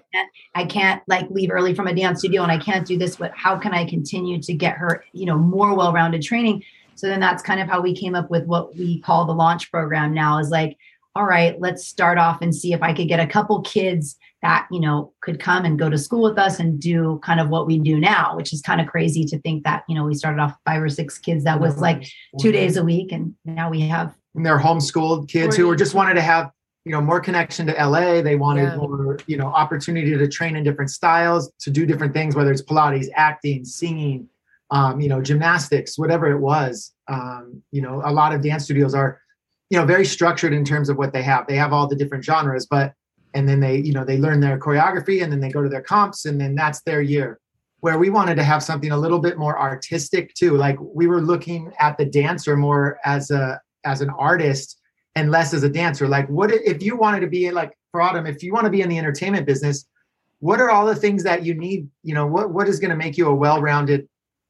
I 0.56 0.64
can't 0.64 1.04
like 1.08 1.30
leave 1.30 1.52
early 1.52 1.76
from 1.76 1.88
a 1.88 1.94
dance 1.94 2.20
studio 2.20 2.42
and 2.42 2.52
I 2.52 2.58
can't 2.58 2.88
do 2.88 2.98
this, 2.98 3.18
but 3.18 3.34
how 3.36 3.58
can 3.58 3.74
I 3.74 3.86
continue 3.86 4.42
to 4.42 4.54
get 4.54 4.78
her, 4.78 5.04
you 5.12 5.26
know, 5.26 5.38
more 5.38 5.76
well-rounded 5.76 6.22
training? 6.22 6.64
So 6.96 7.08
then 7.08 7.20
that's 7.20 7.44
kind 7.44 7.60
of 7.60 7.68
how 7.68 7.82
we 7.82 7.94
came 7.94 8.16
up 8.16 8.32
with 8.32 8.46
what 8.46 8.76
we 8.76 9.02
call 9.02 9.26
the 9.26 9.34
launch 9.34 9.70
program 9.70 10.14
now 10.14 10.40
is 10.40 10.50
like, 10.50 10.78
all 11.14 11.26
right, 11.26 11.60
let's 11.60 11.86
start 11.86 12.18
off 12.18 12.42
and 12.42 12.56
see 12.56 12.72
if 12.72 12.82
I 12.82 12.94
could 12.94 13.10
get 13.10 13.20
a 13.20 13.28
couple 13.28 13.62
kids 13.62 14.18
that, 14.46 14.68
you 14.70 14.80
know, 14.80 15.12
could 15.22 15.40
come 15.40 15.66
and 15.66 15.80
go 15.80 15.90
to 15.90 15.98
school 15.98 16.22
with 16.22 16.38
us 16.38 16.60
and 16.60 16.80
do 16.80 17.20
kind 17.24 17.40
of 17.40 17.50
what 17.50 17.66
we 17.66 17.80
do 17.80 18.00
now, 18.00 18.36
which 18.36 18.54
is 18.54 18.62
kind 18.62 18.80
of 18.80 18.86
crazy 18.86 19.26
to 19.26 19.40
think 19.40 19.64
that, 19.64 19.84
you 19.90 19.96
know, 19.96 20.04
we 20.04 20.14
started 20.14 20.40
off 20.40 20.54
five 20.66 20.84
or 20.84 20.88
six 20.88 21.18
kids 21.18 21.44
that 21.46 21.60
was 21.60 21.80
like 21.80 22.06
two 22.40 22.52
days 22.52 22.78
a 22.78 22.84
week 22.84 23.12
and 23.12 23.34
now 23.44 23.72
we 23.72 23.82
have 23.82 24.14
And 24.36 24.46
they're 24.46 24.60
homeschooled 24.60 25.30
kids 25.30 25.56
who 25.56 25.66
were 25.66 25.76
just 25.76 25.96
wanted 25.96 26.14
to 26.14 26.22
have, 26.22 26.52
you 26.86 26.92
know, 26.92 27.02
more 27.02 27.20
connection 27.20 27.66
to 27.66 27.74
LA. 27.74 28.22
They 28.22 28.36
wanted 28.36 28.66
Yeah. 28.66 28.76
more, 28.76 29.18
you 29.26 29.38
know, 29.38 29.48
opportunity 29.48 30.16
to 30.16 30.28
train 30.28 30.56
in 30.56 30.64
different 30.64 30.92
styles, 30.92 31.52
to 31.62 31.72
do 31.72 31.88
different 31.88 32.14
things, 32.14 32.36
whether 32.36 32.52
it's 32.52 32.62
Pilates, 32.62 33.08
acting, 33.16 33.66
singing, 33.66 34.30
um, 34.70 35.02
you 35.02 35.10
know, 35.10 35.24
gymnastics, 35.24 35.98
whatever 35.98 36.30
it 36.30 36.40
was. 36.40 36.94
Um, 37.08 37.64
you 37.72 37.82
know, 37.82 38.04
a 38.06 38.14
lot 38.14 38.32
of 38.32 38.44
dance 38.44 38.66
studios 38.66 38.94
are, 38.94 39.20
you 39.72 39.80
know, 39.80 39.88
very 39.88 40.06
structured 40.06 40.54
in 40.54 40.64
terms 40.64 40.88
of 40.88 40.98
what 40.98 41.14
they 41.14 41.24
have. 41.24 41.48
They 41.48 41.56
have 41.56 41.74
all 41.74 41.88
the 41.88 41.96
different 41.96 42.24
genres, 42.24 42.68
but 42.68 42.94
and 43.36 43.48
then 43.48 43.60
they, 43.60 43.78
you 43.78 43.94
know, 43.94 44.06
they 44.06 44.18
learn 44.18 44.40
their 44.40 44.58
choreography 44.58 45.22
and 45.22 45.32
then 45.32 45.42
they 45.42 45.50
go 45.50 45.62
to 45.62 45.70
their 45.70 45.82
comps 45.82 46.26
and 46.26 46.40
then 46.42 46.56
that's 46.56 46.82
their 46.82 47.02
year. 47.02 47.40
Where 47.82 48.00
we 48.00 48.10
wanted 48.10 48.36
to 48.36 48.44
have 48.44 48.64
something 48.64 48.92
a 48.92 48.98
little 48.98 49.20
bit 49.20 49.38
more 49.38 49.60
artistic 49.60 50.34
too. 50.34 50.58
Like 50.58 50.78
we 50.80 51.06
were 51.06 51.22
looking 51.22 51.72
at 51.80 51.98
the 51.98 52.06
dancer 52.06 52.56
more 52.56 52.98
as 53.06 53.30
a 53.30 53.62
as 53.84 54.02
an 54.02 54.10
artist 54.10 54.80
and 55.16 55.30
less 55.30 55.54
as 55.54 55.64
a 55.64 55.70
dancer. 55.70 56.08
Like, 56.08 56.28
what 56.30 56.52
if 56.52 56.82
you 56.82 56.96
wanted 56.98 57.20
to 57.20 57.28
be 57.28 57.52
like 57.52 57.78
for 57.92 58.02
Autumn? 58.02 58.26
If 58.26 58.42
you 58.42 58.54
want 58.54 58.66
to 58.66 58.72
be 58.72 58.82
in 58.82 58.90
the 58.90 58.98
entertainment 58.98 59.46
business, 59.46 59.86
what 60.40 60.60
are 60.60 60.72
all 60.72 60.86
the 60.86 60.96
things 60.96 61.24
that 61.24 61.46
you 61.46 61.54
need? 61.54 61.88
You 62.04 62.16
know, 62.16 62.26
what 62.26 62.52
what 62.52 62.68
is 62.68 62.80
going 62.80 62.90
to 62.90 62.96
make 62.96 63.18
you 63.18 63.28
a 63.28 63.36
well-rounded 63.36 64.08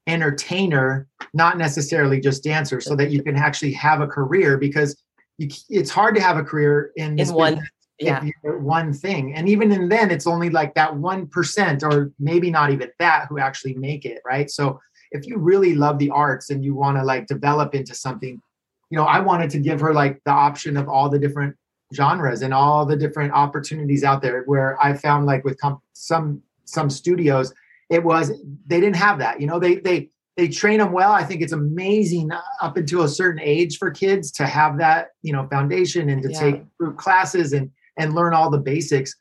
entertainer, 0.07 1.07
not 1.33 1.57
necessarily 1.57 2.21
just 2.21 2.43
dancer, 2.43 2.79
so 2.79 2.95
that 2.95 3.11
you 3.11 3.21
can 3.21 3.35
actually 3.35 3.73
have 3.73 3.99
a 4.01 4.07
career? 4.07 4.57
Because 4.57 4.95
you, 5.37 5.49
it's 5.69 5.89
hard 5.89 6.15
to 6.15 6.21
have 6.21 6.37
a 6.37 6.43
career 6.43 6.91
in 6.95 7.15
this 7.15 7.29
In 7.29 7.35
one- 7.35 7.67
Yeah. 7.99 8.23
one 8.43 8.91
thing, 8.93 9.33
and 9.35 9.47
even 9.47 9.71
in 9.71 9.87
then, 9.89 10.11
it's 10.11 10.27
only 10.27 10.49
like 10.49 10.73
that 10.75 10.95
one 10.95 11.27
percent, 11.27 11.81
or 11.83 12.11
maybe 12.19 12.51
not 12.51 12.71
even 12.71 12.89
that, 12.99 13.27
who 13.29 13.39
actually 13.39 13.75
make 13.75 14.05
it, 14.05 14.21
right? 14.25 14.49
So 14.51 14.79
if 15.11 15.25
you 15.25 15.37
really 15.37 15.75
love 15.75 15.97
the 15.97 16.09
arts 16.09 16.49
and 16.49 16.63
you 16.63 16.75
want 16.75 16.97
to 16.97 17.03
like 17.03 17.27
develop 17.27 17.73
into 17.73 17.95
something 17.95 18.41
you 18.89 18.97
know, 18.97 19.05
I 19.05 19.19
wanted 19.19 19.49
to 19.51 19.59
give 19.59 19.79
her 19.79 19.93
like 19.93 20.21
the 20.25 20.31
option 20.31 20.77
of 20.77 20.87
all 20.87 21.09
the 21.09 21.19
different 21.19 21.55
genres 21.93 22.41
and 22.41 22.53
all 22.53 22.85
the 22.85 22.95
different 22.95 23.33
opportunities 23.33 24.03
out 24.03 24.21
there. 24.21 24.43
Where 24.43 24.81
I 24.81 24.93
found 24.93 25.25
like 25.25 25.43
with 25.43 25.59
com- 25.59 25.81
some 25.93 26.41
some 26.65 26.89
studios, 26.89 27.53
it 27.89 28.03
was 28.03 28.31
they 28.67 28.79
didn't 28.79 28.95
have 28.97 29.19
that. 29.19 29.41
You 29.41 29.47
know, 29.47 29.59
they 29.59 29.75
they 29.77 30.09
they 30.37 30.47
train 30.47 30.79
them 30.79 30.91
well. 30.91 31.11
I 31.11 31.23
think 31.23 31.41
it's 31.41 31.53
amazing 31.53 32.29
up 32.61 32.77
until 32.77 33.03
a 33.03 33.09
certain 33.09 33.41
age 33.41 33.77
for 33.77 33.89
kids 33.89 34.31
to 34.33 34.45
have 34.45 34.77
that 34.77 35.09
you 35.23 35.33
know 35.33 35.47
foundation 35.49 36.09
and 36.09 36.21
to 36.23 36.31
Yeah. 36.31 36.39
take 36.39 36.77
group 36.77 36.97
classes 36.97 37.53
and 37.53 37.71
and 37.97 38.13
learn 38.15 38.33
all 38.33 38.49
the 38.49 38.57
basics. 38.57 39.15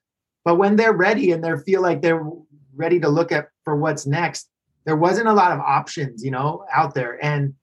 But 0.44 0.56
when 0.56 0.76
they're 0.76 0.92
ready 0.92 1.32
and 1.32 1.42
they 1.42 1.52
feel 1.64 1.82
like 1.82 2.02
they're 2.02 2.26
ready 2.74 3.00
to 3.00 3.08
look 3.08 3.32
at 3.32 3.48
for 3.64 3.76
what's 3.76 4.06
next, 4.06 4.48
there 4.84 4.96
wasn't 4.96 5.28
a 5.28 5.32
lot 5.32 5.52
of 5.52 5.60
options, 5.60 6.22
you 6.24 6.30
know, 6.30 6.64
out 6.72 6.94
there 6.94 7.22
and 7.24 7.54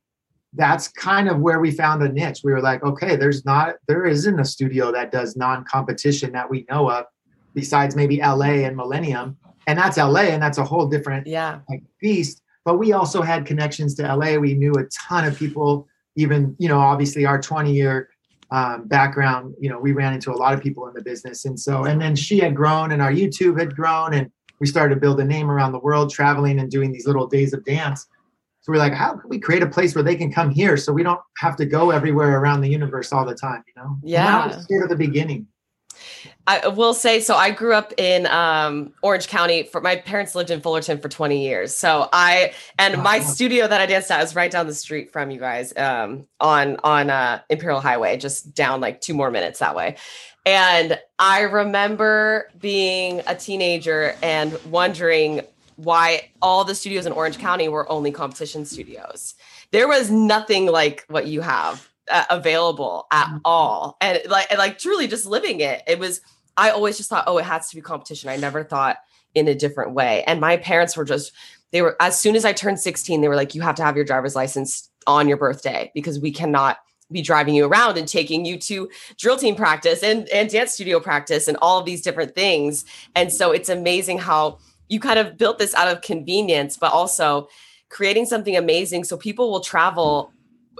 that's 0.53 0.89
kind 0.89 1.29
of 1.29 1.39
where 1.39 1.59
we 1.59 1.71
found 1.71 2.03
a 2.03 2.09
niche. 2.11 2.41
We 2.43 2.51
were 2.51 2.61
like, 2.61 2.83
okay, 2.83 3.15
there's 3.15 3.45
not, 3.45 3.75
there 3.87 4.05
isn't 4.05 4.39
a 4.39 4.43
studio 4.43 4.91
that 4.91 5.11
does 5.11 5.37
non-competition 5.37 6.33
that 6.33 6.49
we 6.49 6.65
know 6.69 6.89
of, 6.91 7.05
besides 7.53 7.95
maybe 7.95 8.17
LA 8.17 8.65
and 8.65 8.75
Millennium, 8.75 9.37
and 9.67 9.79
that's 9.79 9.97
LA, 9.97 10.21
and 10.21 10.41
that's 10.43 10.57
a 10.57 10.63
whole 10.65 10.87
different 10.87 11.25
Yeah. 11.27 11.59
like 11.69 11.83
beast. 12.01 12.41
But 12.65 12.77
we 12.79 12.91
also 12.91 13.21
had 13.21 13.45
connections 13.45 13.95
to 13.95 14.03
LA. 14.15 14.37
We 14.37 14.53
knew 14.53 14.73
a 14.73 14.83
ton 14.87 15.25
of 15.25 15.37
people. 15.37 15.87
Even 16.17 16.55
you 16.59 16.67
know, 16.67 16.79
obviously 16.79 17.25
our 17.25 17.39
20 17.41 17.71
year 17.73 18.09
um, 18.51 18.87
background, 18.87 19.55
you 19.59 19.69
know, 19.69 19.79
we 19.79 19.93
ran 19.93 20.13
into 20.13 20.31
a 20.31 20.35
lot 20.35 20.53
of 20.53 20.61
people 20.61 20.87
in 20.87 20.93
the 20.93 21.01
business, 21.01 21.45
and 21.45 21.59
so 21.59 21.85
and 21.85 22.01
then 22.01 22.15
she 22.15 22.39
had 22.39 22.55
grown, 22.55 22.91
and 22.91 23.01
our 23.01 23.11
YouTube 23.11 23.57
had 23.59 23.75
grown, 23.75 24.13
and 24.13 24.29
we 24.59 24.67
started 24.67 24.93
to 24.95 25.01
build 25.01 25.19
a 25.19 25.25
name 25.25 25.49
around 25.49 25.71
the 25.71 25.79
world, 25.79 26.11
traveling 26.11 26.59
and 26.59 26.69
doing 26.69 26.91
these 26.91 27.07
little 27.07 27.27
days 27.27 27.53
of 27.53 27.63
dance. 27.65 28.07
So 28.63 28.71
we're 28.71 28.77
like, 28.77 28.93
how 28.93 29.15
can 29.15 29.27
we 29.27 29.39
create 29.39 29.63
a 29.63 29.67
place 29.67 29.95
where 29.95 30.03
they 30.03 30.15
can 30.15 30.31
come 30.31 30.51
here 30.51 30.77
so 30.77 30.93
we 30.93 31.01
don't 31.01 31.19
have 31.39 31.55
to 31.55 31.65
go 31.65 31.89
everywhere 31.89 32.39
around 32.39 32.61
the 32.61 32.69
universe 32.69 33.11
all 33.11 33.25
the 33.25 33.33
time, 33.33 33.63
you 33.65 33.81
know? 33.81 33.97
And 34.03 34.27
that 34.27 34.47
was 34.47 34.57
Yeah. 34.57 34.61
sort 34.77 34.83
of 34.83 34.89
the 34.89 34.95
beginning. 35.07 35.47
I 36.51 36.67
will 36.67 36.93
say 36.93 37.21
so. 37.21 37.35
I 37.35 37.51
grew 37.51 37.73
up 37.73 37.93
in 37.97 38.27
um, 38.27 38.93
Orange 39.01 39.27
County. 39.27 39.63
For 39.63 39.79
my 39.79 39.95
parents 39.95 40.35
lived 40.35 40.49
in 40.49 40.59
Fullerton 40.59 40.99
for 40.99 41.07
20 41.07 41.41
years. 41.41 41.73
So 41.73 42.09
I 42.11 42.53
and 42.77 43.01
my 43.01 43.19
studio 43.19 43.67
that 43.67 43.79
I 43.79 43.85
danced 43.85 44.11
at 44.11 44.21
is 44.23 44.35
right 44.35 44.51
down 44.51 44.67
the 44.67 44.73
street 44.73 45.11
from 45.11 45.31
you 45.31 45.39
guys 45.39 45.75
um, 45.77 46.25
on 46.39 46.77
on 46.83 47.09
uh, 47.09 47.41
Imperial 47.49 47.79
Highway, 47.79 48.17
just 48.17 48.53
down 48.53 48.81
like 48.81 48.99
two 49.01 49.13
more 49.13 49.31
minutes 49.31 49.59
that 49.59 49.75
way. 49.75 49.95
And 50.45 50.99
I 51.19 51.41
remember 51.41 52.49
being 52.59 53.21
a 53.27 53.35
teenager 53.35 54.15
and 54.23 54.59
wondering 54.65 55.41
why 55.75 56.31
all 56.41 56.63
the 56.63 56.75
studios 56.75 57.05
in 57.05 57.13
Orange 57.13 57.37
County 57.37 57.67
were 57.69 57.89
only 57.91 58.11
competition 58.11 58.65
studios. 58.65 59.35
There 59.71 59.87
was 59.87 60.11
nothing 60.11 60.65
like 60.65 61.05
what 61.07 61.27
you 61.27 61.41
have 61.41 61.89
uh, 62.11 62.25
available 62.29 63.07
at 63.11 63.31
all, 63.45 63.97
and 64.01 64.19
like 64.29 64.47
and 64.49 64.59
like 64.59 64.79
truly 64.79 65.07
just 65.07 65.25
living 65.25 65.61
it. 65.61 65.81
It 65.87 65.99
was. 65.99 66.21
I 66.57 66.69
always 66.69 66.97
just 66.97 67.09
thought, 67.09 67.25
oh, 67.27 67.37
it 67.37 67.45
has 67.45 67.69
to 67.69 67.75
be 67.75 67.81
competition. 67.81 68.29
I 68.29 68.37
never 68.37 68.63
thought 68.63 68.97
in 69.33 69.47
a 69.47 69.55
different 69.55 69.93
way. 69.93 70.23
And 70.25 70.41
my 70.41 70.57
parents 70.57 70.97
were 70.97 71.05
just, 71.05 71.31
they 71.71 71.81
were, 71.81 71.95
as 71.99 72.19
soon 72.19 72.35
as 72.35 72.45
I 72.45 72.53
turned 72.53 72.79
16, 72.79 73.21
they 73.21 73.27
were 73.27 73.35
like, 73.35 73.55
you 73.55 73.61
have 73.61 73.75
to 73.75 73.83
have 73.83 73.95
your 73.95 74.05
driver's 74.05 74.35
license 74.35 74.89
on 75.07 75.27
your 75.27 75.37
birthday 75.37 75.91
because 75.95 76.19
we 76.19 76.31
cannot 76.31 76.77
be 77.11 77.21
driving 77.21 77.55
you 77.55 77.65
around 77.65 77.97
and 77.97 78.07
taking 78.07 78.45
you 78.45 78.57
to 78.57 78.89
drill 79.17 79.37
team 79.37 79.55
practice 79.55 80.03
and, 80.03 80.27
and 80.29 80.49
dance 80.49 80.73
studio 80.73 80.99
practice 80.99 81.47
and 81.47 81.57
all 81.61 81.79
of 81.79 81.85
these 81.85 82.01
different 82.01 82.35
things. 82.35 82.85
And 83.15 83.31
so 83.31 83.51
it's 83.51 83.69
amazing 83.69 84.19
how 84.19 84.59
you 84.87 84.99
kind 84.99 85.19
of 85.19 85.37
built 85.37 85.59
this 85.59 85.73
out 85.75 85.87
of 85.87 86.01
convenience, 86.01 86.77
but 86.77 86.91
also 86.91 87.47
creating 87.89 88.25
something 88.25 88.55
amazing 88.55 89.03
so 89.03 89.17
people 89.17 89.51
will 89.51 89.59
travel 89.59 90.31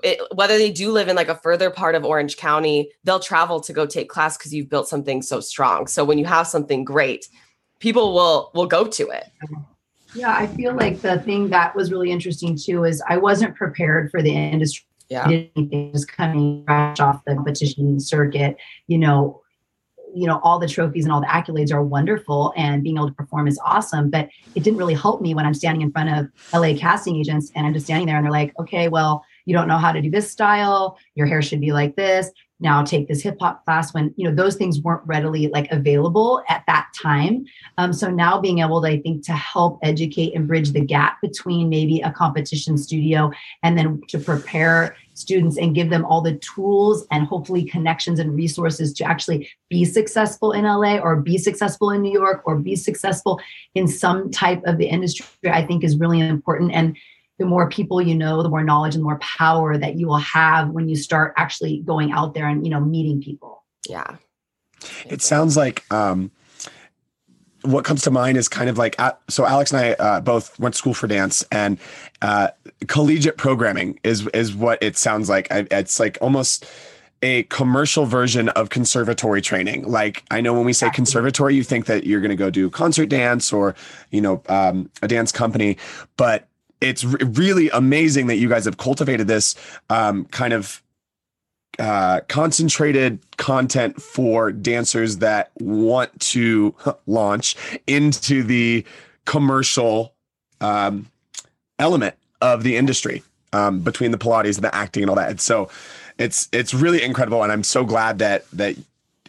it, 0.03 0.19
whether 0.33 0.57
they 0.57 0.71
do 0.71 0.91
live 0.91 1.07
in 1.07 1.15
like 1.15 1.29
a 1.29 1.35
further 1.35 1.69
part 1.69 1.95
of 1.95 2.03
Orange 2.05 2.37
County, 2.37 2.91
they'll 3.03 3.19
travel 3.19 3.59
to 3.61 3.73
go 3.73 3.85
take 3.85 4.09
class 4.09 4.37
because 4.37 4.53
you've 4.53 4.69
built 4.69 4.87
something 4.87 5.21
so 5.21 5.39
strong. 5.39 5.87
So 5.87 6.03
when 6.03 6.17
you 6.17 6.25
have 6.25 6.47
something 6.47 6.83
great, 6.83 7.27
people 7.79 8.13
will 8.13 8.51
will 8.53 8.67
go 8.67 8.85
to 8.85 9.09
it. 9.09 9.31
Yeah, 10.13 10.35
I 10.35 10.47
feel 10.47 10.75
like 10.75 11.01
the 11.01 11.19
thing 11.19 11.49
that 11.49 11.75
was 11.75 11.91
really 11.91 12.11
interesting 12.11 12.57
too 12.57 12.83
is 12.83 13.01
I 13.07 13.17
wasn't 13.17 13.55
prepared 13.55 14.11
for 14.11 14.21
the 14.21 14.31
industry. 14.31 14.85
Yeah. 15.09 15.27
Just 15.93 16.07
coming 16.07 16.63
fresh 16.65 17.01
off 17.01 17.21
the 17.25 17.35
competition 17.35 17.99
circuit, 17.99 18.55
you 18.87 18.97
know, 18.97 19.41
you 20.13 20.25
know, 20.25 20.39
all 20.41 20.57
the 20.59 20.67
trophies 20.67 21.05
and 21.05 21.13
all 21.13 21.19
the 21.21 21.27
accolades 21.27 21.73
are 21.73 21.83
wonderful 21.83 22.53
and 22.55 22.83
being 22.83 22.97
able 22.97 23.07
to 23.07 23.13
perform 23.13 23.47
is 23.47 23.59
awesome. 23.65 24.09
But 24.09 24.29
it 24.55 24.63
didn't 24.63 24.77
really 24.77 24.93
help 24.93 25.21
me 25.21 25.33
when 25.33 25.45
I'm 25.45 25.53
standing 25.53 25.81
in 25.81 25.91
front 25.91 26.09
of 26.09 26.27
LA 26.53 26.77
casting 26.77 27.17
agents 27.17 27.51
and 27.55 27.65
I'm 27.65 27.73
just 27.73 27.85
standing 27.85 28.07
there 28.07 28.15
and 28.15 28.25
they're 28.25 28.31
like, 28.31 28.57
okay, 28.59 28.87
well, 28.87 29.23
you 29.45 29.55
don't 29.55 29.67
know 29.67 29.77
how 29.77 29.91
to 29.91 30.01
do 30.01 30.09
this 30.09 30.31
style 30.31 30.97
your 31.15 31.27
hair 31.27 31.41
should 31.41 31.61
be 31.61 31.71
like 31.71 31.95
this. 31.95 32.31
Now 32.59 32.83
take 32.83 33.07
this 33.07 33.23
hip 33.23 33.37
hop 33.39 33.65
class 33.65 33.93
when 33.93 34.13
you 34.17 34.29
know 34.29 34.35
those 34.35 34.55
things 34.55 34.81
weren't 34.81 35.01
readily 35.05 35.47
like 35.47 35.71
available 35.71 36.43
at 36.47 36.63
that 36.67 36.87
time. 36.95 37.45
Um, 37.77 37.91
so 37.91 38.09
now 38.09 38.39
being 38.39 38.59
able 38.59 38.81
to 38.81 38.87
i 38.87 38.99
think 38.99 39.25
to 39.25 39.33
help 39.33 39.79
educate 39.81 40.35
and 40.35 40.47
bridge 40.47 40.71
the 40.71 40.81
gap 40.81 41.19
between 41.21 41.69
maybe 41.69 42.01
a 42.01 42.11
competition 42.11 42.77
studio 42.77 43.31
and 43.63 43.77
then 43.77 44.01
to 44.09 44.19
prepare 44.19 44.95
students 45.13 45.57
and 45.57 45.75
give 45.75 45.89
them 45.89 46.05
all 46.05 46.21
the 46.21 46.37
tools 46.37 47.05
and 47.11 47.25
hopefully 47.25 47.63
connections 47.63 48.19
and 48.19 48.35
resources 48.35 48.93
to 48.93 49.03
actually 49.03 49.49
be 49.69 49.83
successful 49.83 50.51
in 50.51 50.63
LA 50.63 50.97
or 50.97 51.15
be 51.15 51.37
successful 51.37 51.89
in 51.89 52.01
New 52.01 52.13
York 52.13 52.41
or 52.45 52.57
be 52.57 52.75
successful 52.75 53.39
in 53.75 53.87
some 53.87 54.29
type 54.31 54.61
of 54.65 54.77
the 54.77 54.87
industry 54.87 55.25
I 55.45 55.65
think 55.65 55.83
is 55.83 55.97
really 55.97 56.19
important. 56.19 56.71
And 56.73 56.95
the 57.41 57.47
more 57.47 57.67
people 57.67 57.99
you 57.99 58.15
know, 58.15 58.43
the 58.43 58.49
more 58.49 58.63
knowledge 58.63 58.93
and 58.93 59.03
more 59.03 59.17
power 59.19 59.75
that 59.75 59.95
you 59.97 60.07
will 60.07 60.17
have 60.17 60.69
when 60.69 60.87
you 60.87 60.95
start 60.95 61.33
actually 61.37 61.79
going 61.79 62.11
out 62.11 62.35
there 62.35 62.47
and, 62.47 62.63
you 62.63 62.71
know, 62.71 62.79
meeting 62.79 63.19
people. 63.19 63.63
Yeah. 63.89 64.17
It 65.07 65.23
sounds 65.23 65.57
like 65.57 65.83
um, 65.91 66.29
what 67.63 67.83
comes 67.83 68.03
to 68.03 68.11
mind 68.11 68.37
is 68.37 68.47
kind 68.47 68.69
of 68.69 68.77
like 68.77 68.95
uh, 68.99 69.13
so 69.29 69.45
alex 69.45 69.71
and 69.71 69.79
i 69.79 69.91
uh, 69.93 70.19
both 70.19 70.59
went 70.59 70.73
to 70.73 70.77
school 70.79 70.95
for 70.95 71.05
dance 71.05 71.45
and 71.51 71.77
uh, 72.23 72.47
collegiate 72.87 73.37
programming 73.37 73.99
is 74.03 74.25
is 74.29 74.55
what 74.55 74.81
it 74.81 74.97
sounds 74.97 75.29
like 75.29 75.47
it's 75.51 75.99
like 75.99 76.17
almost 76.21 76.65
a 77.21 77.43
commercial 77.43 78.07
version 78.07 78.49
of 78.49 78.69
conservatory 78.69 79.43
training 79.43 79.87
like 79.87 80.23
i 80.31 80.41
know 80.41 80.55
when 80.55 80.65
we 80.65 80.73
say 80.73 80.89
conservatory 80.89 81.53
you 81.53 81.63
think 81.63 81.85
that 81.85 82.07
you're 82.07 82.21
going 82.21 82.31
to 82.31 82.35
go 82.35 82.49
do 82.49 82.67
concert 82.67 83.09
dance 83.09 83.53
or 83.53 83.75
you 84.09 84.21
know 84.21 84.41
um, 84.49 84.89
a 85.03 85.07
dance 85.07 85.31
company 85.31 85.77
but 86.17 86.47
it's 86.81 87.03
re- 87.03 87.23
really 87.23 87.69
amazing 87.69 88.27
that 88.27 88.37
you 88.37 88.49
guys 88.49 88.65
have 88.65 88.77
cultivated 88.77 89.27
this 89.27 89.55
um, 89.89 90.25
kind 90.25 90.53
of 90.53 90.83
uh, 91.79 92.21
concentrated 92.27 93.19
content 93.37 94.01
for 94.01 94.51
dancers 94.51 95.17
that 95.17 95.51
want 95.59 96.19
to 96.19 96.75
launch 97.05 97.55
into 97.87 98.43
the 98.43 98.83
commercial 99.25 100.13
um, 100.59 101.09
element 101.79 102.15
of 102.41 102.63
the 102.63 102.75
industry 102.75 103.23
um, 103.53 103.79
between 103.79 104.11
the 104.11 104.17
Pilates 104.17 104.55
and 104.55 104.63
the 104.63 104.75
acting 104.75 105.03
and 105.03 105.09
all 105.09 105.15
that. 105.15 105.29
And 105.29 105.41
so 105.41 105.69
it's 106.17 106.49
it's 106.51 106.73
really 106.73 107.01
incredible, 107.01 107.41
and 107.43 107.51
I'm 107.51 107.63
so 107.63 107.83
glad 107.83 108.19
that 108.19 108.49
that 108.51 108.75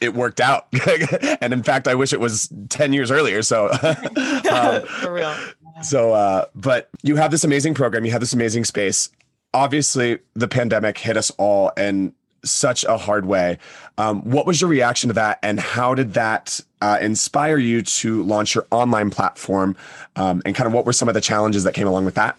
it 0.03 0.15
worked 0.15 0.41
out. 0.41 0.67
and 1.41 1.53
in 1.53 1.63
fact, 1.63 1.87
I 1.87 1.95
wish 1.95 2.13
it 2.13 2.21
was 2.21 2.53
10 2.71 2.93
years 2.93 3.11
earlier. 3.11 3.41
So, 3.43 3.71
um, 3.71 4.83
for 4.87 5.13
real. 5.13 5.35
So, 5.83 6.13
uh, 6.13 6.47
but 6.55 6.89
you 7.03 7.17
have 7.17 7.31
this 7.31 7.45
amazing 7.45 7.75
program, 7.75 8.05
you 8.05 8.13
have 8.13 8.21
this 8.21 8.33
amazing 8.33 8.65
space. 8.65 9.11
Obviously, 9.55 10.19
the 10.35 10.49
pandemic 10.49 10.97
hit 10.97 11.17
us 11.17 11.31
all 11.33 11.71
in 11.71 12.15
such 12.45 12.85
a 12.85 12.97
hard 12.97 13.27
way. 13.27 13.59
Um, 13.99 14.23
what 14.29 14.47
was 14.47 14.61
your 14.61 14.71
reaction 14.71 15.09
to 15.09 15.15
that, 15.15 15.39
and 15.43 15.61
how 15.61 15.95
did 15.95 16.15
that 16.15 16.61
uh, 16.81 16.99
inspire 17.01 17.59
you 17.59 17.83
to 17.83 18.23
launch 18.23 18.55
your 18.55 18.67
online 18.71 19.11
platform? 19.11 19.77
Um, 20.17 20.43
and 20.45 20.55
kind 20.55 20.67
of 20.67 20.73
what 20.73 20.87
were 20.87 20.93
some 20.93 21.09
of 21.09 21.15
the 21.15 21.21
challenges 21.21 21.65
that 21.65 21.75
came 21.75 21.87
along 21.87 22.05
with 22.05 22.15
that? 22.15 22.37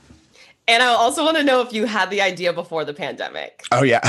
And 0.68 0.82
I 0.82 0.88
also 0.88 1.24
want 1.24 1.38
to 1.38 1.44
know 1.44 1.62
if 1.62 1.74
you 1.74 1.86
had 1.86 2.10
the 2.10 2.22
idea 2.22 2.54
before 2.54 2.86
the 2.86 2.94
pandemic. 2.94 3.64
Oh 3.72 3.84
yeah. 3.84 4.02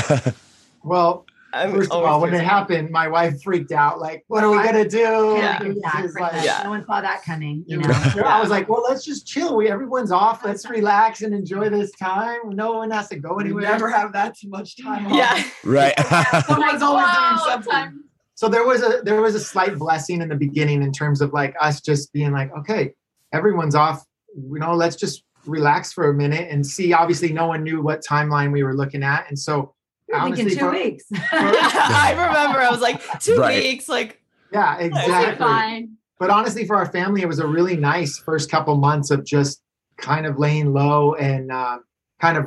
well, 0.83 1.25
I'm 1.55 1.71
First 1.71 1.91
of 1.91 2.03
all, 2.03 2.19
when 2.19 2.33
it 2.33 2.43
happened, 2.43 2.89
my 2.91 3.07
wife 3.07 3.41
freaked 3.41 3.71
out. 3.71 3.99
Like, 3.99 4.25
what 4.27 4.43
are 4.43 4.51
we 4.51 4.57
gonna 4.57 4.87
do? 4.87 5.35
Yeah, 5.37 5.63
yeah, 5.63 6.07
like, 6.19 6.43
yeah. 6.43 6.61
no 6.65 6.71
one 6.71 6.85
saw 6.85 6.99
that 6.99 7.23
coming. 7.23 7.63
You 7.65 7.77
know, 7.77 7.89
I 8.25 8.41
was 8.41 8.49
like, 8.49 8.67
well, 8.67 8.83
let's 8.83 9.05
just 9.05 9.25
chill. 9.25 9.55
We 9.55 9.69
everyone's 9.69 10.11
off. 10.11 10.43
Let's 10.43 10.69
relax 10.69 11.21
and 11.21 11.33
enjoy 11.33 11.69
this 11.69 11.91
time. 11.91 12.49
No 12.49 12.73
one 12.73 12.91
has 12.91 13.07
to 13.09 13.15
go 13.17 13.39
anywhere. 13.39 13.61
We 13.61 13.69
never 13.69 13.89
have 13.89 14.11
that 14.11 14.37
too 14.37 14.49
much 14.49 14.75
time. 14.83 15.13
Yeah, 15.13 15.43
right. 15.63 15.97
Someone's 16.45 16.81
always 16.81 17.05
doing 17.05 17.37
something. 17.45 18.03
So 18.33 18.49
there 18.49 18.65
was 18.65 18.83
a 18.83 19.01
there 19.03 19.21
was 19.21 19.35
a 19.35 19.39
slight 19.39 19.77
blessing 19.77 20.21
in 20.21 20.27
the 20.27 20.35
beginning 20.35 20.83
in 20.83 20.91
terms 20.91 21.21
of 21.21 21.31
like 21.31 21.55
us 21.61 21.79
just 21.79 22.11
being 22.11 22.33
like, 22.33 22.51
okay, 22.57 22.93
everyone's 23.31 23.75
off. 23.75 24.03
You 24.35 24.59
know, 24.59 24.73
let's 24.73 24.97
just 24.97 25.23
relax 25.45 25.93
for 25.93 26.09
a 26.09 26.13
minute 26.13 26.49
and 26.51 26.67
see. 26.67 26.91
Obviously, 26.91 27.31
no 27.31 27.47
one 27.47 27.63
knew 27.63 27.81
what 27.81 28.03
timeline 28.03 28.51
we 28.51 28.63
were 28.63 28.75
looking 28.75 29.03
at, 29.03 29.29
and 29.29 29.39
so 29.39 29.74
Honestly, 30.13 30.51
two 30.51 30.59
for, 30.59 30.71
weeks. 30.71 31.05
For, 31.09 31.17
I 31.31 32.11
remember 32.11 32.59
I 32.59 32.69
was 32.69 32.81
like, 32.81 33.01
two 33.19 33.37
right. 33.37 33.61
weeks, 33.61 33.89
like 33.89 34.21
yeah, 34.51 34.77
exactly. 34.77 35.89
But 36.19 36.29
honestly, 36.29 36.65
for 36.65 36.75
our 36.75 36.85
family, 36.85 37.21
it 37.21 37.27
was 37.27 37.39
a 37.39 37.47
really 37.47 37.75
nice 37.75 38.17
first 38.17 38.49
couple 38.49 38.75
months 38.77 39.11
of 39.11 39.25
just 39.25 39.61
kind 39.97 40.25
of 40.25 40.39
laying 40.39 40.71
low 40.73 41.15
and 41.15 41.51
uh, 41.51 41.79
kind 42.21 42.37
of 42.37 42.45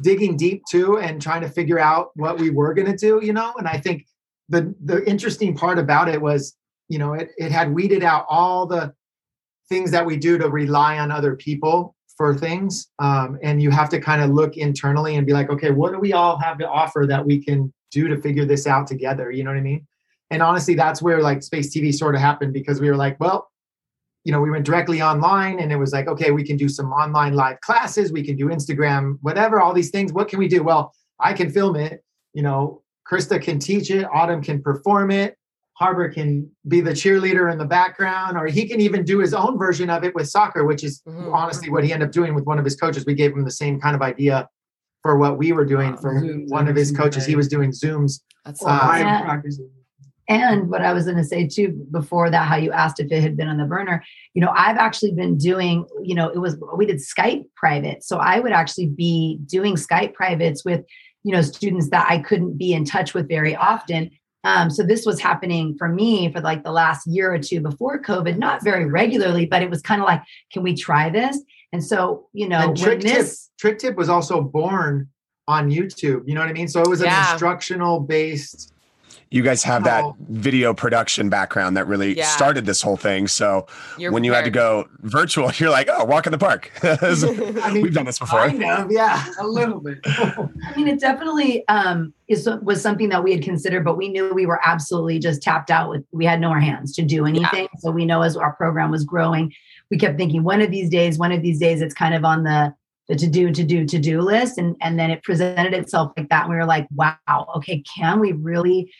digging 0.00 0.36
deep 0.36 0.62
too, 0.70 0.98
and 0.98 1.20
trying 1.20 1.42
to 1.42 1.48
figure 1.48 1.78
out 1.78 2.10
what 2.14 2.38
we 2.38 2.50
were 2.50 2.72
going 2.72 2.90
to 2.90 2.96
do. 2.96 3.20
You 3.22 3.32
know, 3.32 3.52
and 3.58 3.68
I 3.68 3.78
think 3.78 4.06
the 4.48 4.74
the 4.82 5.04
interesting 5.08 5.54
part 5.54 5.78
about 5.78 6.08
it 6.08 6.20
was, 6.20 6.56
you 6.88 6.98
know, 6.98 7.14
it 7.14 7.30
it 7.36 7.52
had 7.52 7.74
weeded 7.74 8.02
out 8.02 8.24
all 8.28 8.66
the 8.66 8.94
things 9.68 9.90
that 9.90 10.06
we 10.06 10.16
do 10.16 10.38
to 10.38 10.48
rely 10.48 10.98
on 10.98 11.10
other 11.10 11.36
people 11.36 11.94
for 12.20 12.34
things 12.34 12.90
um, 12.98 13.38
and 13.42 13.62
you 13.62 13.70
have 13.70 13.88
to 13.88 13.98
kind 13.98 14.20
of 14.20 14.28
look 14.28 14.58
internally 14.58 15.16
and 15.16 15.26
be 15.26 15.32
like 15.32 15.48
okay 15.48 15.70
what 15.70 15.90
do 15.90 15.98
we 15.98 16.12
all 16.12 16.38
have 16.38 16.58
to 16.58 16.68
offer 16.68 17.06
that 17.08 17.24
we 17.24 17.42
can 17.42 17.72
do 17.90 18.08
to 18.08 18.20
figure 18.20 18.44
this 18.44 18.66
out 18.66 18.86
together? 18.86 19.30
You 19.30 19.42
know 19.42 19.48
what 19.48 19.56
i 19.56 19.62
mean? 19.62 19.86
And 20.30 20.42
honestly 20.42 20.74
that's 20.74 21.00
where 21.00 21.22
like 21.22 21.42
space 21.42 21.74
tv 21.74 21.94
sort 21.94 22.14
of 22.14 22.20
happened 22.20 22.52
because 22.52 22.78
we 22.78 22.90
were 22.90 22.96
like 22.96 23.18
well 23.20 23.50
you 24.24 24.32
know 24.32 24.40
we 24.42 24.50
went 24.50 24.66
directly 24.66 25.00
online 25.00 25.60
and 25.60 25.72
it 25.72 25.76
was 25.76 25.94
like 25.94 26.08
okay 26.08 26.30
we 26.30 26.44
can 26.44 26.58
do 26.58 26.68
some 26.68 26.92
online 26.92 27.32
live 27.32 27.58
classes 27.62 28.12
we 28.12 28.22
can 28.22 28.36
do 28.36 28.48
instagram 28.48 29.16
whatever 29.22 29.58
all 29.58 29.72
these 29.72 29.90
things 29.90 30.12
what 30.12 30.28
can 30.28 30.38
we 30.38 30.46
do? 30.46 30.62
Well 30.62 30.92
i 31.18 31.32
can 31.32 31.48
film 31.48 31.74
it 31.74 32.04
you 32.34 32.42
know 32.42 32.82
krista 33.10 33.40
can 33.40 33.58
teach 33.58 33.90
it 33.90 34.04
autumn 34.12 34.42
can 34.42 34.60
perform 34.60 35.10
it 35.10 35.38
Harbor 35.80 36.10
can 36.10 36.50
be 36.68 36.82
the 36.82 36.90
cheerleader 36.90 37.50
in 37.50 37.56
the 37.56 37.64
background, 37.64 38.36
or 38.36 38.46
he 38.46 38.68
can 38.68 38.80
even 38.80 39.02
do 39.02 39.18
his 39.18 39.32
own 39.32 39.58
version 39.58 39.88
of 39.88 40.04
it 40.04 40.14
with 40.14 40.28
soccer, 40.28 40.66
which 40.66 40.84
is 40.84 41.00
mm-hmm. 41.08 41.32
honestly 41.32 41.70
what 41.70 41.84
he 41.84 41.92
ended 41.92 42.08
up 42.08 42.12
doing 42.12 42.34
with 42.34 42.44
one 42.44 42.58
of 42.58 42.66
his 42.66 42.76
coaches. 42.76 43.06
We 43.06 43.14
gave 43.14 43.32
him 43.32 43.44
the 43.44 43.50
same 43.50 43.80
kind 43.80 43.96
of 43.96 44.02
idea 44.02 44.46
for 45.02 45.16
what 45.16 45.38
we 45.38 45.52
were 45.52 45.64
doing 45.64 45.96
for 45.96 46.20
one 46.48 46.68
of 46.68 46.76
his 46.76 46.92
coaches. 46.92 47.24
He 47.24 47.34
was 47.34 47.48
doing 47.48 47.70
Zooms. 47.70 48.20
That's 48.44 48.62
uh, 48.62 49.40
and 50.28 50.70
what 50.70 50.82
I 50.82 50.92
was 50.92 51.06
going 51.06 51.16
to 51.16 51.24
say 51.24 51.48
too 51.48 51.86
before 51.90 52.30
that, 52.30 52.46
how 52.46 52.56
you 52.56 52.70
asked 52.70 53.00
if 53.00 53.10
it 53.10 53.22
had 53.22 53.36
been 53.36 53.48
on 53.48 53.56
the 53.56 53.64
burner, 53.64 54.04
you 54.34 54.40
know, 54.40 54.52
I've 54.54 54.76
actually 54.76 55.12
been 55.12 55.36
doing, 55.38 55.86
you 56.02 56.14
know, 56.14 56.28
it 56.28 56.38
was, 56.38 56.56
we 56.76 56.86
did 56.86 56.98
Skype 56.98 57.44
private. 57.56 58.04
So 58.04 58.18
I 58.18 58.38
would 58.38 58.52
actually 58.52 58.86
be 58.86 59.38
doing 59.46 59.74
Skype 59.74 60.14
privates 60.14 60.64
with, 60.64 60.84
you 61.24 61.32
know, 61.32 61.42
students 61.42 61.90
that 61.90 62.06
I 62.08 62.18
couldn't 62.18 62.58
be 62.58 62.74
in 62.74 62.84
touch 62.84 63.12
with 63.12 63.28
very 63.28 63.56
often. 63.56 64.10
Um, 64.44 64.70
so 64.70 64.82
this 64.82 65.04
was 65.04 65.20
happening 65.20 65.76
for 65.76 65.88
me 65.88 66.32
for 66.32 66.40
like 66.40 66.64
the 66.64 66.72
last 66.72 67.06
year 67.06 67.32
or 67.32 67.38
two 67.38 67.60
before 67.60 68.00
COVID, 68.00 68.38
not 68.38 68.64
very 68.64 68.86
regularly, 68.86 69.46
but 69.46 69.62
it 69.62 69.68
was 69.68 69.82
kind 69.82 70.00
of 70.00 70.06
like, 70.06 70.22
can 70.52 70.62
we 70.62 70.74
try 70.74 71.10
this? 71.10 71.38
And 71.72 71.84
so, 71.84 72.28
you 72.32 72.48
know, 72.48 72.58
and 72.58 72.76
trick 72.76 73.00
this 73.00 73.46
tip, 73.46 73.58
trick 73.58 73.78
tip 73.78 73.96
was 73.96 74.08
also 74.08 74.40
born 74.40 75.08
on 75.46 75.70
YouTube. 75.70 76.22
You 76.26 76.34
know 76.34 76.40
what 76.40 76.48
I 76.48 76.52
mean? 76.52 76.68
So 76.68 76.80
it 76.80 76.88
was 76.88 77.02
yeah. 77.02 77.26
an 77.26 77.32
instructional 77.32 78.00
based 78.00 78.72
you 79.32 79.44
guys 79.44 79.62
have 79.62 79.84
that 79.84 80.02
oh. 80.02 80.16
video 80.28 80.74
production 80.74 81.28
background 81.28 81.76
that 81.76 81.86
really 81.86 82.16
yeah. 82.16 82.26
started 82.26 82.66
this 82.66 82.82
whole 82.82 82.96
thing. 82.96 83.28
So 83.28 83.66
you're 83.96 84.10
when 84.10 84.22
prepared. 84.22 84.24
you 84.24 84.32
had 84.32 84.44
to 84.44 84.50
go 84.50 84.88
virtual, 85.02 85.52
you're 85.56 85.70
like, 85.70 85.88
oh, 85.90 86.04
walk 86.04 86.26
in 86.26 86.32
the 86.32 86.38
park. 86.38 86.72
I 86.82 87.70
mean, 87.72 87.82
We've 87.82 87.94
done 87.94 88.06
this 88.06 88.18
before. 88.18 88.48
Kind 88.48 88.64
of, 88.64 88.90
yeah, 88.90 89.24
a 89.38 89.46
little 89.46 89.80
bit. 89.80 89.98
I 90.04 90.48
mean, 90.74 90.88
it 90.88 90.98
definitely 90.98 91.66
um, 91.68 92.12
is 92.26 92.48
was 92.62 92.82
something 92.82 93.08
that 93.10 93.22
we 93.22 93.32
had 93.32 93.42
considered, 93.42 93.84
but 93.84 93.96
we 93.96 94.08
knew 94.08 94.34
we 94.34 94.46
were 94.46 94.60
absolutely 94.64 95.20
just 95.20 95.42
tapped 95.42 95.70
out 95.70 95.90
with. 95.90 96.04
We 96.10 96.24
had 96.24 96.40
no 96.40 96.48
more 96.48 96.60
hands 96.60 96.92
to 96.96 97.02
do 97.02 97.24
anything. 97.24 97.68
Yeah. 97.72 97.78
So 97.78 97.92
we 97.92 98.04
know 98.04 98.22
as 98.22 98.36
our 98.36 98.52
program 98.54 98.90
was 98.90 99.04
growing, 99.04 99.52
we 99.90 99.96
kept 99.96 100.18
thinking 100.18 100.42
one 100.42 100.60
of 100.60 100.72
these 100.72 100.90
days, 100.90 101.18
one 101.18 101.30
of 101.30 101.40
these 101.40 101.60
days, 101.60 101.82
it's 101.82 101.94
kind 101.94 102.14
of 102.14 102.24
on 102.24 102.42
the 102.42 102.74
the 103.08 103.14
to 103.16 103.28
do 103.28 103.52
to 103.52 103.62
do 103.62 103.86
to 103.86 103.98
do 103.98 104.20
list, 104.22 104.58
and 104.58 104.74
and 104.80 104.98
then 104.98 105.10
it 105.12 105.22
presented 105.22 105.72
itself 105.72 106.12
like 106.16 106.28
that. 106.30 106.42
And 106.42 106.50
we 106.50 106.56
were 106.56 106.64
like, 106.64 106.88
wow, 106.94 107.46
okay, 107.56 107.82
can 107.96 108.18
we 108.18 108.32
really 108.32 108.90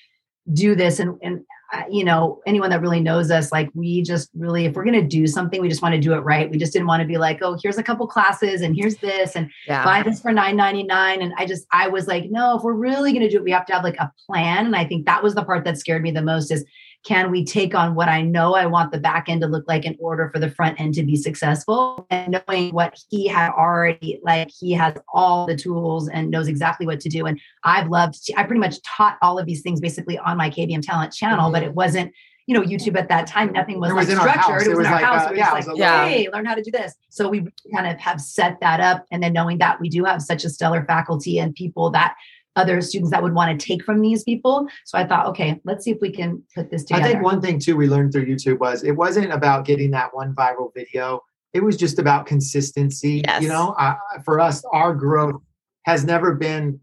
do 0.53 0.75
this? 0.75 0.99
And 0.99 1.19
and 1.23 1.41
uh, 1.73 1.83
you 1.89 2.05
know, 2.05 2.41
anyone 2.47 2.69
that 2.71 2.81
really 2.81 2.99
knows 2.99 3.31
us, 3.31 3.53
like 3.53 3.71
we 3.75 4.03
just 4.03 4.29
really, 4.35 4.65
if 4.65 4.75
we're 4.75 4.83
going 4.85 5.01
to 5.01 5.07
do 5.07 5.29
something, 5.29 5.61
we 5.61 5.69
just 5.69 5.83
want 5.83 5.95
to 5.95 6.01
do 6.01 6.13
it 6.15 6.19
right. 6.19 6.51
We 6.51 6.59
just 6.59 6.73
didn't 6.73 6.89
want 6.89 7.01
to 7.01 7.07
be 7.07 7.17
like, 7.17 7.39
oh, 7.43 7.57
here's 7.63 7.79
a 7.79 7.83
couple 7.83 8.09
classes 8.09 8.61
and 8.61 8.75
here's 8.75 8.97
this 8.97 9.37
and 9.37 9.49
Yeah. 9.69 9.85
buy 9.85 10.03
this 10.03 10.21
for 10.21 10.33
nine 10.33 10.57
ninety 10.57 10.83
nine. 10.83 11.23
And 11.23 11.33
I 11.39 11.47
just, 11.47 11.67
I 11.71 11.87
was 11.87 12.09
like, 12.09 12.25
no, 12.29 12.57
if 12.57 12.65
we're 12.65 12.73
really 12.73 13.13
going 13.13 13.23
to 13.23 13.31
do 13.31 13.37
it, 13.37 13.45
we 13.45 13.53
have 13.53 13.67
to 13.67 13.73
have 13.73 13.85
like 13.85 13.99
a 13.99 14.11
plan. 14.27 14.67
And 14.67 14.75
I 14.75 14.85
think 14.85 15.07
that 15.07 15.23
was 15.23 15.37
the 15.37 15.45
part 15.45 15.65
that 15.65 15.79
scared 15.79 16.03
me 16.03 16.11
the 16.11 16.23
most 16.23 16.51
is 16.51 16.65
can 17.05 17.31
we 17.31 17.45
take 17.45 17.75
on 17.75 17.95
what 17.95 18.09
I 18.09 18.21
know 18.21 18.55
I 18.55 18.67
want 18.67 18.93
the 18.93 18.99
back 19.01 19.29
end 19.29 19.41
to 19.41 19.47
look 19.47 19.65
like 19.67 19.85
in 19.87 19.97
order 19.99 20.29
for 20.33 20.39
the 20.39 20.51
front 20.51 20.79
end 20.81 20.95
to 20.95 21.03
be 21.03 21.17
successful? 21.17 22.07
And 22.11 22.39
knowing 22.47 22.75
what 22.75 22.99
he 23.09 23.27
had 23.27 23.53
already, 23.53 24.21
like 24.23 24.51
he 24.51 24.73
has 24.73 24.95
all 25.15 25.47
the 25.47 25.57
tools 25.57 26.09
and 26.09 26.31
knows 26.31 26.47
exactly 26.47 26.87
what 26.87 27.01
to 27.01 27.09
do. 27.09 27.25
And 27.27 27.41
I've 27.65 27.89
loved, 27.89 28.19
I 28.37 28.43
pretty 28.45 28.61
much 28.61 28.83
taught 28.83 29.17
all 29.23 29.39
of 29.39 29.47
these 29.47 29.63
things 29.63 29.81
basically 29.81 30.19
on 30.19 30.37
my 30.37 30.51
KBM 30.51 30.83
talent 30.83 31.13
channel, 31.15 31.51
but 31.51 31.63
it 31.63 31.75
wasn't, 31.75 32.13
you 32.47 32.55
know, 32.55 32.63
YouTube 32.63 32.99
at 32.99 33.09
that 33.09 33.27
time, 33.27 33.53
nothing 33.53 33.81
was, 33.81 33.93
was 33.95 34.07
like 34.09 34.13
in 34.13 34.19
our 34.19 34.29
house. 34.29 34.45
structured. 34.45 34.69
It 34.69 34.73
It 34.73 34.77
was, 34.77 34.87
in 34.87 34.93
our 34.93 35.01
like, 35.01 35.05
house. 35.05 35.23
uh, 35.23 35.25
it 35.27 35.31
was 35.31 35.39
yeah, 35.39 35.51
it 35.51 35.67
like, 35.67 35.79
Yeah. 35.79 36.09
hey, 36.09 36.29
learn 36.33 36.45
how 36.45 36.55
to 36.55 36.63
do 36.63 36.71
this. 36.71 36.95
So 37.09 37.29
we 37.29 37.47
kind 37.75 37.87
of 37.87 37.99
have 37.99 38.21
set 38.21 38.59
that 38.61 38.81
up. 38.81 39.07
And 39.11 39.23
then 39.23 39.33
knowing 39.33 39.59
that 39.59 39.81
we 39.81 39.89
do 39.89 40.05
have 40.05 40.21
such 40.21 40.45
a 40.45 40.51
stellar 40.51 40.85
faculty 40.85 41.39
and 41.39 41.55
people 41.55 41.91
that 41.93 42.15
other 42.57 42.81
students 42.81 43.11
that 43.11 43.23
would 43.23 43.35
want 43.35 43.59
to 43.59 43.67
take 43.67 43.85
from 43.85 44.01
these 44.01 44.25
people. 44.25 44.67
So 44.85 44.99
I 44.99 45.07
thought, 45.07 45.27
okay, 45.27 45.61
let's 45.65 45.85
see 45.85 45.91
if 45.91 45.99
we 46.01 46.11
can 46.11 46.43
put 46.55 46.71
this 46.71 46.85
together. 46.85 47.05
I 47.05 47.13
think 47.13 47.23
one 47.23 47.41
thing 47.41 47.59
too 47.59 47.77
we 47.77 47.89
learned 47.89 48.13
through 48.13 48.27
YouTube 48.27 48.59
was 48.59 48.83
it 48.83 48.93
wasn't 48.93 49.33
about 49.33 49.65
getting 49.65 49.91
that 49.93 50.15
one 50.15 50.35
viral 50.35 50.73
video. 50.75 51.21
It 51.53 51.63
was 51.63 51.77
just 51.77 51.99
about 51.99 52.27
consistency. 52.27 53.23
Yes. 53.27 53.43
You 53.43 53.49
know, 53.49 53.75
uh, 53.79 53.95
for 54.25 54.41
us, 54.41 54.65
our 54.73 54.95
growth 54.95 55.41
has 55.87 56.05
never 56.05 56.35
been 56.35 56.81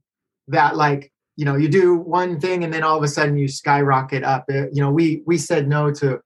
that 0.47 0.75
like 0.75 1.11
you 1.35 1.45
know 1.45 1.55
you 1.55 1.69
do 1.69 1.97
one 1.97 2.39
thing 2.39 2.63
and 2.63 2.73
then 2.73 2.83
all 2.83 2.97
of 2.97 3.03
a 3.03 3.07
sudden 3.07 3.37
you 3.37 3.47
skyrocket 3.47 4.23
up. 4.23 4.45
Uh, 4.49 4.67
you 4.71 4.81
know, 4.81 4.91
we 4.91 5.21
we 5.25 5.37
said 5.37 5.67
no 5.67 5.91
to 5.95 6.19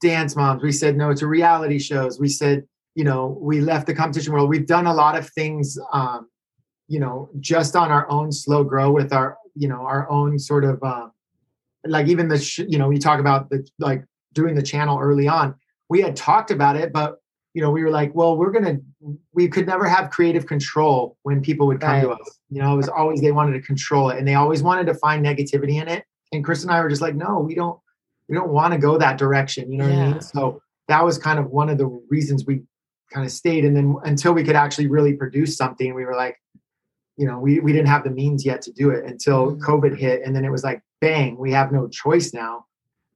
dance 0.00 0.36
moms. 0.36 0.62
We 0.62 0.72
said 0.72 0.96
no 0.96 1.12
to 1.14 1.26
reality 1.26 1.78
shows. 1.78 2.18
We 2.18 2.28
said 2.28 2.64
you 2.94 3.04
know 3.04 3.36
we 3.40 3.60
left 3.60 3.86
the 3.86 3.94
competition 3.94 4.32
world. 4.32 4.48
We've 4.48 4.66
done 4.66 4.86
a 4.86 4.94
lot 4.94 5.16
of 5.16 5.28
things. 5.30 5.78
Um, 5.92 6.28
you 6.88 7.00
know, 7.00 7.28
just 7.40 7.76
on 7.76 7.90
our 7.90 8.08
own 8.10 8.32
slow 8.32 8.64
grow 8.64 8.90
with 8.90 9.12
our 9.12 9.36
you 9.54 9.68
know 9.68 9.80
our 9.80 10.08
own 10.10 10.38
sort 10.38 10.64
of. 10.64 10.82
Um, 10.82 11.12
like 11.88 12.08
even 12.08 12.28
the 12.28 12.38
sh- 12.38 12.60
you 12.68 12.78
know 12.78 12.88
we 12.88 12.98
talk 12.98 13.20
about 13.20 13.48
the 13.50 13.66
like 13.78 14.04
doing 14.32 14.54
the 14.54 14.62
channel 14.62 14.98
early 15.00 15.28
on. 15.28 15.54
We 15.88 16.00
had 16.00 16.16
talked 16.16 16.50
about 16.50 16.76
it 16.76 16.92
but 16.92 17.16
you 17.54 17.62
know 17.62 17.70
we 17.70 17.82
were 17.82 17.90
like 17.90 18.14
well 18.14 18.36
we're 18.36 18.50
gonna 18.50 18.78
we 19.32 19.48
could 19.48 19.66
never 19.66 19.86
have 19.86 20.10
creative 20.10 20.46
control 20.46 21.16
when 21.22 21.40
people 21.40 21.66
would 21.68 21.80
come 21.80 22.00
to 22.02 22.10
us. 22.10 22.38
You 22.50 22.62
know 22.62 22.74
it 22.74 22.76
was 22.76 22.88
always 22.88 23.20
they 23.20 23.32
wanted 23.32 23.52
to 23.52 23.60
control 23.60 24.10
it 24.10 24.18
and 24.18 24.28
they 24.28 24.34
always 24.34 24.62
wanted 24.62 24.86
to 24.86 24.94
find 24.94 25.24
negativity 25.24 25.80
in 25.80 25.88
it 25.88 26.04
and 26.32 26.44
chris 26.44 26.62
and 26.62 26.70
i 26.70 26.80
were 26.82 26.88
just 26.88 27.02
like 27.02 27.14
no 27.14 27.38
we 27.38 27.54
don't 27.54 27.78
we 28.28 28.34
don't 28.34 28.50
want 28.50 28.72
to 28.72 28.78
go 28.78 28.98
that 28.98 29.16
direction 29.16 29.70
you 29.70 29.78
know 29.78 29.84
what 29.84 29.92
i 29.94 30.12
mean? 30.12 30.20
So 30.20 30.60
that 30.88 31.04
was 31.04 31.18
kind 31.18 31.38
of 31.38 31.46
one 31.46 31.68
of 31.68 31.78
the 31.78 31.86
reasons 32.08 32.44
we 32.46 32.62
kind 33.12 33.24
of 33.24 33.32
stayed 33.32 33.64
and 33.64 33.76
then 33.76 33.96
until 34.04 34.32
we 34.32 34.44
could 34.44 34.56
actually 34.56 34.88
really 34.88 35.14
produce 35.14 35.56
something 35.56 35.94
we 35.94 36.04
were 36.04 36.16
like 36.16 36.36
you 37.16 37.26
know 37.26 37.38
we, 37.38 37.60
we 37.60 37.72
didn't 37.72 37.88
have 37.88 38.04
the 38.04 38.10
means 38.10 38.44
yet 38.44 38.60
to 38.62 38.72
do 38.72 38.90
it 38.90 39.04
until 39.04 39.52
Mhm. 39.52 39.60
covid 39.60 39.96
hit 39.98 40.22
and 40.24 40.34
then 40.34 40.44
it 40.44 40.50
was 40.50 40.64
like 40.64 40.80
bang 41.00 41.36
we 41.38 41.50
have 41.52 41.72
no 41.72 41.88
choice 41.88 42.32
now 42.34 42.64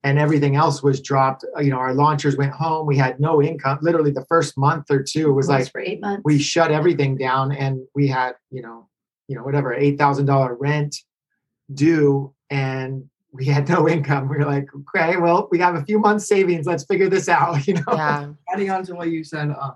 and 0.03 0.18
everything 0.18 0.57
else 0.57 0.82
was 0.82 1.01
dropped 1.01 1.44
Uh, 1.57 1.61
you 1.61 1.70
know 1.70 1.76
our 1.78 1.94
launchers 1.94 2.36
went 2.36 2.53
home 2.53 2.86
we 2.86 2.96
had 2.96 3.20
no 3.20 3.42
income 3.42 3.78
literally 3.82 4.11
the 4.11 4.24
first 4.28 4.57
month 4.57 4.84
or 4.90 5.03
two 5.03 5.32
was 5.32 5.46
Closed 5.46 5.61
like 5.66 5.72
for 5.72 5.80
eight 5.80 6.01
months. 6.01 6.22
we 6.24 6.38
shut 6.38 6.70
everything 6.70 7.16
down 7.16 7.53
and 7.53 7.80
we 7.94 8.07
had 8.09 8.32
you 8.51 8.62
know 8.62 8.88
you 9.28 9.36
know 9.36 9.42
whatever 9.44 9.72
eight 9.74 9.98
thousand 9.98 10.26
dollar 10.26 10.55
rent 10.55 10.96
due 11.72 12.34
and 12.51 13.05
we 13.32 13.44
had 13.44 13.68
no 13.68 13.88
income 13.88 14.28
we 14.28 14.36
were 14.38 14.44
like 14.44 14.66
okay 14.74 15.16
well 15.16 15.48
we 15.53 15.59
have 15.59 15.74
a 15.76 15.84
few 15.84 15.98
months 15.98 16.26
savings 16.26 16.66
let's 16.66 16.84
figure 16.84 17.09
this 17.09 17.28
out 17.28 17.66
you 17.68 17.74
know 17.74 17.82
Yeah. 17.92 18.32
adding 18.53 18.70
on 18.70 18.82
to 18.86 18.94
what 18.94 19.11
you 19.11 19.22
said, 19.24 19.51
uh, 19.51 19.72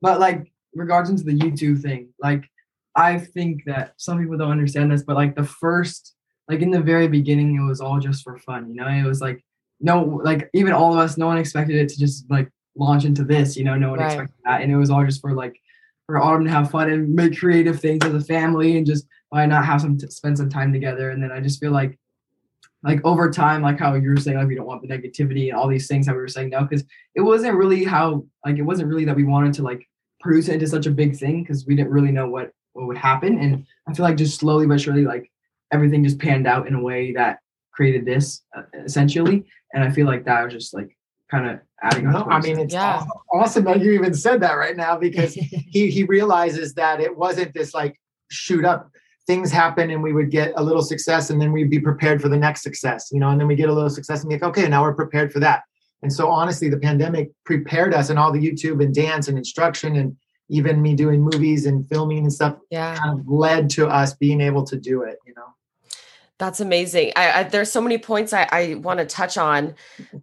but 0.00 0.20
like 0.20 0.50
regards 0.74 1.10
into 1.10 1.22
the 1.22 1.32
YouTube 1.38 1.80
thing, 1.82 2.08
like 2.18 2.44
I 2.96 3.18
think 3.18 3.64
that 3.64 3.94
some 3.96 4.18
people 4.20 4.36
don't 4.36 4.50
understand 4.50 4.90
this, 4.90 5.02
but 5.02 5.16
like 5.16 5.34
the 5.34 5.44
first, 5.44 6.14
like 6.48 6.60
in 6.60 6.70
the 6.70 6.80
very 6.80 7.08
beginning, 7.08 7.56
it 7.56 7.66
was 7.66 7.80
all 7.80 7.98
just 7.98 8.22
for 8.22 8.38
fun, 8.38 8.68
you 8.68 8.76
know. 8.76 8.86
It 8.88 9.04
was 9.04 9.20
like 9.20 9.44
no, 9.80 10.02
like 10.24 10.48
even 10.54 10.72
all 10.72 10.92
of 10.92 10.98
us, 10.98 11.18
no 11.18 11.26
one 11.26 11.38
expected 11.38 11.76
it 11.76 11.88
to 11.90 11.98
just 11.98 12.30
like 12.30 12.48
launch 12.76 13.04
into 13.04 13.24
this, 13.24 13.56
you 13.56 13.64
know. 13.64 13.76
No 13.76 13.90
one 13.90 13.98
Right. 13.98 14.06
expected 14.06 14.36
that, 14.44 14.62
and 14.62 14.70
it 14.70 14.76
was 14.76 14.90
all 14.90 15.04
just 15.04 15.20
for 15.20 15.32
like 15.32 15.60
for 16.06 16.22
Autumn 16.22 16.44
to 16.44 16.50
have 16.50 16.70
fun 16.70 16.90
and 16.90 17.14
make 17.14 17.38
creative 17.38 17.80
things 17.80 18.04
as 18.04 18.14
a 18.14 18.20
family, 18.20 18.76
and 18.76 18.86
just 18.86 19.06
why 19.30 19.44
not 19.46 19.64
have 19.64 19.80
some 19.80 19.98
t- 19.98 20.06
spend 20.08 20.38
some 20.38 20.48
time 20.48 20.72
together. 20.72 21.10
And 21.10 21.22
then 21.22 21.32
I 21.32 21.40
just 21.40 21.60
feel 21.60 21.72
like 21.72 21.98
like 22.84 23.00
over 23.04 23.30
time, 23.30 23.62
like 23.62 23.78
how 23.78 23.94
you 23.94 24.10
were 24.10 24.16
saying, 24.18 24.36
like 24.36 24.46
we 24.46 24.54
don't 24.54 24.66
want 24.66 24.82
the 24.82 24.88
negativity 24.88 25.48
and 25.48 25.56
all 25.56 25.68
these 25.68 25.88
things 25.88 26.06
that 26.06 26.12
we 26.12 26.20
were 26.20 26.28
saying 26.28 26.50
no, 26.50 26.62
because 26.62 26.84
it 27.14 27.22
wasn't 27.22 27.56
really 27.56 27.82
how 27.82 28.24
like 28.44 28.58
it 28.58 28.62
wasn't 28.62 28.88
really 28.88 29.06
that 29.06 29.16
we 29.16 29.24
wanted 29.24 29.54
to 29.54 29.62
like 29.62 29.88
produce 30.20 30.48
it 30.48 30.54
into 30.54 30.66
such 30.66 30.86
a 30.86 30.90
big 30.90 31.16
thing 31.16 31.42
because 31.42 31.66
we 31.66 31.74
didn't 31.74 31.90
really 31.90 32.12
know 32.12 32.28
what 32.28 32.52
what 32.74 32.86
would 32.86 32.98
happen. 32.98 33.38
And 33.38 33.66
i 33.88 33.92
feel 33.94 34.04
like 34.04 34.16
just 34.16 34.38
slowly 34.38 34.66
but 34.66 34.80
surely 34.80 35.04
like 35.04 35.30
everything 35.72 36.04
just 36.04 36.18
panned 36.18 36.46
out 36.46 36.68
in 36.68 36.74
a 36.74 36.82
way 36.82 37.12
that 37.12 37.38
created 37.72 38.04
this 38.04 38.42
uh, 38.56 38.62
essentially. 38.84 39.44
And 39.72 39.82
i 39.82 39.90
feel 39.90 40.06
like 40.06 40.24
that 40.26 40.44
was 40.44 40.52
just 40.52 40.74
like 40.74 40.96
kind 41.30 41.48
of 41.48 41.58
adding 41.82 42.06
on 42.06 42.12
No, 42.12 42.24
I 42.26 42.40
mean 42.40 42.58
it's 42.58 42.74
Yeah. 42.74 42.98
aw- 43.00 43.40
awesome 43.40 43.64
that 43.64 43.80
you 43.80 43.92
even 43.92 44.14
said 44.14 44.40
that 44.42 44.54
right 44.54 44.76
now 44.76 44.96
because 44.98 45.32
he 45.74 45.90
he 45.90 46.04
realizes 46.04 46.74
that 46.74 47.00
it 47.00 47.16
wasn't 47.16 47.54
this 47.54 47.72
like 47.74 47.98
shoot 48.30 48.64
up 48.64 48.90
things 49.26 49.50
happen 49.50 49.90
and 49.90 50.02
we 50.02 50.12
would 50.12 50.30
get 50.30 50.52
a 50.56 50.62
little 50.62 50.82
success 50.82 51.30
and 51.30 51.40
then 51.40 51.50
we'd 51.50 51.70
be 51.70 51.80
prepared 51.80 52.20
for 52.20 52.28
the 52.28 52.36
next 52.36 52.62
success 52.62 53.08
you 53.10 53.18
know 53.20 53.30
and 53.30 53.40
then 53.40 53.48
we 53.48 53.54
get 53.56 53.70
a 53.70 53.72
little 53.72 53.88
success 53.90 54.20
and 54.20 54.28
be 54.28 54.34
like 54.36 54.42
okay 54.42 54.68
now 54.68 54.82
we're 54.82 54.94
prepared 54.94 55.32
for 55.32 55.40
that. 55.40 55.62
And 56.02 56.12
so 56.12 56.28
honestly 56.28 56.68
the 56.68 56.76
pandemic 56.78 57.30
prepared 57.46 57.94
us 57.94 58.10
and 58.10 58.18
all 58.18 58.30
the 58.32 58.38
youtube 58.46 58.82
and 58.84 58.94
dance 58.94 59.28
and 59.28 59.38
instruction 59.38 59.96
and 59.96 60.14
even 60.48 60.82
me 60.82 60.94
doing 60.94 61.22
movies 61.22 61.66
and 61.66 61.88
filming 61.88 62.18
and 62.18 62.32
stuff 62.32 62.56
Yeah. 62.70 62.96
kind 62.96 63.18
of 63.20 63.26
led 63.28 63.70
to 63.70 63.86
us 63.88 64.14
being 64.14 64.40
able 64.40 64.64
to 64.64 64.76
do 64.76 65.02
it 65.02 65.18
you 65.26 65.34
know 65.34 65.54
That's 66.38 66.60
amazing. 66.60 67.12
I, 67.16 67.40
I 67.40 67.42
there's 67.44 67.70
so 67.70 67.80
many 67.80 67.96
points 67.98 68.32
I, 68.32 68.48
I 68.50 68.74
want 68.74 68.98
to 68.98 69.06
touch 69.06 69.38
on, 69.38 69.74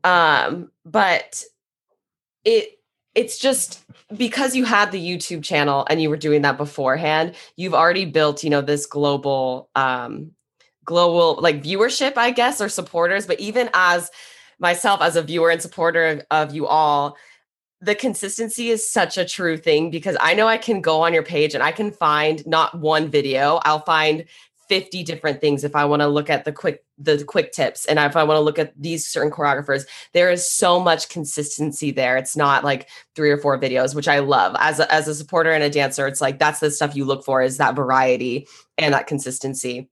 um, 0.03 0.69
but 0.85 1.43
it 2.43 2.79
it's 3.15 3.37
just 3.37 3.83
because 4.15 4.55
you 4.55 4.65
had 4.65 4.91
the 4.91 4.99
YouTube 4.99 5.43
channel 5.43 5.85
and 5.89 6.01
you 6.01 6.09
were 6.09 6.17
doing 6.17 6.41
that 6.43 6.57
beforehand. 6.57 7.35
You've 7.57 7.73
already 7.73 8.05
built, 8.05 8.43
you 8.43 8.49
know, 8.49 8.61
this 8.61 8.85
global, 8.85 9.69
um, 9.75 10.31
global 10.85 11.41
like 11.41 11.61
viewership, 11.63 12.17
I 12.17 12.31
guess, 12.31 12.61
or 12.61 12.69
supporters. 12.69 13.27
But 13.27 13.39
even 13.39 13.69
as 13.73 14.11
myself, 14.59 15.01
as 15.01 15.15
a 15.17 15.21
viewer 15.23 15.49
and 15.49 15.61
supporter 15.61 16.05
of, 16.07 16.21
of 16.31 16.55
you 16.55 16.67
all, 16.67 17.17
the 17.81 17.95
consistency 17.95 18.69
is 18.69 18.89
such 18.89 19.17
a 19.17 19.25
true 19.25 19.57
thing 19.57 19.89
because 19.89 20.15
I 20.19 20.35
know 20.35 20.47
I 20.47 20.57
can 20.57 20.81
go 20.81 21.01
on 21.01 21.13
your 21.13 21.23
page 21.23 21.55
and 21.55 21.63
I 21.63 21.71
can 21.71 21.91
find 21.91 22.45
not 22.45 22.79
one 22.79 23.09
video. 23.09 23.59
I'll 23.65 23.83
find 23.83 24.25
50 24.69 25.03
different 25.03 25.41
things 25.41 25.63
if 25.63 25.75
I 25.75 25.83
want 25.83 26.01
to 26.01 26.07
look 26.07 26.29
at 26.29 26.45
the 26.45 26.51
quick 26.51 26.85
the 26.97 27.23
quick 27.25 27.51
tips 27.51 27.85
and 27.87 27.97
if 27.97 28.15
I 28.15 28.23
want 28.23 28.37
to 28.37 28.41
look 28.41 28.59
at 28.59 28.79
these 28.79 29.07
certain 29.07 29.31
choreographers. 29.31 29.85
There 30.13 30.29
is 30.29 30.49
so 30.49 30.79
much 30.79 31.09
consistency 31.09 31.89
there. 31.89 32.15
It's 32.15 32.37
not 32.37 32.63
like 32.63 32.87
three 33.15 33.31
or 33.31 33.37
four 33.37 33.59
videos 33.59 33.95
which 33.95 34.07
I 34.07 34.19
love. 34.19 34.55
As 34.59 34.79
a, 34.79 34.93
as 34.93 35.07
a 35.07 35.15
supporter 35.15 35.51
and 35.51 35.63
a 35.63 35.69
dancer 35.69 36.07
it's 36.07 36.21
like 36.21 36.37
that's 36.37 36.59
the 36.59 36.69
stuff 36.69 36.95
you 36.95 37.03
look 37.03 37.25
for 37.25 37.41
is 37.41 37.57
that 37.57 37.75
variety 37.75 38.47
and 38.77 38.93
that 38.93 39.07
consistency. 39.07 39.89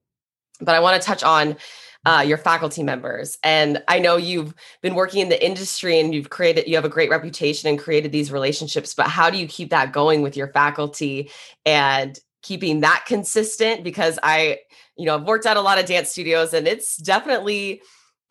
But 0.62 0.76
I 0.76 0.80
want 0.80 1.02
to 1.02 1.06
touch 1.06 1.24
on 1.24 1.58
uh, 2.06 2.24
your 2.26 2.38
faculty 2.38 2.84
members. 2.84 3.38
And 3.44 3.84
I 3.88 4.00
know 4.00 4.16
you've 4.16 4.54
been 4.82 4.96
working 4.96 5.22
in 5.22 5.30
the 5.30 5.46
industry 5.46 6.00
and 6.00 6.14
you've 6.14 6.30
created 6.30 6.68
you 6.68 6.76
have 6.76 6.86
a 6.86 6.90
great 6.90 7.10
reputation 7.10 7.70
and 7.70 7.78
created 7.78 8.12
these 8.12 8.32
relationships 8.32 8.94
but 8.94 9.08
how 9.08 9.30
do 9.30 9.38
you 9.38 9.48
keep 9.48 9.70
that 9.70 9.92
going 9.92 10.22
with 10.22 10.38
your 10.38 10.48
faculty 10.48 11.30
and 11.66 12.20
keeping 12.42 12.82
that 12.82 13.04
consistent? 13.06 13.84
Because 13.84 14.18
I, 14.24 14.60
you 14.98 15.06
know, 15.06 15.16
I've 15.16 15.28
worked 15.28 15.46
at 15.46 15.58
a 15.58 15.62
lot 15.62 15.78
of 15.78 15.86
dance 15.86 16.10
studios 16.10 16.54
and 16.54 16.68
it's 16.68 16.98
definitely 16.98 17.82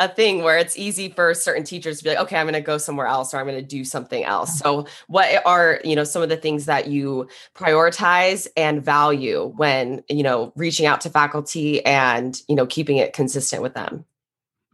a 0.00 0.08
thing 0.08 0.42
where 0.42 0.58
it's 0.58 0.78
easy 0.78 1.08
for 1.08 1.34
certain 1.34 1.64
teachers 1.64 1.98
to 1.98 2.04
be 2.04 2.10
like, 2.10 2.18
okay, 2.18 2.36
I'm 2.36 2.46
going 2.46 2.54
to 2.54 2.60
go 2.60 2.78
somewhere 2.78 3.06
else 3.06 3.34
or 3.34 3.38
I'm 3.38 3.46
going 3.46 3.58
to 3.58 3.66
do 3.66 3.84
something 3.84 4.24
else. 4.24 4.58
So, 4.58 4.86
what 5.08 5.44
are, 5.44 5.80
you 5.84 5.96
know, 5.96 6.04
some 6.04 6.22
of 6.22 6.28
the 6.28 6.36
things 6.36 6.66
that 6.66 6.88
you 6.88 7.28
prioritize 7.54 8.46
and 8.56 8.84
value 8.84 9.52
when, 9.56 10.04
you 10.08 10.22
know, 10.22 10.52
reaching 10.56 10.86
out 10.86 11.00
to 11.02 11.10
faculty 11.10 11.84
and, 11.84 12.40
you 12.48 12.54
know, 12.54 12.66
keeping 12.66 12.98
it 12.98 13.12
consistent 13.12 13.62
with 13.62 13.74
them? 13.74 14.04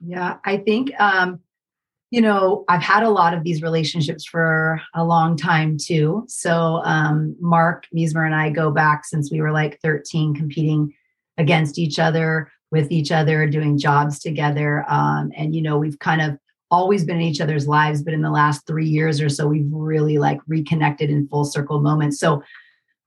Yeah, 0.06 0.36
I 0.44 0.58
think 0.58 0.92
um, 1.00 1.40
you 2.10 2.20
know, 2.20 2.64
I've 2.68 2.80
had 2.80 3.02
a 3.02 3.10
lot 3.10 3.34
of 3.34 3.42
these 3.42 3.60
relationships 3.60 4.24
for 4.24 4.80
a 4.94 5.04
long 5.04 5.36
time 5.36 5.76
too. 5.76 6.24
So 6.28 6.80
um 6.84 7.34
Mark 7.40 7.86
Meismer 7.92 8.24
and 8.24 8.36
I 8.36 8.50
go 8.50 8.70
back 8.70 9.04
since 9.04 9.32
we 9.32 9.40
were 9.40 9.50
like 9.50 9.80
13 9.80 10.32
competing 10.34 10.94
against 11.38 11.76
each 11.76 11.98
other, 11.98 12.52
with 12.74 12.90
each 12.90 13.12
other, 13.12 13.46
doing 13.46 13.78
jobs 13.78 14.18
together. 14.18 14.84
Um, 14.88 15.30
and 15.36 15.54
you 15.54 15.62
know, 15.62 15.78
we've 15.78 15.98
kind 16.00 16.20
of 16.20 16.36
always 16.72 17.04
been 17.04 17.16
in 17.16 17.22
each 17.22 17.40
other's 17.40 17.68
lives, 17.68 18.02
but 18.02 18.12
in 18.12 18.20
the 18.20 18.30
last 18.30 18.66
three 18.66 18.88
years 18.88 19.20
or 19.20 19.28
so, 19.28 19.46
we've 19.46 19.70
really 19.70 20.18
like 20.18 20.40
reconnected 20.48 21.08
in 21.08 21.28
full 21.28 21.44
circle 21.44 21.80
moments. 21.80 22.18
So 22.18 22.42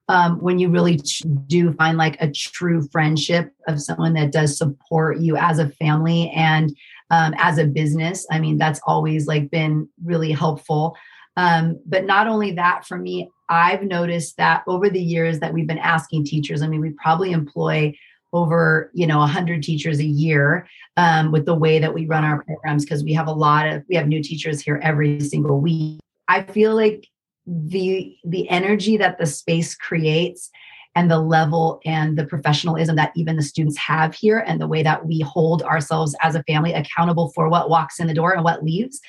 um, 0.07 0.39
when 0.39 0.57
you 0.57 0.69
really 0.69 1.01
do 1.47 1.73
find 1.73 1.97
like 1.97 2.15
a 2.21 2.31
true 2.31 2.87
friendship 2.93 3.51
of 3.67 3.81
someone 3.81 4.13
that 4.13 4.31
does 4.31 4.57
support 4.57 5.19
you 5.19 5.35
as 5.35 5.59
a 5.59 5.67
family 5.67 6.31
and 6.33 6.73
um, 7.11 7.33
as 7.37 7.57
a 7.57 7.65
business, 7.65 8.25
I 8.31 8.39
mean, 8.39 8.57
that's 8.57 8.79
always 8.87 9.27
like 9.27 9.51
been 9.51 9.89
really 10.01 10.31
helpful. 10.31 10.95
Um, 11.35 11.77
but 11.85 12.05
not 12.05 12.27
only 12.27 12.51
that, 12.53 12.85
for 12.85 12.97
me, 12.97 13.29
I've 13.49 13.83
noticed 13.83 14.37
that 14.37 14.63
over 14.65 14.89
the 14.89 15.01
years 15.01 15.39
that 15.39 15.53
we've 15.53 15.67
been 15.67 15.77
asking 15.77 16.23
teachers, 16.23 16.61
I 16.61 16.67
mean, 16.67 16.81
we 16.81 16.91
probably 16.91 17.31
employ 17.33 17.93
over 18.37 18.91
you 18.93 19.07
know 19.07 19.19
100 19.19 19.63
teachers 19.63 19.99
a 19.99 20.05
year 20.05 20.67
um, 20.97 21.31
with 21.31 21.45
the 21.45 21.55
way 21.55 21.79
that 21.79 21.93
we 21.93 22.05
run 22.05 22.23
our 22.23 22.43
programs 22.43 22.83
because 22.83 23.03
we 23.03 23.13
have 23.13 23.27
a 23.27 23.31
lot 23.31 23.67
of 23.67 23.83
we 23.89 23.95
have 23.95 24.07
new 24.07 24.21
teachers 24.21 24.61
here 24.61 24.79
every 24.83 25.19
single 25.21 25.59
week. 25.59 25.99
I 26.27 26.43
feel 26.43 26.75
like 26.75 27.07
the 27.45 28.15
the 28.23 28.49
energy 28.49 28.97
that 28.97 29.17
the 29.17 29.25
space 29.25 29.75
creates 29.75 30.49
and 30.95 31.11
the 31.11 31.19
level 31.19 31.79
and 31.85 32.17
the 32.17 32.25
professionalism 32.25 32.95
that 32.95 33.11
even 33.15 33.35
the 33.35 33.43
students 33.43 33.77
have 33.77 34.15
here 34.15 34.39
and 34.39 34.59
the 34.59 34.67
way 34.67 34.81
that 34.81 35.05
we 35.05 35.19
hold 35.19 35.61
ourselves 35.61 36.15
as 36.21 36.35
a 36.35 36.43
family 36.43 36.73
accountable 36.73 37.31
for 37.35 37.49
what 37.49 37.69
walks 37.69 37.99
in 37.99 38.07
the 38.07 38.13
door 38.13 38.33
and 38.33 38.43
what 38.43 38.63
leaves 38.63 38.99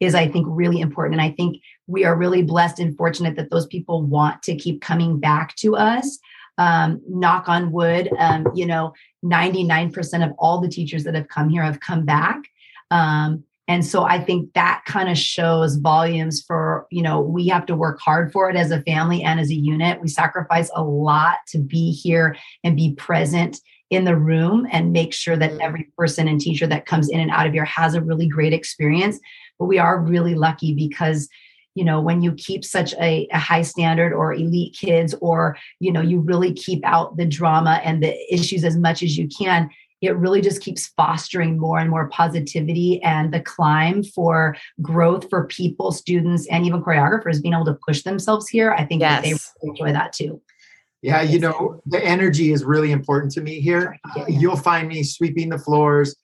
is 0.00 0.14
i 0.14 0.28
think 0.28 0.46
really 0.48 0.80
important. 0.80 1.20
And 1.20 1.22
i 1.22 1.34
think 1.34 1.60
we 1.86 2.04
are 2.04 2.16
really 2.16 2.42
blessed 2.42 2.78
and 2.78 2.96
fortunate 2.96 3.34
that 3.36 3.50
those 3.50 3.66
people 3.66 4.02
want 4.02 4.42
to 4.42 4.54
keep 4.54 4.80
coming 4.80 5.18
back 5.18 5.56
to 5.56 5.74
us 5.74 6.18
um, 6.58 7.00
knock 7.08 7.48
on 7.48 7.72
wood 7.72 8.10
um, 8.18 8.46
you 8.54 8.66
know 8.66 8.92
99% 9.24 10.24
of 10.24 10.32
all 10.38 10.60
the 10.60 10.68
teachers 10.68 11.04
that 11.04 11.14
have 11.14 11.28
come 11.28 11.48
here 11.48 11.62
have 11.62 11.80
come 11.80 12.04
back. 12.04 12.38
Um, 12.90 13.44
and 13.70 13.84
so 13.84 14.04
i 14.04 14.18
think 14.18 14.54
that 14.54 14.82
kind 14.86 15.10
of 15.10 15.18
shows 15.18 15.76
volumes 15.76 16.42
for 16.42 16.86
you 16.90 17.02
know 17.02 17.20
we 17.20 17.46
have 17.48 17.66
to 17.66 17.76
work 17.76 18.00
hard 18.00 18.32
for 18.32 18.48
it 18.48 18.56
as 18.56 18.70
a 18.70 18.80
family 18.82 19.22
and 19.22 19.38
as 19.38 19.50
a 19.50 19.54
unit. 19.54 20.00
We 20.00 20.08
sacrifice 20.08 20.70
a 20.74 20.82
lot 20.82 21.36
to 21.48 21.58
be 21.58 21.92
here 21.92 22.36
and 22.64 22.76
be 22.76 22.94
present 22.94 23.60
in 23.90 24.04
the 24.04 24.16
room 24.16 24.66
and 24.70 24.92
make 24.92 25.14
sure 25.14 25.36
that 25.36 25.52
mm. 25.52 25.60
every 25.60 25.88
person 25.96 26.28
and 26.28 26.40
teacher 26.40 26.66
that 26.66 26.86
comes 26.86 27.08
in 27.08 27.20
and 27.20 27.30
out 27.30 27.46
of 27.46 27.52
here 27.52 27.64
has 27.64 27.94
a 27.94 28.02
really 28.02 28.26
great 28.26 28.52
experience. 28.52 29.18
But 29.58 29.66
we 29.66 29.78
are 29.78 30.00
really 30.00 30.34
lucky 30.34 30.74
because 30.74 31.28
you 31.78 31.84
know 31.84 32.00
when 32.00 32.22
you 32.22 32.32
keep 32.34 32.64
such 32.64 32.92
a, 32.94 33.28
a, 33.32 33.38
high 33.38 33.62
standard 33.62 34.12
or 34.12 34.34
elite 34.34 34.76
kids 34.78 35.14
or 35.20 35.56
you 35.78 35.92
know 35.92 36.00
you 36.00 36.18
really 36.18 36.52
keep 36.52 36.84
out 36.84 37.16
the 37.16 37.24
drama 37.24 37.80
and 37.84 38.02
the 38.02 38.14
issues 38.34 38.64
as 38.64 38.76
much 38.76 39.02
as 39.02 39.16
you 39.16 39.28
can 39.28 39.70
it 40.00 40.16
really 40.16 40.40
just 40.40 40.60
keeps 40.60 40.88
fostering 40.88 41.58
more 41.58 41.78
and 41.78 41.90
more 41.90 42.08
positivity 42.08 43.02
and 43.02 43.32
the 43.32 43.40
climb 43.40 44.04
for 44.04 44.56
growth 44.80 45.28
for 45.28 45.46
people, 45.46 45.90
students, 45.90 46.46
and 46.48 46.64
even 46.64 46.82
choreographers 46.82 47.42
being 47.42 47.54
able 47.54 47.64
to 47.64 47.78
push 47.84 48.02
themselves 48.02 48.48
here. 48.48 48.72
I 48.72 48.84
think 48.84 49.00
yes. 49.00 49.10
that 49.10 49.22
they 49.22 49.32
really 49.32 49.70
enjoy 49.70 49.92
that 49.92 50.12
too. 50.12 50.40
Yeah, 51.02 51.22
you 51.22 51.38
know, 51.38 51.80
the 51.86 52.04
energy 52.04 52.52
is 52.52 52.64
really 52.64 52.92
important 52.92 53.32
to 53.32 53.40
me 53.40 53.60
here. 53.60 53.98
Uh, 54.16 54.24
you'll 54.28 54.56
find 54.56 54.88
me 54.88 55.02
sweeping 55.02 55.48
the 55.48 55.58
floors, 55.58 56.14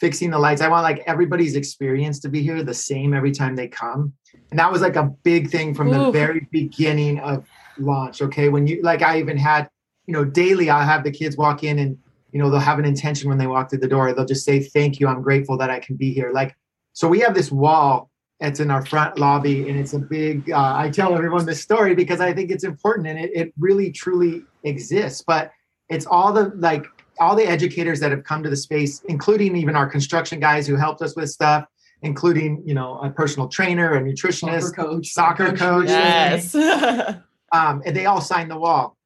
fixing 0.00 0.30
the 0.30 0.38
lights. 0.38 0.60
I 0.60 0.68
want 0.68 0.82
like 0.82 1.02
everybody's 1.06 1.56
experience 1.56 2.18
to 2.20 2.28
be 2.28 2.42
here 2.42 2.62
the 2.62 2.74
same 2.74 3.14
every 3.14 3.32
time 3.32 3.56
they 3.56 3.68
come. 3.68 4.12
And 4.50 4.58
that 4.58 4.70
was 4.70 4.82
like 4.82 4.96
a 4.96 5.04
big 5.22 5.50
thing 5.50 5.74
from 5.74 5.88
Ooh. 5.88 6.06
the 6.06 6.10
very 6.10 6.48
beginning 6.50 7.20
of 7.20 7.46
launch. 7.78 8.22
Okay. 8.22 8.48
When 8.48 8.66
you 8.66 8.82
like 8.82 9.02
I 9.02 9.18
even 9.18 9.36
had, 9.36 9.68
you 10.06 10.12
know, 10.12 10.24
daily 10.24 10.70
I'll 10.70 10.86
have 10.86 11.04
the 11.04 11.10
kids 11.10 11.36
walk 11.36 11.64
in 11.64 11.78
and 11.78 11.98
you 12.34 12.40
know 12.40 12.50
they'll 12.50 12.60
have 12.60 12.80
an 12.80 12.84
intention 12.84 13.28
when 13.28 13.38
they 13.38 13.46
walk 13.46 13.70
through 13.70 13.78
the 13.78 13.88
door 13.88 14.12
they'll 14.12 14.26
just 14.26 14.44
say 14.44 14.60
thank 14.60 15.00
you 15.00 15.06
i'm 15.06 15.22
grateful 15.22 15.56
that 15.56 15.70
i 15.70 15.78
can 15.78 15.96
be 15.96 16.12
here 16.12 16.32
like 16.32 16.54
so 16.92 17.08
we 17.08 17.20
have 17.20 17.32
this 17.32 17.50
wall 17.50 18.10
that's 18.40 18.60
in 18.60 18.70
our 18.70 18.84
front 18.84 19.16
lobby 19.18 19.68
and 19.68 19.78
it's 19.78 19.94
a 19.94 19.98
big 19.98 20.50
uh, 20.50 20.74
i 20.76 20.90
tell 20.90 21.14
everyone 21.14 21.46
this 21.46 21.62
story 21.62 21.94
because 21.94 22.20
i 22.20 22.34
think 22.34 22.50
it's 22.50 22.64
important 22.64 23.06
and 23.06 23.18
it, 23.18 23.30
it 23.34 23.54
really 23.58 23.90
truly 23.90 24.42
exists 24.64 25.22
but 25.26 25.52
it's 25.88 26.06
all 26.06 26.32
the 26.32 26.52
like 26.56 26.84
all 27.18 27.36
the 27.36 27.46
educators 27.46 28.00
that 28.00 28.10
have 28.10 28.24
come 28.24 28.42
to 28.42 28.50
the 28.50 28.56
space 28.56 29.02
including 29.08 29.56
even 29.56 29.76
our 29.76 29.86
construction 29.86 30.40
guys 30.40 30.66
who 30.66 30.76
helped 30.76 31.02
us 31.02 31.14
with 31.16 31.30
stuff 31.30 31.66
including 32.04 32.62
you 32.64 32.74
know 32.74 32.98
a 32.98 33.10
personal 33.10 33.48
trainer 33.48 33.94
a 33.94 34.02
nutritionist 34.02 34.74
soccer 34.74 34.82
coach. 34.82 35.08
soccer 35.08 35.52
coach. 35.52 35.88
Yes. 35.88 36.54
Um, 37.52 37.82
and 37.86 37.94
they 37.94 38.06
all 38.06 38.20
signed 38.20 38.50
the 38.50 38.58
wall. 38.58 38.96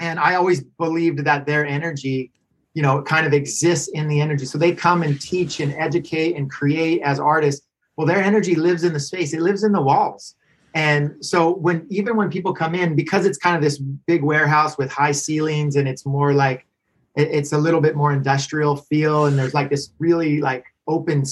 And 0.00 0.18
i 0.18 0.34
always 0.34 0.62
believed 0.62 1.26
that 1.26 1.44
their 1.44 1.66
energy 1.66 2.32
you 2.72 2.80
know 2.80 3.02
kind 3.02 3.26
of 3.26 3.34
exists 3.34 3.88
in 3.88 4.08
the 4.08 4.20
energy. 4.20 4.46
So 4.46 4.56
they 4.56 4.72
come 4.72 5.02
and 5.02 5.20
teach 5.20 5.60
and 5.60 5.74
educate 5.74 6.36
and 6.36 6.50
create 6.50 7.02
as 7.02 7.20
artists. 7.20 7.66
Well 7.96 8.06
their 8.06 8.22
energy 8.22 8.54
lives 8.54 8.82
in 8.84 8.94
the 8.94 9.00
space. 9.00 9.34
It 9.34 9.42
lives 9.42 9.62
in 9.62 9.72
the 9.72 9.82
walls. 9.82 10.34
And 10.74 11.22
so 11.22 11.52
when 11.52 11.86
even 11.90 12.16
when 12.16 12.30
people 12.30 12.54
come 12.54 12.74
in 12.74 12.96
because 12.96 13.26
it's 13.26 13.36
kind 13.36 13.56
of 13.56 13.62
this 13.62 13.76
big 13.78 14.22
warehouse 14.22 14.78
with 14.78 14.90
high 14.90 15.12
ceilings 15.12 15.76
and 15.76 15.86
it's 15.86 16.06
more 16.06 16.32
like 16.32 16.66
it's 17.14 17.52
a 17.52 17.58
little 17.58 17.80
bit 17.80 17.94
more 17.94 18.12
industrial 18.12 18.76
feel 18.76 19.26
and 19.26 19.38
there's 19.38 19.54
like 19.54 19.68
this 19.68 19.90
really 19.98 20.40
like 20.40 20.64
open 20.88 21.24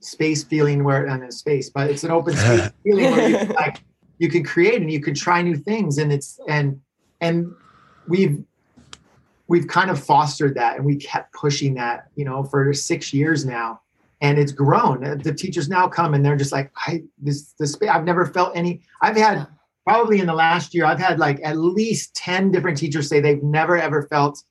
space 0.00 0.42
feeling 0.42 0.84
where 0.84 1.08
uh, 1.08 1.14
and 1.14 1.24
a 1.24 1.32
space 1.32 1.70
but 1.70 1.90
it's 1.90 2.04
an 2.04 2.10
open 2.10 2.36
space 2.36 2.70
feeling 2.82 3.10
where 3.12 3.28
you 3.28 3.36
like 3.54 3.84
you 4.18 4.28
can 4.28 4.44
create 4.44 4.80
and 4.80 4.90
you 4.90 5.00
can 5.00 5.14
try 5.14 5.40
new 5.42 5.56
things 5.56 5.98
and 5.98 6.12
it's 6.12 6.40
and 6.48 6.80
and 7.20 7.54
we've 8.08 8.42
we've 9.48 9.66
kind 9.66 9.90
of 9.90 10.02
fostered 10.02 10.54
that 10.54 10.76
and 10.76 10.84
we 10.84 10.96
kept 10.96 11.32
pushing 11.32 11.74
that, 11.74 12.08
you 12.14 12.24
know, 12.24 12.44
for 12.44 12.72
six 12.72 13.12
years 13.12 13.44
now. 13.44 13.80
And 14.20 14.38
it's 14.38 14.52
grown. 14.52 15.04
Uh, 15.04 15.14
the 15.14 15.32
teachers 15.32 15.68
now 15.68 15.88
come 15.88 16.12
and 16.12 16.24
they're 16.24 16.36
just 16.36 16.52
like, 16.52 16.72
I 16.86 17.04
this 17.18 17.54
this 17.58 17.76
I've 17.88 18.04
never 18.04 18.26
felt 18.26 18.56
any. 18.56 18.82
I've 19.00 19.16
had 19.16 19.46
probably 19.86 20.18
in 20.20 20.26
the 20.26 20.34
last 20.34 20.74
year, 20.74 20.84
I've 20.84 20.98
had 20.98 21.18
like 21.18 21.40
at 21.44 21.56
least 21.56 22.14
10 22.16 22.50
different 22.50 22.76
teachers 22.76 23.08
say 23.08 23.20
they've 23.20 23.42
never 23.42 23.76
ever 23.76 24.02
felt 24.02 24.42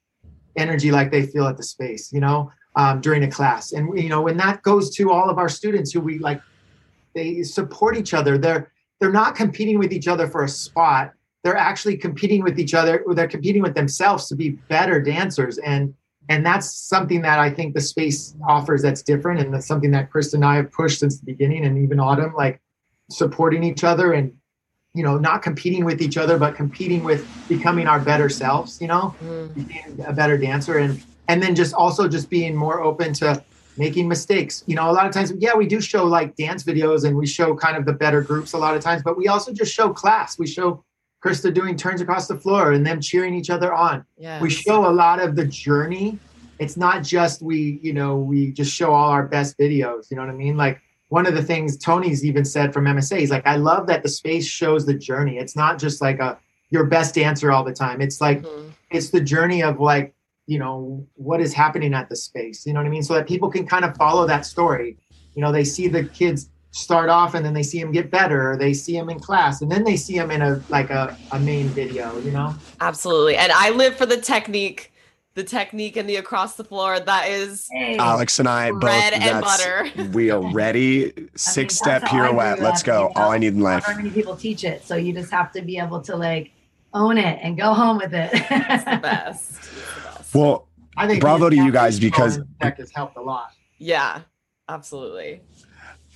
energy 0.58 0.92
like 0.92 1.12
they 1.12 1.26
feel 1.26 1.48
at 1.48 1.58
the 1.58 1.64
space, 1.64 2.12
you 2.12 2.20
know, 2.20 2.52
um, 2.76 3.02
during 3.02 3.24
a 3.24 3.32
class. 3.32 3.72
And 3.72 3.98
you 3.98 4.10
know, 4.10 4.22
when 4.22 4.38
that 4.38 4.62
goes 4.64 4.90
to 4.98 5.12
all 5.12 5.30
of 5.30 5.38
our 5.38 5.50
students 5.50 5.92
who 5.92 6.02
we 6.02 6.20
like, 6.20 6.42
they 7.16 7.44
support 7.44 7.98
each 7.98 8.14
other. 8.14 8.38
They're 8.38 8.72
they're 9.00 9.12
not 9.12 9.36
competing 9.36 9.78
with 9.80 9.94
each 9.94 10.08
other 10.08 10.28
for 10.28 10.44
a 10.44 10.50
spot 10.50 11.14
they're 11.48 11.56
actually 11.56 11.96
competing 11.96 12.44
with 12.44 12.60
each 12.60 12.74
other 12.74 13.04
or 13.08 13.16
they're 13.16 13.26
competing 13.26 13.62
with 13.62 13.74
themselves 13.74 14.28
to 14.28 14.36
be 14.36 14.50
better 14.68 15.02
dancers 15.02 15.58
and 15.60 15.94
and 16.30 16.46
that's 16.46 16.70
something 16.70 17.22
that 17.22 17.40
i 17.40 17.50
think 17.50 17.74
the 17.74 17.80
space 17.80 18.36
offers 18.48 18.82
that's 18.82 19.02
different 19.02 19.40
and 19.40 19.54
that's 19.54 19.66
something 19.66 19.92
that 19.92 20.12
chris 20.12 20.34
and 20.34 20.44
i 20.44 20.56
have 20.56 20.70
pushed 20.74 21.00
since 21.00 21.20
the 21.20 21.26
beginning 21.26 21.66
and 21.66 21.78
even 21.78 22.02
autumn 22.02 22.34
like 22.36 22.60
supporting 23.10 23.64
each 23.64 23.86
other 23.86 24.12
and 24.12 24.34
you 24.98 25.04
know 25.04 25.18
not 25.18 25.42
competing 25.42 25.86
with 25.86 26.02
each 26.02 26.18
other 26.18 26.38
but 26.38 26.56
competing 26.56 27.04
with 27.04 27.28
becoming 27.48 27.88
our 27.88 28.00
better 28.00 28.30
selves 28.30 28.82
you 28.82 28.88
know 28.88 29.14
mm. 29.24 29.54
being 29.54 30.04
a 30.06 30.14
better 30.14 30.38
dancer 30.38 30.80
and 30.80 31.04
and 31.28 31.42
then 31.42 31.54
just 31.54 31.74
also 31.74 32.08
just 32.08 32.30
being 32.30 32.56
more 32.56 32.82
open 32.82 33.14
to 33.14 33.42
making 33.78 34.08
mistakes 34.08 34.64
you 34.66 34.76
know 34.76 34.90
a 34.90 34.94
lot 34.94 35.06
of 35.06 35.14
times 35.14 35.32
yeah 35.38 35.56
we 35.56 35.68
do 35.68 35.80
show 35.80 36.04
like 36.04 36.36
dance 36.36 36.64
videos 36.64 37.06
and 37.06 37.16
we 37.16 37.28
show 37.28 37.56
kind 37.56 37.78
of 37.78 37.86
the 37.86 37.94
better 37.94 38.22
groups 38.22 38.54
a 38.54 38.58
lot 38.58 38.76
of 38.76 38.82
times 38.82 39.04
but 39.04 39.16
we 39.16 39.28
also 39.28 39.54
just 39.54 39.72
show 39.74 39.90
class 39.90 40.40
we 40.40 40.48
show 40.48 40.84
Krista 41.24 41.54
doing 41.54 41.76
turns 41.76 42.02
across 42.02 42.28
the 42.28 42.38
floor 42.38 42.74
and 42.74 42.86
them 42.86 43.02
cheering 43.02 43.34
each 43.34 43.50
other 43.50 43.74
on. 43.74 44.06
Yes. 44.18 44.42
We 44.42 44.50
show 44.50 44.88
a 44.88 44.94
lot 44.94 45.20
of 45.20 45.36
the 45.36 45.46
journey. 45.46 46.20
It's 46.60 46.78
not 46.78 47.04
just 47.04 47.42
we, 47.42 47.80
you 47.82 47.94
know, 47.94 48.18
we 48.18 48.52
just 48.52 48.74
show 48.74 48.94
all 48.94 49.10
our 49.10 49.28
best 49.28 49.58
videos. 49.58 50.10
You 50.10 50.18
know 50.18 50.24
what 50.24 50.32
I 50.32 50.36
mean? 50.36 50.58
Like 50.58 50.80
one 51.10 51.26
of 51.26 51.34
the 51.34 51.44
things 51.44 51.78
Tony's 51.78 52.26
even 52.26 52.44
said 52.44 52.74
from 52.74 52.86
MSA, 52.86 53.20
he's 53.20 53.32
like, 53.32 53.48
I 53.48 53.56
love 53.56 53.88
that 53.88 54.04
the 54.04 54.10
space 54.10 54.46
shows 54.46 54.86
the 54.86 54.94
journey. 54.94 55.38
It's 55.38 55.56
not 55.56 55.80
just 55.80 56.02
like 56.02 56.20
a 56.20 56.38
your 56.70 56.86
best 56.86 57.18
answer 57.18 57.52
all 57.52 57.64
the 57.64 57.74
time. 57.74 58.02
It's 58.02 58.20
like 58.20 58.42
mm-hmm. 58.42 58.70
it's 58.92 59.10
the 59.10 59.22
journey 59.22 59.64
of 59.64 59.80
like, 59.80 60.14
you 60.48 60.60
know, 60.60 61.08
what 61.16 61.40
is 61.40 61.54
happening 61.54 61.94
at 61.94 62.10
the 62.10 62.16
space. 62.16 62.66
You 62.66 62.74
know 62.74 62.82
what 62.82 62.88
I 62.88 62.90
mean? 62.90 63.04
So 63.04 63.14
that 63.14 63.28
people 63.28 63.50
can 63.50 63.66
kind 63.66 63.86
of 63.86 63.96
follow 63.96 64.28
that 64.28 64.46
story. 64.46 64.98
You 65.34 65.42
know, 65.42 65.52
they 65.52 65.64
see 65.64 65.88
the 65.88 66.04
kids 66.04 66.50
start 66.72 67.10
off 67.10 67.34
and 67.34 67.46
then 67.46 67.54
they 67.54 67.64
see 67.64 67.80
them 67.80 67.92
get 67.92 68.12
better 68.12 68.52
or 68.52 68.58
they 68.58 68.74
see 68.74 68.94
them 68.94 69.10
in 69.10 69.20
class 69.20 69.62
and 69.62 69.72
then 69.72 69.84
they 69.84 69.96
see 69.96 70.18
them 70.18 70.30
in 70.30 70.42
a 70.42 70.62
like 70.70 70.90
a, 70.90 71.18
a 71.32 71.40
main 71.40 71.68
video 71.70 72.16
you 72.20 72.30
know 72.30 72.54
absolutely 72.82 73.36
and 73.36 73.52
i 73.54 73.72
live 73.72 73.96
for 73.96 74.06
the 74.06 74.18
technique 74.18 74.92
the 75.38 75.44
technique 75.44 75.96
and 75.96 76.10
the 76.10 76.16
across 76.16 76.56
the 76.56 76.64
floor 76.64 77.00
that 77.00 77.30
is 77.30 77.70
hey. 77.72 77.96
alex 77.98 78.40
and 78.40 78.50
i 78.50 78.72
bread 78.72 79.14
both 79.14 79.22
and 79.22 79.42
butter. 79.42 80.08
we 80.12 80.32
are 80.32 80.42
ready. 80.52 81.14
Six 81.36 81.80
I 81.86 82.00
mean, 82.00 82.00
step 82.00 82.10
pirouette. 82.10 82.60
let's 82.60 82.82
go. 82.82 83.04
You 83.04 83.08
know, 83.10 83.12
all 83.16 83.32
i 83.32 83.38
need 83.38 83.54
in 83.54 83.60
life. 83.60 83.84
how 83.84 83.96
many 83.96 84.10
people 84.10 84.36
teach 84.36 84.64
it 84.64 84.84
so 84.84 84.96
you 84.96 85.14
just 85.14 85.32
have 85.32 85.52
to 85.52 85.62
be 85.62 85.78
able 85.78 86.02
to 86.02 86.16
like 86.16 86.52
own 86.96 87.20
it 87.20 87.38
and 87.44 87.56
go 87.56 87.76
home 87.76 87.98
with 87.98 88.16
it. 88.16 88.32
It's 88.34 88.84
the 88.84 88.98
best, 88.98 89.52
it's 89.58 89.68
the 89.68 90.02
best. 90.10 90.34
well 90.34 90.68
i 90.98 91.06
think 91.06 91.22
bravo 91.22 91.52
to 91.52 91.56
you 91.56 91.72
guys 91.72 92.00
because 92.00 92.40
tech 92.60 92.80
has 92.80 92.92
helped 92.92 93.16
a 93.16 93.22
lot. 93.22 93.52
Yeah 93.78 94.22
absolutely. 94.68 95.42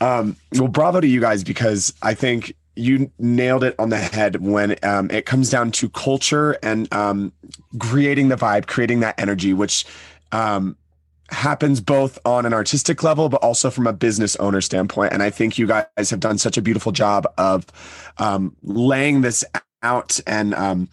Um, 0.01 0.35
well, 0.55 0.67
bravo 0.67 0.99
to 0.99 1.07
you 1.07 1.21
guys 1.21 1.43
because 1.43 1.93
I 2.01 2.15
think 2.15 2.55
you 2.75 3.11
nailed 3.19 3.63
it 3.63 3.75
on 3.77 3.89
the 3.89 3.97
head 3.97 4.41
when 4.41 4.75
um, 4.83 5.09
it 5.11 5.25
comes 5.25 5.49
down 5.49 5.71
to 5.71 5.89
culture 5.89 6.57
and 6.63 6.91
um, 6.93 7.33
creating 7.79 8.29
the 8.29 8.35
vibe, 8.35 8.67
creating 8.67 9.01
that 9.01 9.19
energy, 9.19 9.53
which 9.53 9.85
um, 10.31 10.77
happens 11.29 11.81
both 11.81 12.17
on 12.25 12.45
an 12.45 12.53
artistic 12.53 13.03
level, 13.03 13.29
but 13.29 13.41
also 13.43 13.69
from 13.69 13.87
a 13.87 13.93
business 13.93 14.35
owner 14.37 14.61
standpoint. 14.61 15.13
And 15.13 15.21
I 15.23 15.29
think 15.29 15.57
you 15.57 15.67
guys 15.67 16.09
have 16.09 16.19
done 16.19 16.37
such 16.37 16.57
a 16.57 16.61
beautiful 16.61 16.91
job 16.91 17.25
of 17.37 17.65
um, 18.17 18.55
laying 18.63 19.21
this 19.21 19.43
out 19.83 20.19
and 20.27 20.53
um, 20.55 20.89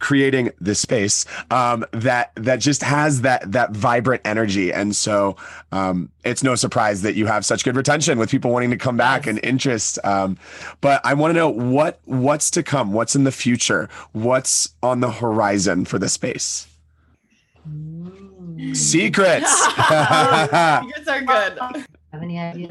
creating 0.00 0.50
this 0.60 0.80
space 0.80 1.24
um, 1.50 1.84
that 1.92 2.32
that 2.34 2.56
just 2.56 2.82
has 2.82 3.20
that 3.22 3.52
that 3.52 3.70
vibrant 3.70 4.22
energy. 4.24 4.72
And 4.72 4.96
so 4.96 5.36
um, 5.72 6.10
it's 6.24 6.42
no 6.42 6.54
surprise 6.56 7.02
that 7.02 7.14
you 7.14 7.26
have 7.26 7.44
such 7.46 7.64
good 7.64 7.76
retention 7.76 8.18
with 8.18 8.30
people 8.30 8.50
wanting 8.50 8.70
to 8.70 8.76
come 8.76 8.96
back 8.96 9.26
and 9.26 9.38
interest. 9.44 9.98
Um, 10.04 10.36
but 10.80 11.00
I 11.04 11.14
want 11.14 11.30
to 11.30 11.34
know 11.36 11.48
what 11.48 12.00
what's 12.04 12.50
to 12.52 12.62
come, 12.62 12.92
what's 12.92 13.14
in 13.14 13.24
the 13.24 13.32
future, 13.32 13.88
what's 14.12 14.74
on 14.82 15.00
the 15.00 15.12
horizon 15.12 15.84
for 15.84 15.98
the 15.98 16.08
space. 16.08 16.66
Secrets. 18.74 19.50
Secrets 19.64 21.08
are 21.08 21.22
good. 21.22 21.86
Have 22.12 22.22
any 22.22 22.38
ideas? 22.40 22.68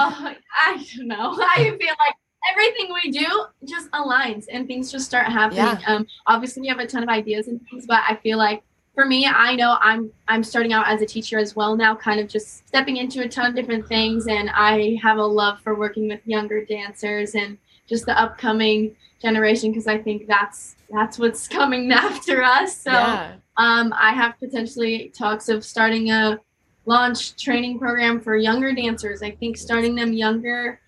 Oh, 0.00 0.34
I 0.74 0.86
don't 0.96 1.08
know. 1.08 1.36
I 1.40 1.56
feel 1.78 1.94
like 2.06 2.14
everything 2.50 2.92
we 2.92 3.10
do 3.10 3.26
just 3.64 3.90
aligns 3.92 4.46
and 4.50 4.66
things 4.66 4.90
just 4.90 5.06
start 5.06 5.26
happening. 5.26 5.64
Yeah. 5.64 5.80
Um, 5.86 6.06
obviously 6.26 6.62
we 6.62 6.68
have 6.68 6.78
a 6.78 6.86
ton 6.86 7.02
of 7.02 7.08
ideas 7.08 7.48
and 7.48 7.60
things, 7.68 7.86
but 7.86 8.00
I 8.08 8.16
feel 8.16 8.38
like 8.38 8.62
for 8.98 9.04
me, 9.04 9.26
I 9.26 9.54
know 9.54 9.76
I'm 9.80 10.10
I'm 10.26 10.42
starting 10.42 10.72
out 10.72 10.88
as 10.88 11.02
a 11.02 11.06
teacher 11.06 11.38
as 11.38 11.54
well 11.54 11.76
now, 11.76 11.94
kind 11.94 12.18
of 12.18 12.26
just 12.26 12.66
stepping 12.66 12.96
into 12.96 13.22
a 13.22 13.28
ton 13.28 13.46
of 13.46 13.54
different 13.54 13.86
things, 13.86 14.26
and 14.26 14.50
I 14.52 14.98
have 15.00 15.18
a 15.18 15.24
love 15.24 15.60
for 15.60 15.76
working 15.76 16.08
with 16.08 16.20
younger 16.26 16.64
dancers 16.64 17.36
and 17.36 17.58
just 17.88 18.06
the 18.06 18.20
upcoming 18.20 18.96
generation 19.22 19.70
because 19.70 19.86
I 19.86 19.98
think 19.98 20.26
that's 20.26 20.74
that's 20.90 21.16
what's 21.16 21.46
coming 21.58 21.92
after 21.92 22.42
us. 22.42 22.76
So 22.76 22.90
yeah. 22.90 23.34
um, 23.56 23.94
I 23.96 24.12
have 24.12 24.36
potentially 24.40 25.12
talks 25.16 25.48
of 25.48 25.64
starting 25.64 26.10
a 26.10 26.40
launch 26.84 27.40
training 27.40 27.78
program 27.78 28.20
for 28.20 28.34
younger 28.34 28.72
dancers. 28.72 29.22
I 29.22 29.30
think 29.30 29.58
starting 29.58 29.94
them 29.94 30.12
younger, 30.12 30.80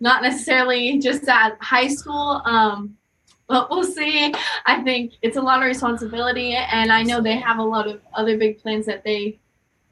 not 0.00 0.22
necessarily 0.22 0.98
just 0.98 1.28
at 1.28 1.56
high 1.60 1.88
school. 1.88 2.42
Um, 2.44 2.96
but 3.48 3.70
we'll 3.70 3.84
see. 3.84 4.34
I 4.66 4.82
think 4.82 5.12
it's 5.22 5.36
a 5.36 5.40
lot 5.40 5.62
of 5.62 5.66
responsibility, 5.66 6.54
and 6.54 6.90
I 6.90 7.02
know 7.02 7.20
they 7.20 7.36
have 7.36 7.58
a 7.58 7.62
lot 7.62 7.86
of 7.86 8.00
other 8.12 8.36
big 8.36 8.60
plans 8.60 8.86
that 8.86 9.04
they 9.04 9.38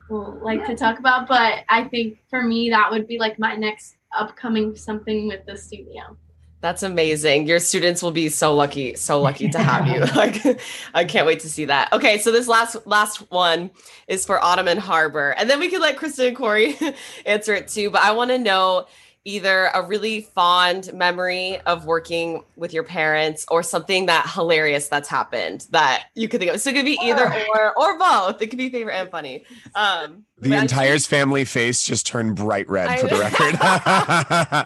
will 0.08 0.38
like 0.42 0.66
to 0.66 0.76
talk 0.76 0.98
about. 0.98 1.28
But 1.28 1.64
I 1.68 1.84
think 1.84 2.18
for 2.28 2.42
me, 2.42 2.70
that 2.70 2.90
would 2.90 3.06
be 3.06 3.18
like 3.18 3.38
my 3.38 3.54
next 3.54 3.96
upcoming 4.16 4.74
something 4.76 5.28
with 5.28 5.46
the 5.46 5.56
studio. 5.56 6.16
That's 6.64 6.82
amazing. 6.82 7.46
Your 7.46 7.58
students 7.58 8.02
will 8.02 8.10
be 8.10 8.30
so 8.30 8.54
lucky, 8.54 8.94
so 8.94 9.20
lucky 9.20 9.50
to 9.50 9.58
have 9.58 9.86
you. 9.86 10.00
Like 10.16 10.60
I 10.94 11.04
can't 11.04 11.26
wait 11.26 11.40
to 11.40 11.48
see 11.48 11.66
that. 11.66 11.92
Okay, 11.92 12.16
so 12.16 12.32
this 12.32 12.48
last 12.48 12.86
last 12.86 13.30
one 13.30 13.70
is 14.08 14.24
for 14.24 14.42
Autumn 14.42 14.66
and 14.66 14.80
Harbor. 14.80 15.34
And 15.36 15.50
then 15.50 15.60
we 15.60 15.68
could 15.68 15.82
let 15.82 15.98
Kristen 15.98 16.28
and 16.28 16.36
Corey 16.36 16.76
answer 17.26 17.54
it 17.54 17.68
too. 17.68 17.90
But 17.90 18.02
I 18.02 18.12
want 18.12 18.30
to 18.30 18.38
know 18.38 18.86
either 19.26 19.70
a 19.74 19.82
really 19.82 20.20
fond 20.20 20.92
memory 20.92 21.58
of 21.66 21.86
working 21.86 22.44
with 22.56 22.74
your 22.74 22.82
parents 22.84 23.46
or 23.50 23.62
something 23.62 24.04
that 24.06 24.30
hilarious 24.34 24.88
that's 24.88 25.08
happened 25.08 25.66
that 25.70 26.04
you 26.14 26.28
could 26.28 26.40
think 26.40 26.52
of. 26.52 26.60
So 26.60 26.70
it 26.70 26.74
could 26.74 26.84
be 26.84 26.98
either 27.02 27.32
or 27.54 27.72
or 27.78 27.98
both. 27.98 28.42
It 28.42 28.48
could 28.48 28.58
be 28.58 28.68
favorite 28.70 28.94
and 28.94 29.10
funny. 29.10 29.44
Um 29.74 30.24
The 30.40 30.50
but 30.50 30.58
I- 30.58 30.62
entire 30.62 30.98
family 30.98 31.44
face 31.46 31.82
just 31.84 32.06
turned 32.06 32.36
bright 32.36 32.68
red 32.68 32.88
I 32.88 32.96
for 32.98 33.08
the 33.08 33.18
record. 33.18 34.64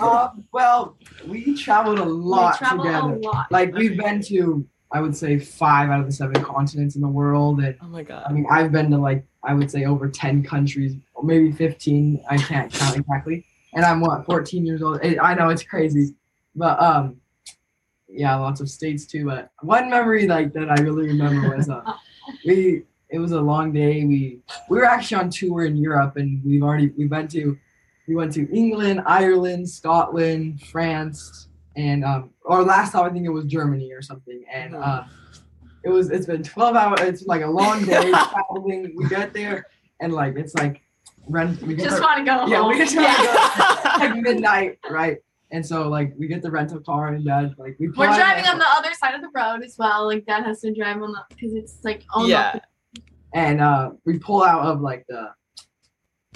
Uh, 0.00 0.28
well, 0.52 0.96
we 1.26 1.56
traveled 1.56 1.98
a 1.98 2.04
lot 2.04 2.54
we 2.54 2.58
travel 2.66 2.84
together. 2.84 3.14
a 3.14 3.18
lot. 3.18 3.46
Like 3.52 3.74
we've 3.74 3.96
been 3.96 4.20
to, 4.22 4.66
I 4.90 5.00
would 5.00 5.16
say, 5.16 5.38
five 5.38 5.88
out 5.90 6.00
of 6.00 6.06
the 6.06 6.12
seven 6.12 6.42
continents 6.42 6.96
in 6.96 7.02
the 7.02 7.08
world, 7.08 7.60
and 7.60 7.76
oh 7.80 7.86
my 7.86 8.02
god. 8.02 8.24
I 8.26 8.32
mean, 8.32 8.46
I've 8.50 8.72
been 8.72 8.90
to 8.90 8.98
like 8.98 9.24
I 9.44 9.54
would 9.54 9.70
say 9.70 9.84
over 9.84 10.08
ten 10.08 10.42
countries, 10.42 10.94
or 11.14 11.24
maybe 11.24 11.50
fifteen. 11.52 12.22
I 12.28 12.36
can't 12.36 12.72
count 12.72 12.96
exactly. 12.96 13.44
And 13.74 13.84
I'm 13.84 14.00
what 14.00 14.24
14 14.26 14.66
years 14.66 14.82
old. 14.82 15.00
I 15.02 15.34
know 15.34 15.48
it's 15.48 15.62
crazy, 15.62 16.14
but 16.54 16.80
um, 16.80 17.16
yeah, 18.08 18.34
lots 18.36 18.60
of 18.60 18.68
states 18.68 19.06
too. 19.06 19.24
But 19.24 19.50
one 19.62 19.88
memory 19.88 20.26
like 20.26 20.52
that 20.52 20.70
I 20.70 20.74
really 20.82 21.06
remember 21.06 21.56
was 21.56 21.68
uh, 21.68 21.82
we. 22.46 22.84
It 23.08 23.18
was 23.18 23.32
a 23.32 23.40
long 23.40 23.74
day. 23.74 24.04
We 24.04 24.40
we 24.70 24.78
were 24.78 24.86
actually 24.86 25.22
on 25.22 25.28
tour 25.28 25.66
in 25.66 25.76
Europe, 25.76 26.16
and 26.16 26.42
we've 26.44 26.62
already 26.62 26.88
we 26.96 27.06
went 27.06 27.30
to 27.32 27.58
we 28.08 28.14
went 28.14 28.32
to 28.34 28.50
England, 28.54 29.02
Ireland, 29.04 29.68
Scotland, 29.68 30.62
France, 30.62 31.48
and 31.76 32.06
um, 32.06 32.30
or 32.44 32.62
last 32.64 32.92
time 32.92 33.04
I 33.04 33.10
think 33.10 33.26
it 33.26 33.30
was 33.30 33.44
Germany 33.44 33.92
or 33.92 34.00
something. 34.00 34.42
And 34.50 34.74
uh, 34.74 35.04
it 35.84 35.90
was 35.90 36.10
it's 36.10 36.24
been 36.24 36.42
12 36.42 36.74
hours. 36.74 37.00
It's 37.00 37.26
like 37.26 37.42
a 37.42 37.50
long 37.50 37.84
day 37.84 38.10
traveling. 38.10 38.94
We 38.96 39.08
get 39.08 39.34
there 39.34 39.66
and 40.02 40.12
like 40.12 40.36
it's 40.36 40.54
like 40.54 40.81
rent. 41.28 41.60
We 41.62 41.74
get 41.74 41.84
just 41.90 42.00
want 42.02 42.18
to 42.18 42.24
go 42.24 42.46
yeah, 42.46 42.58
home. 42.62 42.68
we 42.72 42.78
just 42.78 42.96
want 42.96 43.16
to 43.16 43.24
go 43.24 44.06
like 44.06 44.16
midnight, 44.22 44.78
right? 44.90 45.18
And 45.50 45.64
so 45.64 45.88
like 45.88 46.14
we 46.18 46.26
get 46.28 46.42
the 46.42 46.50
rental 46.50 46.80
car 46.80 47.08
and 47.08 47.24
dad 47.24 47.54
like 47.58 47.76
we. 47.78 47.88
We're 47.88 48.06
driving 48.06 48.46
on 48.46 48.58
the 48.58 48.66
other 48.76 48.92
side 48.94 49.14
of 49.14 49.20
the 49.20 49.30
road 49.34 49.62
as 49.62 49.76
well. 49.78 50.06
Like 50.06 50.24
dad 50.26 50.44
has 50.44 50.60
to 50.62 50.72
drive 50.74 51.02
on 51.02 51.12
the 51.12 51.22
because 51.28 51.54
it's 51.54 51.78
like 51.84 52.04
all 52.14 52.28
Yeah. 52.28 52.58
and 53.34 53.60
uh, 53.60 53.90
we 54.04 54.18
pull 54.18 54.42
out 54.42 54.64
of 54.66 54.80
like 54.80 55.04
the 55.08 55.28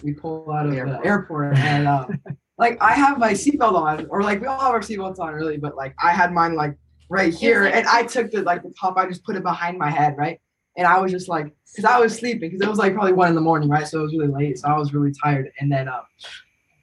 we 0.02 0.12
pull 0.12 0.52
out 0.52 0.66
of 0.66 0.72
the 0.72 0.78
Airport. 0.78 1.06
airport, 1.06 1.56
and 1.56 1.88
uh, 1.88 2.06
like 2.58 2.76
I 2.82 2.92
have 2.92 3.18
my 3.18 3.32
seatbelt 3.32 3.74
on, 3.74 4.06
or 4.10 4.22
like 4.22 4.40
we 4.42 4.46
all 4.46 4.60
have 4.60 4.72
our 4.72 4.80
seatbelts 4.80 5.18
on, 5.18 5.32
really, 5.32 5.56
but 5.56 5.74
like 5.76 5.94
I 6.02 6.10
had 6.12 6.32
mine 6.32 6.54
like 6.54 6.76
right 7.08 7.32
here, 7.32 7.64
like- 7.64 7.74
and 7.76 7.86
I 7.88 8.02
took 8.02 8.30
the 8.30 8.42
like 8.42 8.62
the 8.62 8.74
top, 8.78 8.98
I 8.98 9.06
just 9.06 9.24
put 9.24 9.36
it 9.36 9.42
behind 9.42 9.78
my 9.78 9.88
head, 9.90 10.14
right, 10.18 10.38
and 10.76 10.86
I 10.86 11.00
was 11.00 11.12
just 11.12 11.28
like, 11.28 11.54
because 11.72 11.84
I 11.84 11.98
was 11.98 12.16
sleeping, 12.16 12.50
because 12.50 12.60
it 12.60 12.68
was 12.68 12.78
like 12.78 12.94
probably 12.94 13.12
one 13.12 13.28
in 13.28 13.34
the 13.34 13.40
morning, 13.40 13.68
right, 13.68 13.86
so 13.86 14.00
it 14.00 14.02
was 14.02 14.12
really 14.12 14.28
late, 14.28 14.58
so 14.58 14.68
I 14.68 14.78
was 14.78 14.92
really 14.94 15.12
tired, 15.22 15.50
and 15.60 15.70
then 15.70 15.88
um. 15.88 16.02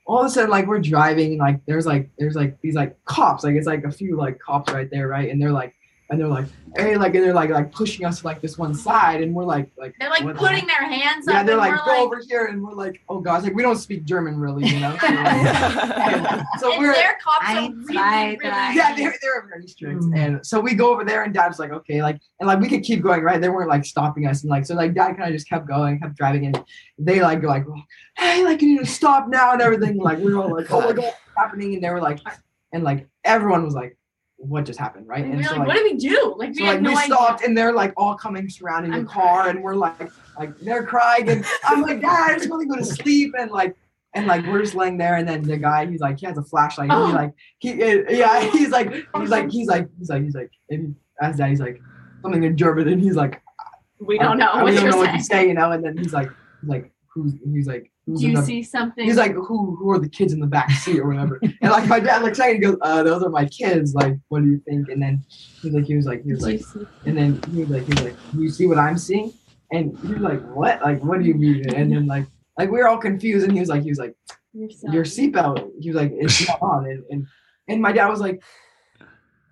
All 0.05 0.19
of 0.19 0.25
a 0.25 0.29
sudden, 0.29 0.49
like 0.49 0.67
we're 0.67 0.79
driving, 0.79 1.31
and 1.31 1.39
like 1.39 1.65
there's 1.65 1.85
like 1.85 2.09
there's 2.19 2.35
like 2.35 2.59
these 2.61 2.75
like 2.75 3.01
cops, 3.05 3.45
like 3.45 3.55
it's 3.55 3.67
like 3.67 3.85
a 3.85 3.91
few 3.91 4.17
like 4.17 4.37
cops 4.37 4.73
right 4.73 4.89
there, 4.91 5.07
right, 5.07 5.29
and 5.31 5.41
they're 5.41 5.53
like, 5.53 5.73
and 6.09 6.19
they're 6.19 6.27
like, 6.27 6.45
hey, 6.75 6.95
like, 6.97 7.15
and 7.15 7.23
they're 7.23 7.33
like 7.33 7.49
like 7.49 7.71
pushing 7.71 8.05
us 8.05 8.19
to 8.21 8.27
like 8.27 8.41
this 8.41 8.57
one 8.57 8.73
side, 8.75 9.21
and 9.21 9.33
we're 9.33 9.45
like 9.45 9.69
like 9.77 9.95
They're 9.99 10.09
like 10.09 10.23
what 10.23 10.35
the 10.35 10.39
putting 10.39 10.67
their 10.67 10.83
hands 10.83 11.25
yeah, 11.27 11.39
up. 11.39 11.45
they're 11.45 11.55
like, 11.57 11.71
we're 11.71 11.95
go 11.95 12.05
over 12.05 12.21
here, 12.27 12.45
and 12.47 12.61
we're 12.61 12.73
like, 12.73 13.01
oh 13.09 13.19
gosh, 13.19 13.43
like 13.43 13.55
we 13.55 13.61
don't 13.63 13.77
speak 13.77 14.03
German 14.03 14.37
really, 14.37 14.67
you 14.67 14.79
know. 14.79 14.95
So, 15.03 15.07
like, 15.09 16.45
so 16.59 16.71
and 16.73 16.81
we're 16.81 16.93
their 16.93 17.17
cops 17.23 17.45
are 17.49 17.55
Eins, 17.55 17.87
really, 17.87 18.37
really 18.37 18.75
yeah, 18.75 18.95
they're 18.95 19.15
they're 19.21 19.47
very 19.49 19.67
strict, 19.67 20.01
Mm. 20.01 20.17
and 20.17 20.45
so 20.45 20.59
we 20.59 20.73
go 20.75 20.91
over 20.91 21.03
there, 21.03 21.23
and 21.23 21.33
Dad's 21.33 21.59
like, 21.59 21.71
okay, 21.71 22.01
like, 22.01 22.19
and 22.39 22.47
like 22.47 22.59
we 22.59 22.67
could 22.67 22.83
keep 22.83 23.01
going, 23.01 23.21
right? 23.21 23.39
They 23.41 23.49
weren't 23.49 23.69
like 23.69 23.85
stopping 23.85 24.27
us, 24.27 24.43
and 24.43 24.49
like 24.49 24.65
so 24.65 24.75
like 24.75 24.93
Dad 24.93 25.17
kind 25.17 25.29
of 25.29 25.33
just 25.33 25.47
kept 25.49 25.67
going, 25.67 25.99
kept 25.99 26.15
driving, 26.15 26.45
and 26.47 26.63
they 26.97 27.21
like 27.21 27.41
go 27.41 27.47
like, 27.47 27.65
hey, 28.17 28.43
like 28.43 28.61
you 28.61 28.69
need 28.73 28.79
to 28.79 28.85
stop 28.85 29.27
now 29.29 29.51
and 29.53 29.61
everything. 29.61 29.97
Like 29.97 30.19
we 30.19 30.33
were 30.33 30.43
all 30.43 30.53
like, 30.55 30.71
oh 30.71 30.81
my 30.81 30.87
god, 30.93 30.97
what's 31.05 31.17
happening? 31.37 31.75
And 31.75 31.83
they 31.83 31.89
were 31.89 32.01
like, 32.01 32.19
and 32.71 32.83
like 32.83 33.07
everyone 33.23 33.63
was 33.63 33.73
like, 33.73 33.97
what 34.47 34.65
just 34.65 34.79
happened, 34.79 35.07
right? 35.07 35.23
And 35.23 35.33
And 35.33 35.41
we're 35.41 35.47
so 35.49 35.55
like, 35.57 35.67
what 35.67 35.77
do 35.77 35.83
we 35.83 35.95
do? 35.95 36.35
Like 36.37 36.49
we 36.49 36.55
so 36.55 36.63
like 36.65 36.81
no 36.81 36.89
we 36.91 36.95
idea. 36.97 37.15
stopped 37.15 37.43
and 37.43 37.57
they're 37.57 37.71
like 37.73 37.93
all 37.97 38.15
coming 38.15 38.49
surrounding 38.49 38.91
the 38.91 38.97
I'm 38.97 39.05
car 39.07 39.41
crying. 39.43 39.55
and 39.55 39.63
we're 39.63 39.75
like 39.75 40.11
like 40.39 40.57
they're 40.59 40.85
crying 40.85 41.29
and 41.29 41.45
I'm 41.63 41.81
like 41.81 42.01
Dad 42.01 42.31
I 42.31 42.37
just 42.37 42.49
want 42.49 42.61
to 42.63 42.67
go 42.67 42.75
to 42.75 42.85
sleep 42.85 43.33
and 43.39 43.51
like 43.51 43.75
and 44.15 44.27
like 44.27 44.45
we're 44.45 44.61
just 44.61 44.75
laying 44.75 44.97
there 44.97 45.15
and 45.15 45.27
then 45.27 45.41
the 45.43 45.57
guy 45.57 45.85
he's 45.85 46.01
like 46.01 46.19
he 46.19 46.25
has 46.25 46.37
a 46.37 46.43
flashlight 46.43 46.89
and 46.91 46.99
Oh. 46.99 47.07
he 47.07 47.13
like 47.13 47.33
he 47.59 47.83
uh, 47.83 48.03
yeah 48.09 48.41
he's 48.51 48.69
like 48.69 48.93
he's 49.17 49.29
like 49.29 49.49
he's 49.49 49.67
like 49.67 49.87
he's 49.97 50.09
like 50.09 50.23
he's 50.23 50.35
like 50.35 50.51
and 50.69 50.95
as 51.21 51.37
that 51.37 51.49
he's 51.49 51.59
like 51.59 51.81
something 52.21 52.43
in 52.43 52.55
German 52.57 52.87
and 52.89 53.01
he's 53.01 53.15
like 53.15 53.41
we 53.99 54.17
don't 54.19 54.37
know 54.37 54.47
I, 54.51 54.57
what 54.63 54.65
we 54.65 54.71
don't 54.75 54.83
you're 54.83 54.91
know 54.91 54.97
what 54.97 55.05
saying. 55.07 55.17
to 55.19 55.23
say 55.23 55.47
you 55.47 55.53
know 55.53 55.71
and 55.71 55.83
then 55.83 55.97
he's 55.97 56.13
like 56.13 56.29
like 56.63 56.91
who's 57.13 57.33
he's 57.53 57.67
like 57.67 57.91
who's 58.05 58.21
Do 58.21 58.29
you 58.29 58.41
see 58.41 58.63
something? 58.63 59.05
He's 59.05 59.17
like, 59.17 59.33
who 59.33 59.75
who 59.75 59.91
are 59.91 59.99
the 59.99 60.09
kids 60.09 60.33
in 60.33 60.39
the 60.39 60.47
back 60.47 60.71
seat 60.71 60.99
or 60.99 61.07
whatever? 61.07 61.39
and 61.41 61.71
like 61.71 61.87
my 61.87 61.99
dad 61.99 62.23
looks 62.23 62.39
at 62.39 62.49
and 62.49 62.61
goes, 62.61 62.77
uh, 62.81 63.03
those 63.03 63.23
are 63.23 63.29
my 63.29 63.45
kids. 63.45 63.93
Like, 63.93 64.17
what 64.29 64.41
do 64.41 64.49
you 64.49 64.61
think? 64.67 64.89
And 64.89 65.01
then 65.01 65.23
he's 65.61 65.73
like, 65.73 65.85
he 65.85 65.95
was 65.95 66.05
like, 66.05 66.23
he 66.23 66.33
was 66.33 66.41
like, 66.41 66.61
and 67.05 67.17
then 67.17 67.41
he 67.51 67.61
was 67.61 67.69
like, 67.69 67.83
he 67.83 67.91
was 67.91 68.03
like, 68.03 68.15
you 68.37 68.49
see 68.49 68.67
what 68.67 68.77
I'm 68.77 68.97
seeing? 68.97 69.33
And 69.71 69.97
he 69.99 70.13
was 70.13 70.21
like, 70.21 70.41
what? 70.53 70.81
Like, 70.81 71.03
what 71.03 71.19
do 71.19 71.25
you 71.25 71.35
mean? 71.35 71.73
And 71.73 71.91
then 71.91 72.07
like, 72.07 72.25
like 72.57 72.69
we 72.69 72.79
were 72.79 72.87
all 72.87 72.97
confused. 72.97 73.45
And 73.45 73.53
he 73.53 73.59
was 73.59 73.69
like, 73.69 73.83
he 73.83 73.89
was 73.89 73.99
like, 73.99 74.15
yourself. 74.53 74.93
your 74.93 75.03
seatbelt. 75.03 75.71
He 75.79 75.89
was 75.89 75.95
like, 75.95 76.11
it's 76.13 76.47
not 76.47 76.61
on. 76.61 76.85
And, 76.85 77.03
and 77.09 77.27
and 77.67 77.81
my 77.81 77.91
dad 77.91 78.07
was 78.07 78.19
like, 78.19 78.43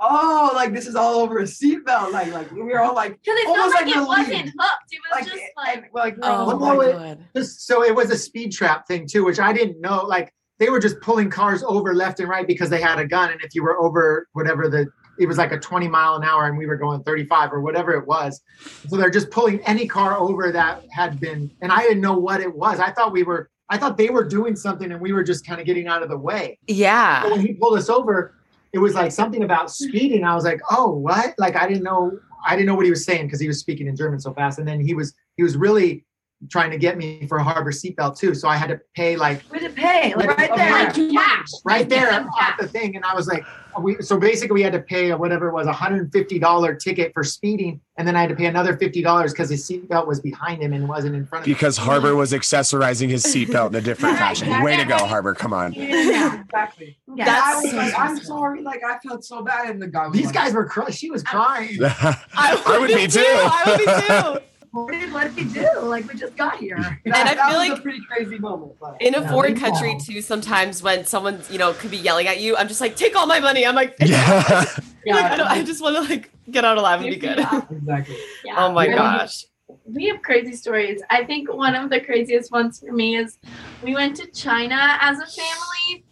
oh, 0.02 0.52
like 0.56 0.74
this 0.74 0.88
is 0.88 0.95
all 0.95 1.16
over 1.20 1.39
a 1.39 1.43
seatbelt. 1.43 2.12
Like 2.12 2.32
like 2.34 2.52
we 2.52 2.64
were 2.64 2.80
all 2.82 2.95
like, 2.95 3.20
Because 3.24 3.39
it 3.39 3.47
almost 3.47 3.74
felt 3.78 3.86
like, 3.86 3.95
like 3.95 3.95
it 3.95 4.08
wasn't 4.08 4.52
hooked. 4.60 4.91
It 4.91 4.99
was 4.99 5.12
like, 5.22 5.26
just 5.26 5.43
like 5.58 5.78
and, 5.78 5.86
like 5.93 6.16
we 6.18 6.22
Oh 6.24 6.58
my 6.60 6.74
no, 6.74 6.82
it- 6.82 7.20
god. 7.36 7.45
So 7.45 7.84
it 7.84 7.95
was 7.95 8.10
a 8.12 8.18
speed 8.18 8.52
trap 8.52 8.88
thing 8.88 9.08
too, 9.08 9.24
which 9.24 9.39
I 9.39 9.54
didn't 9.54 9.80
know. 9.80 10.04
Like 10.04 10.34
they 10.60 10.70
were 10.70 10.80
just 10.80 10.99
pulling 11.02 11.30
cars 11.30 11.64
over 11.64 11.93
left 11.93 12.20
and 12.20 12.30
right 12.30 12.45
because 12.45 12.70
they 12.70 12.82
had 12.82 12.99
a 12.99 13.06
gun, 13.08 13.32
and 13.32 13.41
if 13.41 13.56
you 13.56 13.64
were 13.64 13.80
over 13.80 14.28
whatever 14.34 14.68
the 14.70 14.88
it 15.20 15.28
was 15.28 15.38
like 15.38 15.52
a 15.52 15.60
20 15.60 15.88
mile 15.88 16.16
an 16.16 16.24
hour 16.24 16.45
and 16.47 16.58
we 16.58 16.66
were 16.66 16.78
going 16.78 17.04
35 17.04 17.54
or 17.54 17.62
whatever 17.62 17.91
it 17.91 18.08
was. 18.08 18.41
So 18.88 18.95
they're 18.97 19.10
just 19.12 19.30
pulling 19.30 19.60
any 19.68 19.86
car 19.88 20.18
over 20.18 20.52
that 20.52 20.84
had 20.91 21.20
been, 21.20 21.52
and 21.62 21.72
I 21.72 21.82
didn't 21.82 22.02
know 22.02 22.18
what 22.18 22.41
it 22.41 22.56
was. 22.56 22.80
I 22.80 22.91
thought 22.91 23.12
we 23.12 23.22
were, 23.22 23.49
I 23.70 23.78
thought 23.78 23.97
they 23.97 24.10
were 24.10 24.24
doing 24.24 24.56
something 24.56 24.91
and 24.91 24.99
we 24.99 25.12
were 25.14 25.24
just 25.24 25.45
kind 25.45 25.60
of 25.60 25.68
getting 25.68 25.88
out 25.88 26.02
of 26.02 26.10
the 26.10 26.18
way. 26.18 26.58
So 26.68 26.76
Yeah. 26.76 27.30
when 27.30 27.39
he 27.41 27.54
pulled 27.54 27.78
us 27.78 27.88
over, 27.89 28.34
it 28.74 28.80
was 28.80 28.93
like 28.93 29.11
something 29.11 29.43
about 29.43 29.72
speeding. 29.72 30.24
I 30.24 30.34
was 30.36 30.45
like, 30.45 30.61
oh, 30.69 30.91
what? 30.91 31.36
Like 31.38 31.55
I 31.55 31.67
didn't 31.67 31.84
know. 31.84 32.17
I 32.45 32.55
didn't 32.55 32.67
know 32.67 32.76
what 32.76 32.86
he 32.86 32.91
was 32.91 33.05
saying 33.05 33.28
because 33.28 33.39
he 33.39 33.47
was 33.47 33.59
speaking 33.59 33.88
in 33.88 33.95
German 33.95 34.19
so 34.19 34.34
fast, 34.34 34.59
and 34.59 34.67
then 34.67 34.80
he 34.80 34.93
was 34.93 35.13
he 35.38 35.43
was 35.43 35.57
really 35.57 36.05
trying 36.49 36.71
to 36.71 36.77
get 36.77 36.97
me 36.97 37.25
for 37.27 37.37
a 37.37 37.43
harbor 37.43 37.71
seatbelt 37.71 38.17
too. 38.17 38.33
So 38.33 38.47
I 38.47 38.55
had 38.55 38.67
to 38.69 38.79
pay 38.95 39.15
like 39.15 39.41
Where 39.43 39.59
to 39.59 39.69
pay? 39.69 40.13
Like 40.15 40.37
right 40.37 40.55
there. 40.55 40.67
yeah. 40.67 40.73
Like 40.83 41.13
cash. 41.13 41.47
right 41.63 41.87
there 41.89 42.09
at 42.09 42.55
the 42.59 42.67
thing, 42.67 42.95
and 42.95 43.05
I 43.05 43.13
was 43.13 43.27
like, 43.27 43.43
we 43.79 44.01
so 44.01 44.19
basically 44.19 44.55
we 44.55 44.61
had 44.63 44.73
to 44.73 44.79
pay 44.81 45.13
whatever 45.13 45.47
it 45.49 45.53
was 45.53 45.67
a 45.67 45.71
hundred 45.73 46.01
and 46.01 46.11
fifty 46.11 46.39
dollar 46.39 46.75
ticket 46.75 47.13
for 47.13 47.23
speeding, 47.23 47.79
and 47.97 48.07
then 48.07 48.15
I 48.15 48.21
had 48.21 48.29
to 48.29 48.35
pay 48.35 48.47
another 48.47 48.75
fifty 48.75 49.01
dollars 49.01 49.31
because 49.33 49.49
his 49.49 49.65
seatbelt 49.67 50.07
was 50.07 50.19
behind 50.19 50.61
him 50.61 50.73
and 50.73 50.89
wasn't 50.89 51.15
in 51.15 51.25
front 51.25 51.43
of 51.43 51.47
him. 51.47 51.53
Because 51.53 51.77
Harbor 51.77 52.15
was 52.15 52.33
accessorizing 52.33 53.09
his 53.09 53.23
seatbelt 53.23 53.69
in 53.69 53.75
a 53.75 53.81
different 53.81 54.13
Right, 54.19 54.37
fashion. 54.37 54.63
Way 54.63 54.77
to 54.77 54.85
go. 54.85 54.97
Harbor. 54.97 55.33
Come 55.35 55.53
on. 55.53 55.73
Yeah, 55.73 56.41
exactly. 56.41 56.97
Yeah. 57.15 57.27
And 57.27 57.29
I 57.35 57.55
was 57.61 57.71
so 57.71 57.77
like, 57.77 57.99
I'm 57.99 58.17
sorry. 58.17 58.61
Like 58.61 58.81
I 58.83 58.97
felt 58.99 59.23
so 59.23 59.41
bad, 59.43 59.69
and 59.69 59.81
the 59.81 59.87
guy 59.87 60.09
These 60.09 60.25
like, 60.27 60.33
guys 60.35 60.53
were 60.53 60.65
crying. 60.65 60.91
She 60.91 61.09
was 61.11 61.23
crying. 61.23 61.77
I 61.83 62.77
would 62.79 62.87
be 62.87 63.07
too. 63.07 63.19
I 63.25 63.63
would 63.67 63.77
be 63.77 64.39
too. 64.39 64.45
What 64.72 64.91
did, 64.91 65.11
what 65.11 65.24
did 65.24 65.36
we 65.36 65.53
do? 65.53 65.67
Like 65.82 66.07
we 66.07 66.17
just 66.17 66.36
got 66.38 66.57
here. 66.57 66.78
That, 66.78 66.97
And 67.05 67.13
I 67.13 67.34
feel 67.36 67.59
was 67.59 67.69
like- 67.69 67.80
a 67.80 67.82
pretty 67.82 68.01
crazy 68.07 68.38
moment. 68.39 68.74
But 68.80 69.01
In 69.01 69.15
a 69.15 69.22
Yeah, 69.22 69.30
foreign 69.32 69.55
country 69.59 69.93
know. 69.93 69.99
too, 69.99 70.22
sometimes 70.22 70.82
when 70.82 71.05
someone 71.05 71.41
you 71.49 71.57
know 71.57 71.74
could 71.74 71.91
be 71.91 71.97
yelling 71.97 72.28
at 72.28 72.39
you, 72.39 72.55
I'm 72.55 72.67
just 72.69 72.80
like, 72.82 72.95
take 72.95 73.15
all 73.15 73.28
my 73.28 73.39
money. 73.39 73.65
I'm 73.65 73.76
like, 73.76 73.95
Yeah. 73.99 74.65
like, 75.05 75.26
I, 75.32 75.36
don't, 75.38 75.47
I 75.47 75.63
just 75.63 75.82
want 75.82 75.95
to 75.97 76.01
like 76.13 76.32
get 76.49 76.63
out 76.63 76.78
alive 76.78 77.01
and 77.01 77.09
be 77.09 77.17
good. 77.17 77.38
Yeah. 77.38 77.61
exactly. 77.69 78.17
Yeah. 78.45 78.53
Oh 78.57 78.72
my 78.72 78.86
Really. 78.86 78.97
gosh. 78.97 79.45
we 79.86 80.07
have 80.07 80.22
crazy 80.22 80.53
stories. 80.53 81.01
I 81.09 81.26
think 81.26 81.51
one 81.53 81.76
of 81.76 81.89
the 81.89 81.99
craziest 81.99 82.51
ones 82.51 82.80
for 82.80 82.93
me 82.93 83.17
is 83.17 83.39
we 83.84 83.93
went 83.93 84.15
to 84.17 84.28
China 84.32 84.97
as 85.01 85.19
a 85.19 85.26
family. 85.26 86.05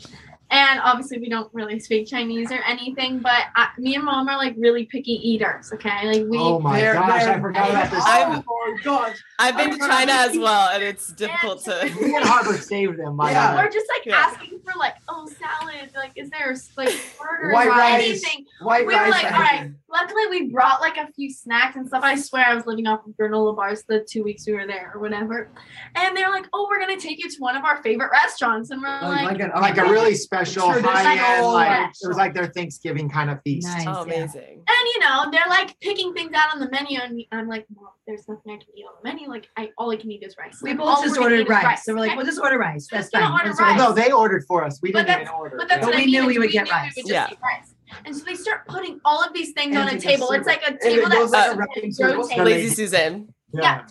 And 0.52 0.80
obviously, 0.84 1.20
we 1.20 1.30
don't 1.30 1.54
really 1.54 1.80
speak 1.80 2.08
Chinese 2.08 2.52
or 2.52 2.60
anything, 2.68 3.20
but 3.20 3.43
I, 3.56 3.70
me 3.78 3.95
and 3.95 4.04
mom 4.04 4.28
are 4.30 4.38
like 4.38 4.56
really 4.58 4.86
picky 4.86 5.14
eaters. 5.14 5.72
Okay, 5.74 6.08
like 6.08 6.26
we. 6.28 6.38
Oh 6.39 6.60
my 6.60 6.80
They're- 6.80 6.93
gosh, 6.95 7.24
they're- 7.24 7.34
I 7.34 7.39
forgot 7.39 7.70
about 7.70 7.91
this. 7.91 8.04
I'm- 8.06 8.43
Oh 8.47 8.76
my 8.76 8.82
gosh. 8.84 9.18
I've 9.39 9.56
been 9.58 9.72
to 9.72 9.78
China 9.78 10.12
as 10.12 10.38
well, 10.38 10.70
and 10.70 10.84
it's 10.84 11.08
difficult 11.14 11.64
to. 11.66 11.72
Me 12.02 12.16
and 12.16 12.26
Harbor 12.26 12.58
saved 12.58 12.97
them. 13.00 13.16
My 13.16 13.32
Yeah. 13.32 13.56
God. 13.56 13.66
Or 13.66 13.70
just 13.70 13.86
like 13.95 14.06
Yeah. 14.06 14.18
asking 14.18 14.60
for 14.66 14.78
like, 14.78 14.95
oh, 15.08 15.28
salad. 15.28 15.91
Like, 15.95 16.12
is 16.16 16.30
there 16.30 16.54
like 16.78 16.89
burgers 17.20 17.54
White 17.54 17.68
or 17.68 17.72
rice. 17.72 18.04
anything? 18.04 18.45
White 18.62 18.86
We 18.88 18.93
were 18.95 19.00
rice. 19.02 19.12
like, 19.12 19.26
and 19.26 19.36
all 19.36 19.41
right. 19.41 19.72
Luckily, 19.91 20.28
we 20.30 20.50
brought 20.50 20.82
like 20.82 20.97
a 20.97 21.12
few 21.14 21.32
snacks 21.32 21.76
and 21.78 21.88
stuff. 21.88 22.04
I 22.04 22.16
swear 22.16 22.45
I 22.45 22.54
was 22.56 22.66
living 22.66 22.86
off 22.88 23.06
of 23.06 23.14
granola 23.14 23.56
bars 23.56 23.84
the 23.88 24.06
two 24.08 24.24
weeks 24.24 24.45
we 24.45 24.54
were 24.54 24.68
there 24.68 24.91
or 24.93 25.00
whatever. 25.00 25.50
And 25.95 26.16
they're 26.18 26.30
like, 26.30 26.45
oh, 26.54 26.68
we're 26.70 26.80
gonna 26.80 27.00
take 27.00 27.24
you 27.24 27.30
to 27.30 27.38
one 27.39 27.56
of 27.56 27.64
our 27.64 27.82
favorite 27.82 28.12
restaurants, 28.12 28.72
and 28.72 28.82
we're 28.82 28.89
Like, 28.89 29.04
like, 29.04 29.24
like, 29.24 29.41
an, 29.41 29.62
like 29.62 29.78
a 29.78 29.84
really 29.84 30.16
special 30.16 30.39
Traditional 30.46 30.70
high 30.94 31.36
end, 31.38 31.46
like 31.48 31.70
restaurant. 31.70 31.96
it 32.02 32.08
was 32.08 32.18
like 32.18 32.34
their 32.34 32.48
Thanksgiving 32.48 33.10
kind 33.10 33.30
of 33.30 33.40
feast. 33.44 33.68
Nice. 33.68 33.86
Oh, 33.88 33.92
yeah. 34.06 34.14
amazing. 34.16 34.64
and 34.68 34.88
you 34.94 35.00
know, 35.00 35.30
they're 35.32 35.50
like 35.50 35.80
picking 35.80 36.14
things 36.14 36.32
out 36.34 36.54
on 36.54 36.60
the 36.60 36.70
menu, 36.70 37.00
and 37.00 37.24
I'm 37.32 37.48
like, 37.48 37.66
well, 37.74 37.96
there's 38.08 38.28
nothing 38.28 38.54
I 38.54 38.58
can 38.58 38.68
eat 38.76 38.86
on 38.86 38.94
the 39.02 39.10
menu. 39.10 39.28
Like, 39.30 39.48
I 39.58 39.70
all 39.78 39.92
I 39.92 39.96
can 39.98 40.12
eat 40.12 40.24
is 40.24 40.36
rice. 40.38 40.60
We 40.62 40.74
both 40.74 40.88
all 40.88 41.04
just 41.04 41.18
ordered 41.18 41.40
eat 41.42 41.44
is 41.44 41.50
rice. 41.50 41.84
So 41.86 41.94
we're 41.94 42.00
like, 42.00 42.10
okay? 42.10 42.18
we'll 42.18 42.26
just 42.26 42.40
order 42.40 42.58
rice. 42.58 42.88
That's 42.92 43.10
fine. 43.10 43.32
order 43.32 43.52
rice. 43.52 43.78
No, 43.78 43.94
they 43.94 44.12
ordered 44.12 44.44
for 44.48 44.64
us. 44.64 44.80
We 44.82 44.92
But 44.92 45.06
didn't 45.08 45.22
even 45.24 45.34
order. 45.34 45.58
But 45.58 45.70
that's 45.70 45.82
But 45.86 45.88
what 45.94 45.96
we 45.98 46.04
I 46.04 46.06
mean. 46.06 46.12
knew 46.22 46.26
we 46.28 46.34
is 46.34 46.40
would 46.40 46.52
get 46.52 46.70
rice. 46.70 46.94
We 46.96 47.04
would 47.04 47.12
Yeah. 47.12 47.30
rice. 47.44 47.74
And 48.06 48.16
so 48.16 48.24
they 48.24 48.36
start 48.36 48.68
putting 48.68 49.00
all 49.04 49.24
of 49.24 49.34
these 49.34 49.52
things 49.54 49.76
And 49.76 49.88
on 49.88 49.90
a 49.90 49.96
it's 49.96 50.06
like 50.06 50.14
a 50.14 50.18
table. 50.18 50.32
It's 50.32 50.46
like 50.48 50.62
a 50.62 50.78
table 50.78 51.08
it 51.08 51.12
goes 51.12 51.32
that's 51.32 51.56
like 51.56 51.68
a 51.68 52.16
rotating. 52.18 52.46
Lazy 52.46 52.70
Susan. 52.76 53.34
Yeah. 53.52 53.86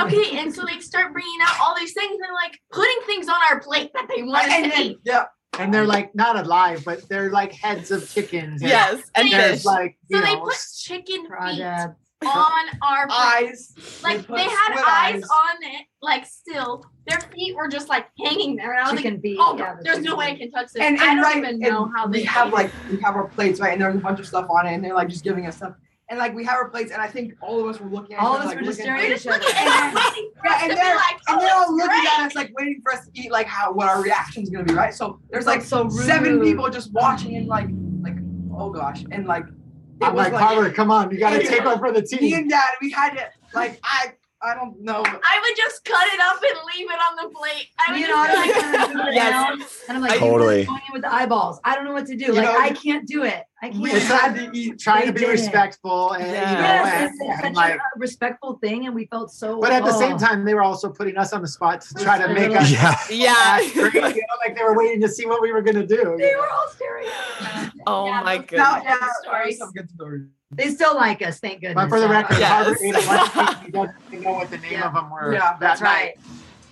Okay, 0.00 0.36
and 0.38 0.52
so 0.52 0.64
they 0.64 0.80
start 0.80 1.12
bringing 1.12 1.38
out 1.42 1.56
all 1.60 1.76
these 1.76 1.92
things 1.92 2.18
and 2.20 2.32
like 2.34 2.58
putting 2.72 2.96
things 3.06 3.28
on 3.28 3.36
our 3.50 3.60
plate 3.60 3.90
that 3.94 4.08
they 4.14 4.22
want 4.22 4.46
us 4.46 4.52
and 4.52 4.64
to 4.64 4.70
then, 4.70 4.80
eat. 4.82 4.98
yeah. 5.04 5.24
And 5.58 5.72
they're 5.72 5.86
like 5.86 6.14
not 6.14 6.36
alive, 6.36 6.82
but 6.84 7.08
they're 7.08 7.30
like 7.30 7.52
heads 7.52 7.90
of 7.90 8.08
chickens. 8.08 8.62
and 8.62 8.70
Yes, 8.70 9.02
and 9.14 9.28
Yeah. 9.28 9.48
There's 9.48 9.64
like 9.64 9.96
you 10.08 10.18
So 10.18 10.24
they 10.24 10.36
put 10.36 10.54
chicken 10.78 11.22
feet 11.26 11.62
on 12.26 12.64
our 12.82 13.06
plate. 13.08 13.10
Eyes. 13.10 13.74
Like 14.02 14.26
put 14.26 14.36
they 14.36 14.44
had 14.44 14.72
squid 14.72 14.84
eyes 14.86 15.22
on 15.22 15.56
it, 15.62 15.86
like 16.02 16.26
still. 16.26 16.84
Their 17.08 17.20
feet 17.20 17.54
were 17.54 17.68
just 17.68 17.88
like 17.88 18.06
hanging 18.24 18.56
there. 18.56 18.72
And 18.72 18.80
I 18.80 18.82
was 18.84 18.92
like, 18.94 19.04
Chicken 19.04 19.20
feet. 19.20 19.38
oh, 19.40 19.56
yeah, 19.56 19.76
the 19.76 19.82
there's 19.84 20.00
no 20.00 20.16
way 20.16 20.26
I 20.32 20.34
can 20.36 20.50
touch 20.50 20.72
this. 20.72 20.82
And, 20.82 20.98
I 20.98 21.10
and 21.12 21.16
don't 21.16 21.24
right, 21.24 21.36
even 21.36 21.60
know 21.60 21.84
and 21.84 21.92
how 21.96 22.06
we 22.08 22.18
they 22.18 22.24
have 22.24 22.52
like 22.52 22.70
we 22.90 22.98
have 23.00 23.14
our 23.14 23.28
plates 23.28 23.60
right, 23.60 23.72
and 23.72 23.80
there's 23.80 23.94
a 23.94 23.98
bunch 23.98 24.18
of 24.18 24.26
stuff 24.26 24.48
on 24.50 24.66
it, 24.66 24.72
and 24.74 24.82
they're 24.84 24.94
like 24.94 25.08
just 25.08 25.22
giving 25.22 25.46
us 25.46 25.56
stuff, 25.58 25.74
and 26.08 26.18
like 26.18 26.34
we 26.34 26.44
have 26.44 26.54
our 26.56 26.68
plates, 26.70 26.92
and 26.92 27.02
I 27.02 27.08
think 27.08 27.34
all 27.40 27.60
of 27.60 27.66
us 27.66 27.80
were 27.80 27.90
looking 27.90 28.16
at 28.16 28.22
All 28.22 28.34
of 28.36 28.40
other, 28.42 28.50
us 28.50 28.54
were 28.54 28.60
like, 28.60 28.66
just 28.66 28.80
staring 28.80 29.10
at 29.12 29.18
each 29.18 29.26
other. 29.26 29.38
looking 29.38 29.54
waiting 29.56 30.30
for 30.36 30.46
Yeah, 30.46 30.54
us 30.54 30.62
and 30.62 30.70
to 30.70 30.76
they're 30.76 30.94
like, 30.94 31.16
and 31.28 31.36
oh, 31.36 31.40
they're 31.40 31.54
all 31.54 31.60
this 31.60 31.70
is 31.70 31.88
looking 31.88 32.06
at 32.18 32.26
us 32.26 32.34
like 32.34 32.50
waiting 32.56 32.80
for 32.82 32.92
us 32.92 33.04
to 33.06 33.10
eat 33.14 33.30
like 33.32 33.46
how 33.46 33.72
what 33.72 33.88
our 33.88 34.02
reaction's 34.02 34.50
gonna 34.50 34.64
be, 34.64 34.74
right? 34.74 34.94
So 34.94 35.20
there's 35.30 35.44
Felt 35.44 35.56
like 35.58 35.66
so 35.66 35.88
seven 35.88 36.40
people 36.40 36.70
just 36.70 36.92
watching 36.92 37.36
and 37.36 37.46
like 37.48 37.68
like 38.02 38.16
oh 38.56 38.70
gosh, 38.70 39.04
and 39.10 39.26
like 39.26 39.44
it 39.44 40.04
I'm 40.04 40.14
was 40.14 40.24
like, 40.24 40.32
like 40.34 40.42
Harbor, 40.44 40.70
come 40.70 40.90
on, 40.90 41.10
you 41.10 41.18
got 41.18 41.30
to 41.30 41.42
take 41.46 41.64
one 41.64 41.78
for 41.78 41.90
the 41.90 42.06
me 42.20 42.34
and 42.34 42.48
dad, 42.50 42.68
we 42.80 42.90
had 42.90 43.14
to 43.14 43.24
like 43.54 43.80
I 43.82 44.12
I 44.42 44.54
don't 44.54 44.78
know. 44.82 45.02
I 45.02 45.40
would 45.42 45.56
just 45.56 45.82
cut 45.86 46.06
it 46.12 46.20
up 46.20 46.36
and 46.42 46.58
leave 46.76 46.88
it 46.90 46.98
on 47.10 47.16
the 47.16 47.34
plate. 47.34 47.68
I 47.80 47.90
would 47.92 48.00
You 48.00 48.06
just 48.06 48.28
know, 48.28 48.34
like, 48.34 48.54
like, 48.54 48.62
kind 48.62 48.74
of 48.76 48.88
moving 48.96 49.08
it 49.08 49.14
Yes. 49.14 49.84
and 49.88 49.96
I'm 49.96 50.02
like, 50.02 50.10
I- 50.10 50.14
you 50.16 50.20
Totally. 50.20 50.64
going 50.66 50.80
in 50.88 50.92
with 50.92 51.02
the 51.02 51.12
eyeballs. 51.12 51.58
I 51.64 51.74
don't 51.74 51.86
know 51.86 51.94
what 51.94 52.04
to 52.06 52.16
do. 52.16 52.26
You 52.26 52.32
Like, 52.34 52.44
know, 52.44 52.58
I 52.60 52.70
can't 52.70 53.08
do 53.08 53.22
it. 53.24 53.42
I 53.74 53.78
We 53.78 53.90
can't. 53.90 53.96
It's 54.02 54.06
had 54.06 54.34
to 54.36 54.50
eat. 54.52 54.78
Trying 54.78 55.06
to 55.06 55.12
be 55.12 55.20
did 55.20 55.28
it. 55.28 55.32
respectful 55.32 56.12
and 56.12 56.26
Yeah. 56.26 56.50
you 56.50 56.56
know, 56.56 56.62
Yes, 56.62 56.94
and, 56.94 57.04
it's, 57.04 57.14
it's 57.20 57.30
and 57.46 57.56
such 57.56 57.70
like, 57.70 57.74
a 57.76 57.98
respectful 57.98 58.58
thing, 58.62 58.86
and 58.86 58.94
we 58.94 59.06
felt 59.06 59.30
so. 59.32 59.60
but 59.60 59.72
at 59.72 59.84
the 59.84 59.92
same 59.92 60.14
oh. 60.14 60.18
time, 60.18 60.44
they 60.44 60.54
were 60.54 60.62
also 60.62 60.88
putting 60.90 61.16
us 61.16 61.32
on 61.32 61.42
the 61.42 61.48
spot 61.48 61.80
to 61.80 61.94
try 61.94 62.18
to 62.18 62.32
make 62.32 62.56
us 62.56 62.70
Yeah. 62.70 62.94
Yeah. 63.10 63.58
crazy, 63.72 63.98
you 63.98 64.00
know, 64.00 64.36
like 64.44 64.56
they 64.56 64.62
were 64.62 64.76
waiting 64.76 65.00
to 65.02 65.08
see 65.08 65.26
what 65.26 65.40
we 65.42 65.52
were 65.52 65.62
gonna 65.62 65.86
do. 65.86 66.16
they 66.18 66.34
were 66.36 66.48
all 66.50 66.68
staring. 66.74 67.06
at. 67.06 67.72
Oh 67.88 68.06
Yeah, 68.06 68.22
my 68.22 68.38
those- 68.38 68.46
goodness. 68.46 68.58
Now, 68.68 68.82
yeah, 68.82 68.96
Stories. 69.22 69.58
some 69.58 69.72
good 69.72 69.88
stories. 69.90 70.26
They 70.52 70.68
still 70.70 70.94
like 70.94 71.22
us, 71.22 71.38
thank 71.40 71.60
goodness. 71.60 71.74
But 71.74 71.88
for 71.88 72.00
the 72.00 72.08
record, 72.08 72.38
Yes. 72.38 72.64
Harbor 72.64 72.78
ate 72.82 72.94
a 72.94 73.06
bunch 73.06 73.20
of 73.20 73.32
things 73.32 73.64
he 73.66 73.70
doesn't 73.72 74.22
know 74.22 74.32
what 74.32 74.50
the 74.50 74.58
name 74.58 74.72
Yeah. 74.72 74.86
of 74.88 74.94
them 74.94 75.10
were. 75.10 75.32
Yeah, 75.32 75.40
that 75.40 75.60
That's 75.60 75.80
night. 75.80 75.88
right. 75.88 76.14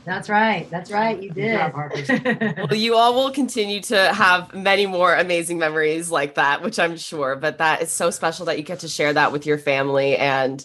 That's 0.04 0.28
right. 0.28 0.68
That's 0.70 0.90
right. 0.90 1.22
You 1.22 1.30
did. 1.30 1.58
job, 1.58 1.72
Well, 2.70 2.74
you 2.74 2.94
all 2.94 3.14
will 3.14 3.30
continue 3.30 3.80
to 3.82 4.12
have 4.12 4.52
many 4.52 4.86
more 4.86 5.14
amazing 5.14 5.58
memories 5.58 6.10
like 6.10 6.34
that, 6.34 6.62
which 6.62 6.78
I'm 6.78 6.96
sure. 6.96 7.36
But 7.36 7.58
that 7.58 7.82
is 7.82 7.90
so 7.90 8.10
special 8.10 8.46
that 8.46 8.58
you 8.58 8.64
get 8.64 8.80
to 8.80 8.88
share 8.88 9.12
that 9.12 9.32
with 9.32 9.46
your 9.46 9.58
family. 9.58 10.16
And 10.16 10.64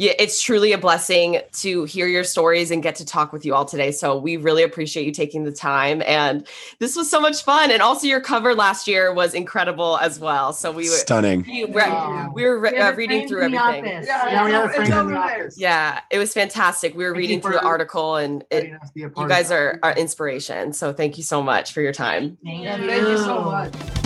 yeah, 0.00 0.12
it's 0.18 0.40
truly 0.40 0.72
a 0.72 0.78
blessing 0.78 1.42
to 1.52 1.84
hear 1.84 2.06
your 2.06 2.24
stories 2.24 2.70
and 2.70 2.82
get 2.82 2.94
to 2.94 3.04
talk 3.04 3.34
with 3.34 3.44
you 3.44 3.54
all 3.54 3.66
today. 3.66 3.92
So 3.92 4.16
we 4.16 4.38
really 4.38 4.62
appreciate 4.62 5.04
you 5.04 5.12
taking 5.12 5.44
the 5.44 5.52
time. 5.52 6.00
And 6.06 6.46
this 6.78 6.96
was 6.96 7.10
so 7.10 7.20
much 7.20 7.44
fun. 7.44 7.70
And 7.70 7.82
also, 7.82 8.06
your 8.06 8.22
cover 8.22 8.54
last 8.54 8.88
year 8.88 9.12
was 9.12 9.34
incredible 9.34 9.98
as 9.98 10.18
well. 10.18 10.54
So 10.54 10.72
we 10.72 10.84
were. 10.88 10.96
Stunning. 10.96 11.42
We, 11.46 11.66
Wow. 11.66 12.32
we 12.34 12.44
were 12.44 12.58
re- 12.58 12.72
We 12.72 12.78
uh, 12.78 12.92
reading 12.94 13.28
through 13.28 13.42
everything. 13.42 13.58
office. 13.96 14.06
Yeah, 14.06 14.44
we 14.46 14.52
have 14.52 14.64
it's 14.64 14.74
friend 14.76 14.90
in 14.90 14.98
over 14.98 15.08
the 15.10 15.14
there. 15.16 15.22
office. 15.42 15.58
Yeah, 15.58 16.00
it 16.10 16.16
was 16.16 16.32
fantastic. 16.32 16.94
We 16.96 17.04
were 17.04 17.10
Thank 17.10 17.18
reading 17.18 17.40
through 17.42 17.52
the 17.52 17.62
article, 17.62 18.16
and 18.16 18.42
it, 18.50 18.54
letting 18.54 18.74
us 18.76 18.90
be 18.92 19.02
a 19.02 19.10
part 19.10 19.28
you 19.28 19.28
guys 19.28 19.50
are, 19.50 19.78
are 19.82 19.92
inspiration. 19.92 20.72
So 20.72 20.94
thank 20.94 21.18
you 21.18 21.24
so 21.24 21.42
much 21.42 21.74
for 21.74 21.82
your 21.82 21.92
time. 21.92 22.38
Thank 22.42 22.64
Thank 22.64 23.06
you 23.06 23.18
so 23.18 23.42
much. 23.42 23.99